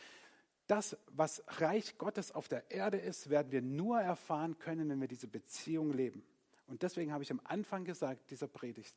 Das, 0.67 0.97
was 1.07 1.43
Reich 1.47 1.97
Gottes 1.97 2.31
auf 2.31 2.47
der 2.47 2.71
Erde 2.71 2.97
ist, 2.97 3.29
werden 3.29 3.51
wir 3.51 3.61
nur 3.61 3.99
erfahren 3.99 4.57
können, 4.57 4.89
wenn 4.89 5.01
wir 5.01 5.07
diese 5.07 5.27
Beziehung 5.27 5.93
leben. 5.93 6.23
Und 6.67 6.81
deswegen 6.81 7.11
habe 7.11 7.23
ich 7.23 7.31
am 7.31 7.41
Anfang 7.43 7.85
gesagt, 7.85 8.31
dieser 8.31 8.47
Predigt, 8.47 8.95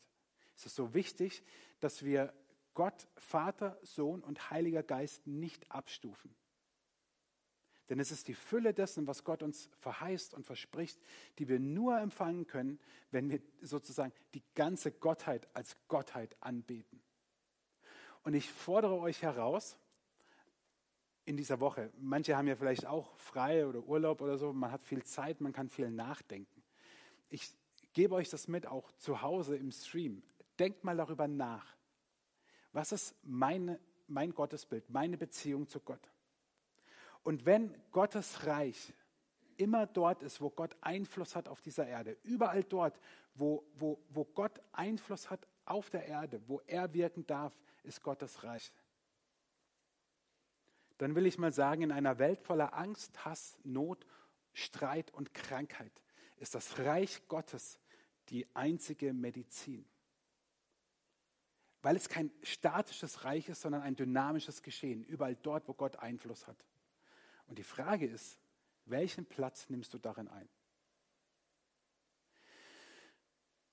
es 0.56 0.66
ist 0.66 0.76
so 0.76 0.94
wichtig, 0.94 1.42
dass 1.80 2.04
wir 2.04 2.32
Gott, 2.74 3.08
Vater, 3.16 3.78
Sohn 3.82 4.22
und 4.22 4.50
Heiliger 4.50 4.82
Geist 4.82 5.26
nicht 5.26 5.70
abstufen. 5.70 6.34
Denn 7.88 8.00
es 8.00 8.10
ist 8.10 8.28
die 8.28 8.34
Fülle 8.34 8.74
dessen, 8.74 9.06
was 9.06 9.24
Gott 9.24 9.42
uns 9.42 9.70
verheißt 9.80 10.34
und 10.34 10.44
verspricht, 10.44 11.00
die 11.38 11.48
wir 11.48 11.58
nur 11.58 11.98
empfangen 11.98 12.46
können, 12.46 12.78
wenn 13.10 13.30
wir 13.30 13.40
sozusagen 13.62 14.12
die 14.34 14.42
ganze 14.54 14.92
Gottheit 14.92 15.48
als 15.54 15.76
Gottheit 15.88 16.36
anbeten. 16.40 17.00
Und 18.24 18.34
ich 18.34 18.50
fordere 18.50 18.98
euch 18.98 19.22
heraus, 19.22 19.78
in 21.24 21.36
dieser 21.36 21.60
Woche, 21.60 21.90
manche 21.98 22.36
haben 22.36 22.48
ja 22.48 22.56
vielleicht 22.56 22.86
auch 22.86 23.14
frei 23.16 23.66
oder 23.66 23.80
Urlaub 23.80 24.22
oder 24.22 24.38
so, 24.38 24.52
man 24.52 24.72
hat 24.72 24.84
viel 24.84 25.02
Zeit, 25.04 25.42
man 25.42 25.52
kann 25.52 25.68
viel 25.68 25.90
nachdenken. 25.90 26.62
Ich 27.28 27.52
gebe 27.92 28.14
euch 28.14 28.30
das 28.30 28.48
mit, 28.48 28.66
auch 28.66 28.90
zu 28.92 29.20
Hause 29.20 29.56
im 29.56 29.70
Stream. 29.70 30.22
Denkt 30.58 30.84
mal 30.84 30.96
darüber 30.96 31.28
nach. 31.28 31.76
Was 32.72 32.92
ist 32.92 33.14
meine, 33.22 33.78
mein 34.06 34.32
Gottesbild, 34.34 34.88
meine 34.88 35.18
Beziehung 35.18 35.68
zu 35.68 35.80
Gott? 35.80 36.10
Und 37.28 37.44
wenn 37.44 37.74
Gottes 37.92 38.46
Reich 38.46 38.94
immer 39.58 39.86
dort 39.86 40.22
ist, 40.22 40.40
wo 40.40 40.48
Gott 40.48 40.74
Einfluss 40.80 41.36
hat 41.36 41.46
auf 41.46 41.60
dieser 41.60 41.86
Erde, 41.86 42.16
überall 42.22 42.64
dort, 42.64 42.98
wo, 43.34 43.66
wo, 43.74 44.02
wo 44.08 44.24
Gott 44.24 44.62
Einfluss 44.72 45.28
hat 45.28 45.46
auf 45.66 45.90
der 45.90 46.06
Erde, 46.06 46.40
wo 46.46 46.62
er 46.66 46.94
wirken 46.94 47.26
darf, 47.26 47.52
ist 47.82 48.02
Gottes 48.02 48.44
Reich. 48.44 48.72
Dann 50.96 51.14
will 51.14 51.26
ich 51.26 51.36
mal 51.36 51.52
sagen, 51.52 51.82
in 51.82 51.92
einer 51.92 52.18
Welt 52.18 52.40
voller 52.40 52.72
Angst, 52.72 53.22
Hass, 53.26 53.58
Not, 53.62 54.06
Streit 54.54 55.12
und 55.12 55.34
Krankheit 55.34 55.92
ist 56.38 56.54
das 56.54 56.78
Reich 56.78 57.28
Gottes 57.28 57.78
die 58.30 58.46
einzige 58.54 59.12
Medizin. 59.12 59.84
Weil 61.82 61.96
es 61.96 62.08
kein 62.08 62.30
statisches 62.42 63.24
Reich 63.24 63.50
ist, 63.50 63.60
sondern 63.60 63.82
ein 63.82 63.96
dynamisches 63.96 64.62
Geschehen, 64.62 65.04
überall 65.04 65.36
dort, 65.36 65.68
wo 65.68 65.74
Gott 65.74 65.96
Einfluss 65.96 66.46
hat. 66.46 66.64
Und 67.48 67.58
die 67.58 67.64
Frage 67.64 68.06
ist, 68.06 68.38
welchen 68.84 69.26
Platz 69.26 69.68
nimmst 69.68 69.92
du 69.92 69.98
darin 69.98 70.28
ein? 70.28 70.48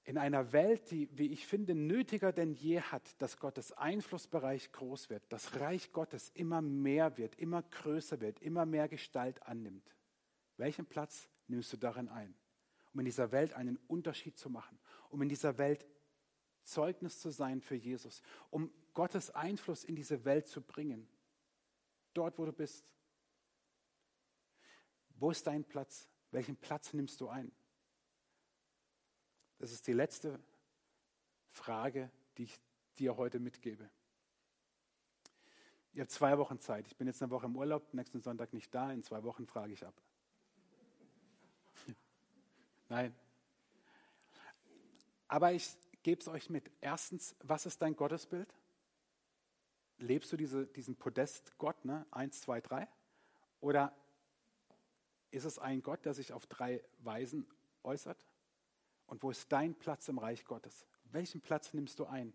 in 0.05 0.19
einer 0.19 0.53
Welt, 0.53 0.91
die, 0.91 1.09
wie 1.17 1.31
ich 1.31 1.47
finde, 1.47 1.73
nötiger 1.73 2.31
denn 2.31 2.53
je 2.53 2.79
hat, 2.79 3.19
dass 3.19 3.37
Gottes 3.37 3.71
Einflussbereich 3.71 4.71
groß 4.71 5.09
wird, 5.09 5.23
das 5.29 5.59
Reich 5.59 5.91
Gottes 5.91 6.29
immer 6.35 6.61
mehr 6.61 7.17
wird, 7.17 7.35
immer 7.35 7.63
größer 7.63 8.21
wird, 8.21 8.39
immer 8.39 8.67
mehr 8.67 8.87
Gestalt 8.87 9.41
annimmt. 9.43 9.95
Welchen 10.57 10.85
Platz 10.85 11.27
nimmst 11.47 11.73
du 11.73 11.77
darin 11.77 12.07
ein, 12.07 12.35
um 12.93 12.99
in 12.99 13.05
dieser 13.05 13.31
Welt 13.31 13.53
einen 13.53 13.77
Unterschied 13.87 14.37
zu 14.37 14.49
machen, 14.49 14.77
um 15.09 15.23
in 15.23 15.29
dieser 15.29 15.57
Welt 15.57 15.87
Zeugnis 16.63 17.19
zu 17.19 17.31
sein 17.31 17.59
für 17.59 17.75
Jesus, 17.75 18.21
um 18.51 18.71
Gottes 18.93 19.31
Einfluss 19.31 19.83
in 19.83 19.95
diese 19.95 20.23
Welt 20.23 20.47
zu 20.47 20.61
bringen, 20.61 21.07
dort 22.13 22.37
wo 22.37 22.45
du 22.45 22.53
bist? 22.53 22.85
Wo 25.17 25.31
ist 25.31 25.47
dein 25.47 25.63
Platz? 25.63 26.07
Welchen 26.31 26.57
Platz 26.57 26.93
nimmst 26.93 27.21
du 27.21 27.29
ein? 27.29 27.51
Das 29.59 29.71
ist 29.71 29.87
die 29.87 29.93
letzte 29.93 30.39
Frage, 31.51 32.11
die 32.37 32.43
ich 32.43 32.59
dir 32.97 33.15
heute 33.15 33.39
mitgebe. 33.39 33.89
Ihr 35.93 36.01
habt 36.01 36.11
zwei 36.11 36.37
Wochen 36.37 36.59
Zeit. 36.59 36.87
Ich 36.87 36.97
bin 36.97 37.07
jetzt 37.07 37.21
eine 37.23 37.31
Woche 37.31 37.45
im 37.45 37.55
Urlaub, 37.55 37.93
nächsten 37.93 38.21
Sonntag 38.21 38.51
nicht 38.51 38.73
da. 38.75 38.91
In 38.91 39.01
zwei 39.01 39.23
Wochen 39.23 39.47
frage 39.47 39.71
ich 39.71 39.85
ab. 39.85 39.93
Nein. 42.89 43.15
Aber 45.29 45.53
ich 45.53 45.77
gebe 46.03 46.19
es 46.19 46.27
euch 46.27 46.49
mit. 46.49 46.69
Erstens, 46.81 47.35
was 47.39 47.65
ist 47.65 47.81
dein 47.81 47.95
Gottesbild? 47.95 48.53
Lebst 49.97 50.33
du 50.33 50.37
diese, 50.37 50.67
diesen 50.67 50.97
Podest 50.97 51.57
Gott, 51.57 51.85
ne? 51.85 52.05
Eins, 52.11 52.41
zwei, 52.41 52.59
drei? 52.59 52.89
Oder 53.61 53.95
ist 55.35 55.43
es 55.43 55.59
ein 55.59 55.81
Gott, 55.81 56.05
der 56.05 56.13
sich 56.13 56.31
auf 56.31 56.47
drei 56.47 56.81
Weisen 56.99 57.45
äußert? 57.83 58.25
Und 59.05 59.21
wo 59.21 59.29
ist 59.29 59.51
dein 59.51 59.75
Platz 59.75 60.07
im 60.07 60.17
Reich 60.17 60.45
Gottes? 60.45 60.85
Welchen 61.11 61.41
Platz 61.41 61.73
nimmst 61.73 61.99
du 61.99 62.05
ein, 62.05 62.33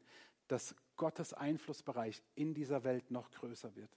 dass 0.48 0.74
Gottes 0.96 1.32
Einflussbereich 1.32 2.22
in 2.34 2.54
dieser 2.54 2.84
Welt 2.84 3.10
noch 3.10 3.30
größer 3.30 3.74
wird? 3.74 3.90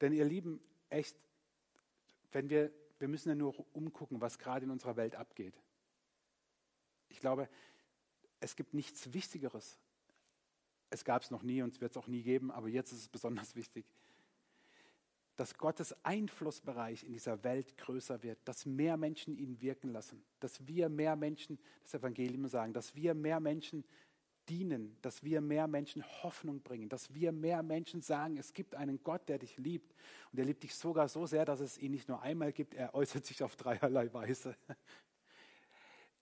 Denn 0.00 0.12
ihr 0.12 0.24
Lieben, 0.24 0.60
echt, 0.90 1.16
wenn 2.32 2.50
wir, 2.50 2.70
wir 2.98 3.08
müssen 3.08 3.30
ja 3.30 3.34
nur 3.34 3.54
umgucken, 3.74 4.20
was 4.20 4.38
gerade 4.38 4.64
in 4.64 4.70
unserer 4.70 4.96
Welt 4.96 5.16
abgeht. 5.16 5.58
Ich 7.08 7.20
glaube, 7.20 7.48
es 8.40 8.56
gibt 8.56 8.74
nichts 8.74 9.12
Wichtigeres. 9.12 9.78
Es 10.90 11.04
gab 11.04 11.22
es 11.22 11.30
noch 11.30 11.42
nie 11.42 11.62
und 11.62 11.72
es 11.72 11.80
wird 11.80 11.92
es 11.92 11.96
auch 11.96 12.08
nie 12.08 12.22
geben, 12.22 12.50
aber 12.50 12.68
jetzt 12.68 12.92
ist 12.92 13.00
es 13.00 13.08
besonders 13.08 13.54
wichtig, 13.56 13.86
dass 15.36 15.56
Gottes 15.56 15.94
Einflussbereich 16.04 17.04
in 17.04 17.12
dieser 17.12 17.42
Welt 17.42 17.76
größer 17.78 18.22
wird, 18.22 18.38
dass 18.44 18.66
mehr 18.66 18.96
Menschen 18.96 19.36
ihn 19.36 19.60
wirken 19.60 19.90
lassen, 19.90 20.22
dass 20.40 20.66
wir 20.66 20.88
mehr 20.88 21.16
Menschen 21.16 21.58
das 21.82 21.94
Evangelium 21.94 22.46
sagen, 22.48 22.72
dass 22.72 22.94
wir 22.94 23.14
mehr 23.14 23.40
Menschen 23.40 23.84
dienen, 24.48 24.96
dass 25.02 25.22
wir 25.22 25.40
mehr 25.40 25.66
Menschen 25.66 26.02
Hoffnung 26.22 26.60
bringen, 26.62 26.88
dass 26.88 27.14
wir 27.14 27.32
mehr 27.32 27.62
Menschen 27.62 28.02
sagen, 28.02 28.36
es 28.36 28.52
gibt 28.52 28.74
einen 28.74 29.02
Gott, 29.02 29.28
der 29.28 29.38
dich 29.38 29.56
liebt 29.56 29.94
und 30.32 30.38
er 30.38 30.44
liebt 30.44 30.62
dich 30.62 30.74
sogar 30.74 31.08
so 31.08 31.26
sehr, 31.26 31.44
dass 31.44 31.60
es 31.60 31.78
ihn 31.78 31.92
nicht 31.92 32.08
nur 32.08 32.20
einmal 32.22 32.52
gibt, 32.52 32.74
er 32.74 32.94
äußert 32.94 33.24
sich 33.24 33.42
auf 33.42 33.56
dreierlei 33.56 34.12
Weise. 34.12 34.56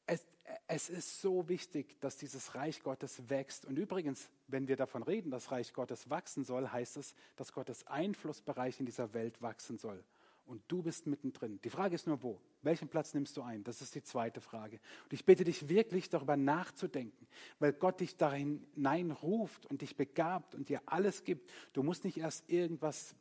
Es, 0.07 0.27
es 0.67 0.89
ist 0.89 1.21
so 1.21 1.49
wichtig, 1.49 2.01
dass 2.01 2.17
dieses 2.17 2.55
Reich 2.55 2.83
Gottes 2.83 3.29
wächst. 3.29 3.65
Und 3.65 3.79
übrigens, 3.79 4.31
wenn 4.47 4.69
wir 4.69 4.77
davon 4.77 5.03
reden, 5.03 5.31
dass 5.31 5.51
Reich 5.51 5.73
Gottes 5.73 6.11
wachsen 6.11 6.45
soll, 6.45 6.69
heißt 6.69 6.97
es, 6.97 7.15
dass 7.37 7.53
Gottes 7.53 7.87
Einflussbereich 7.87 8.81
in 8.81 8.87
dieser 8.87 9.13
Welt 9.15 9.41
wachsen 9.43 9.79
soll. 9.79 10.03
Und 10.47 10.63
du 10.69 10.83
bist 10.83 11.07
mittendrin. 11.07 11.61
Die 11.63 11.71
Frage 11.71 11.95
ist 11.95 12.07
nur, 12.07 12.23
wo? 12.23 12.41
Welchen 12.63 12.89
Platz 12.89 13.15
nimmst 13.15 13.37
du 13.37 13.43
ein? 13.43 13.63
Das 13.63 13.81
ist 13.83 13.95
die 13.95 14.03
zweite 14.03 14.41
Frage. 14.41 14.81
Und 15.05 15.13
ich 15.13 15.25
bitte 15.25 15.45
dich 15.45 15.69
wirklich 15.69 16.09
darüber 16.09 16.37
nachzudenken, 16.37 17.27
weil 17.59 17.73
Gott 17.73 18.01
dich 18.01 18.17
da 18.17 18.33
hineinruft 18.33 19.67
und 19.67 19.83
dich 19.83 19.97
begabt 19.97 20.55
und 20.55 20.69
dir 20.69 20.83
alles 20.87 21.23
gibt. 21.23 21.49
Du 21.73 21.83
musst 21.83 22.05
nicht 22.05 22.19
erst 22.19 22.51
irgendwas 22.51 23.15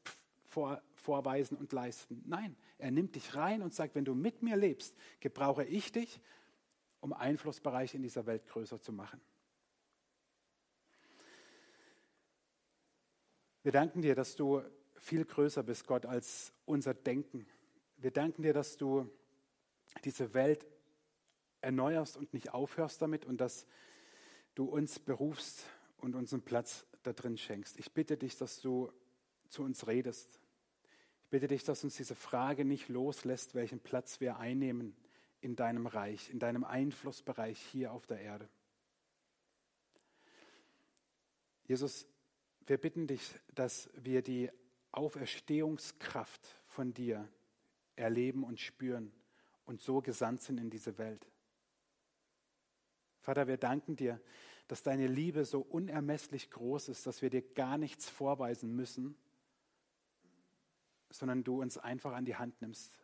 vor, 0.45 0.81
vorweisen 0.95 1.55
und 1.55 1.71
leisten. 1.71 2.23
Nein, 2.25 2.55
er 2.79 2.91
nimmt 2.91 3.15
dich 3.15 3.35
rein 3.35 3.61
und 3.61 3.73
sagt, 3.73 3.95
wenn 3.95 4.05
du 4.05 4.15
mit 4.15 4.41
mir 4.41 4.55
lebst, 4.55 4.95
gebrauche 5.19 5.63
ich 5.63 5.91
dich 5.91 6.19
um 7.01 7.13
Einflussbereich 7.13 7.95
in 7.95 8.01
dieser 8.01 8.25
Welt 8.25 8.45
größer 8.47 8.81
zu 8.81 8.91
machen. 8.91 9.21
Wir 13.63 13.71
danken 13.71 14.01
dir, 14.01 14.15
dass 14.15 14.35
du 14.35 14.61
viel 14.95 15.25
größer 15.25 15.63
bist, 15.63 15.85
Gott, 15.85 16.05
als 16.05 16.53
unser 16.65 16.93
Denken. 16.93 17.45
Wir 17.97 18.11
danken 18.11 18.41
dir, 18.41 18.53
dass 18.53 18.77
du 18.77 19.09
diese 20.03 20.33
Welt 20.33 20.65
erneuerst 21.61 22.17
und 22.17 22.33
nicht 22.33 22.53
aufhörst 22.53 23.01
damit 23.01 23.25
und 23.25 23.41
dass 23.41 23.65
du 24.55 24.65
uns 24.65 24.99
berufst 24.99 25.65
und 25.97 26.15
uns 26.15 26.33
einen 26.33 26.41
Platz 26.41 26.85
da 27.03 27.13
drin 27.13 27.37
schenkst. 27.37 27.77
Ich 27.79 27.91
bitte 27.91 28.17
dich, 28.17 28.37
dass 28.37 28.61
du 28.61 28.91
zu 29.49 29.63
uns 29.63 29.87
redest. 29.87 30.39
Ich 31.23 31.29
bitte 31.29 31.47
dich, 31.47 31.63
dass 31.63 31.83
uns 31.83 31.95
diese 31.95 32.15
Frage 32.15 32.65
nicht 32.65 32.87
loslässt, 32.87 33.55
welchen 33.55 33.79
Platz 33.79 34.19
wir 34.19 34.37
einnehmen 34.37 34.95
in 35.41 35.55
deinem 35.55 35.87
Reich, 35.87 36.29
in 36.29 36.39
deinem 36.39 36.63
Einflussbereich 36.63 37.59
hier 37.59 37.91
auf 37.91 38.05
der 38.05 38.19
Erde. 38.19 38.49
Jesus, 41.65 42.07
wir 42.65 42.77
bitten 42.77 43.07
dich, 43.07 43.33
dass 43.53 43.89
wir 43.95 44.21
die 44.21 44.49
Auferstehungskraft 44.91 46.55
von 46.65 46.93
dir 46.93 47.27
erleben 47.95 48.43
und 48.43 48.59
spüren 48.59 49.11
und 49.65 49.81
so 49.81 50.01
gesandt 50.01 50.41
sind 50.41 50.59
in 50.59 50.69
diese 50.69 50.97
Welt. 50.97 51.27
Vater, 53.21 53.47
wir 53.47 53.57
danken 53.57 53.95
dir, 53.95 54.19
dass 54.67 54.83
deine 54.83 55.07
Liebe 55.07 55.45
so 55.45 55.61
unermesslich 55.61 56.49
groß 56.49 56.89
ist, 56.89 57.05
dass 57.07 57.21
wir 57.21 57.29
dir 57.29 57.41
gar 57.41 57.77
nichts 57.77 58.09
vorweisen 58.09 58.75
müssen, 58.75 59.15
sondern 61.11 61.43
du 61.43 61.61
uns 61.61 61.77
einfach 61.77 62.13
an 62.13 62.25
die 62.25 62.35
Hand 62.35 62.61
nimmst 62.61 62.99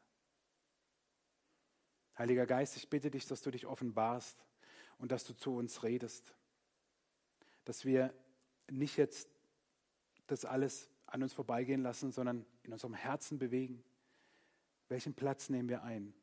Heiliger 2.18 2.46
Geist, 2.46 2.78
ich 2.78 2.90
bitte 2.90 3.12
dich, 3.12 3.28
dass 3.28 3.42
du 3.42 3.52
dich 3.52 3.66
offenbarst 3.66 4.46
und 4.98 5.12
dass 5.12 5.26
du 5.26 5.34
zu 5.34 5.56
uns 5.56 5.84
redest. 5.84 6.34
Dass 7.66 7.86
wir 7.86 8.14
nicht 8.70 8.98
jetzt 8.98 9.30
das 10.28 10.46
alles 10.46 10.90
an 11.08 11.24
uns 11.24 11.34
vorbeigehen 11.34 11.82
lassen, 11.82 12.12
sondern 12.12 12.46
in 12.64 12.74
unserem 12.74 12.94
Herzen 12.94 13.38
bewegen. 13.38 13.84
Welchen 14.88 15.14
Platz 15.14 15.50
nehmen 15.50 15.70
wir 15.70 15.84
ein 15.84 16.14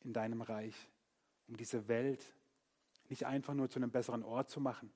in 0.00 0.12
deinem 0.12 0.42
Reich, 0.42 0.90
um 1.48 1.56
diese 1.56 1.88
Welt 1.88 2.34
nicht 3.08 3.26
einfach 3.26 3.54
nur 3.54 3.68
zu 3.68 3.78
einem 3.78 3.90
besseren 3.90 4.22
Ort 4.22 4.50
zu 4.50 4.60
machen, 4.60 4.92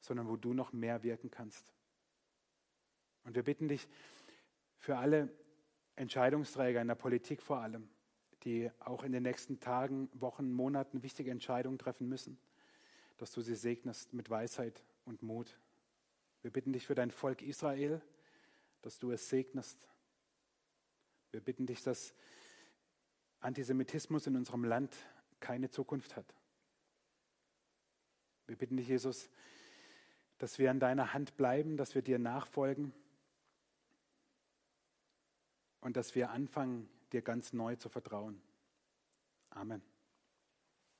sondern 0.00 0.28
wo 0.28 0.36
du 0.36 0.52
noch 0.52 0.72
mehr 0.72 1.02
wirken 1.02 1.30
kannst. 1.30 1.72
Und 3.24 3.34
wir 3.34 3.42
bitten 3.42 3.68
dich 3.68 3.88
für 4.78 4.96
alle 4.96 5.28
Entscheidungsträger 5.96 6.80
in 6.80 6.88
der 6.88 6.94
Politik 6.94 7.42
vor 7.42 7.58
allem, 7.58 7.88
die 8.46 8.70
auch 8.78 9.02
in 9.02 9.10
den 9.10 9.24
nächsten 9.24 9.58
Tagen, 9.58 10.08
Wochen, 10.14 10.52
Monaten 10.52 11.02
wichtige 11.02 11.32
Entscheidungen 11.32 11.78
treffen 11.78 12.08
müssen, 12.08 12.38
dass 13.18 13.32
du 13.32 13.40
sie 13.40 13.56
segnest 13.56 14.14
mit 14.14 14.30
Weisheit 14.30 14.84
und 15.04 15.20
Mut. 15.22 15.58
Wir 16.42 16.52
bitten 16.52 16.72
dich 16.72 16.86
für 16.86 16.94
dein 16.94 17.10
Volk 17.10 17.42
Israel, 17.42 18.00
dass 18.82 19.00
du 19.00 19.10
es 19.10 19.28
segnest. 19.28 19.88
Wir 21.32 21.40
bitten 21.40 21.66
dich, 21.66 21.82
dass 21.82 22.14
Antisemitismus 23.40 24.28
in 24.28 24.36
unserem 24.36 24.62
Land 24.62 24.94
keine 25.40 25.68
Zukunft 25.68 26.14
hat. 26.14 26.32
Wir 28.46 28.54
bitten 28.54 28.76
dich, 28.76 28.86
Jesus, 28.86 29.28
dass 30.38 30.60
wir 30.60 30.70
an 30.70 30.78
deiner 30.78 31.12
Hand 31.14 31.36
bleiben, 31.36 31.76
dass 31.76 31.96
wir 31.96 32.02
dir 32.02 32.20
nachfolgen 32.20 32.92
und 35.80 35.96
dass 35.96 36.14
wir 36.14 36.30
anfangen, 36.30 36.88
dir 37.16 37.22
ganz 37.22 37.52
neu 37.52 37.76
zu 37.76 37.88
vertrauen. 37.88 38.40
Amen. 39.50 39.82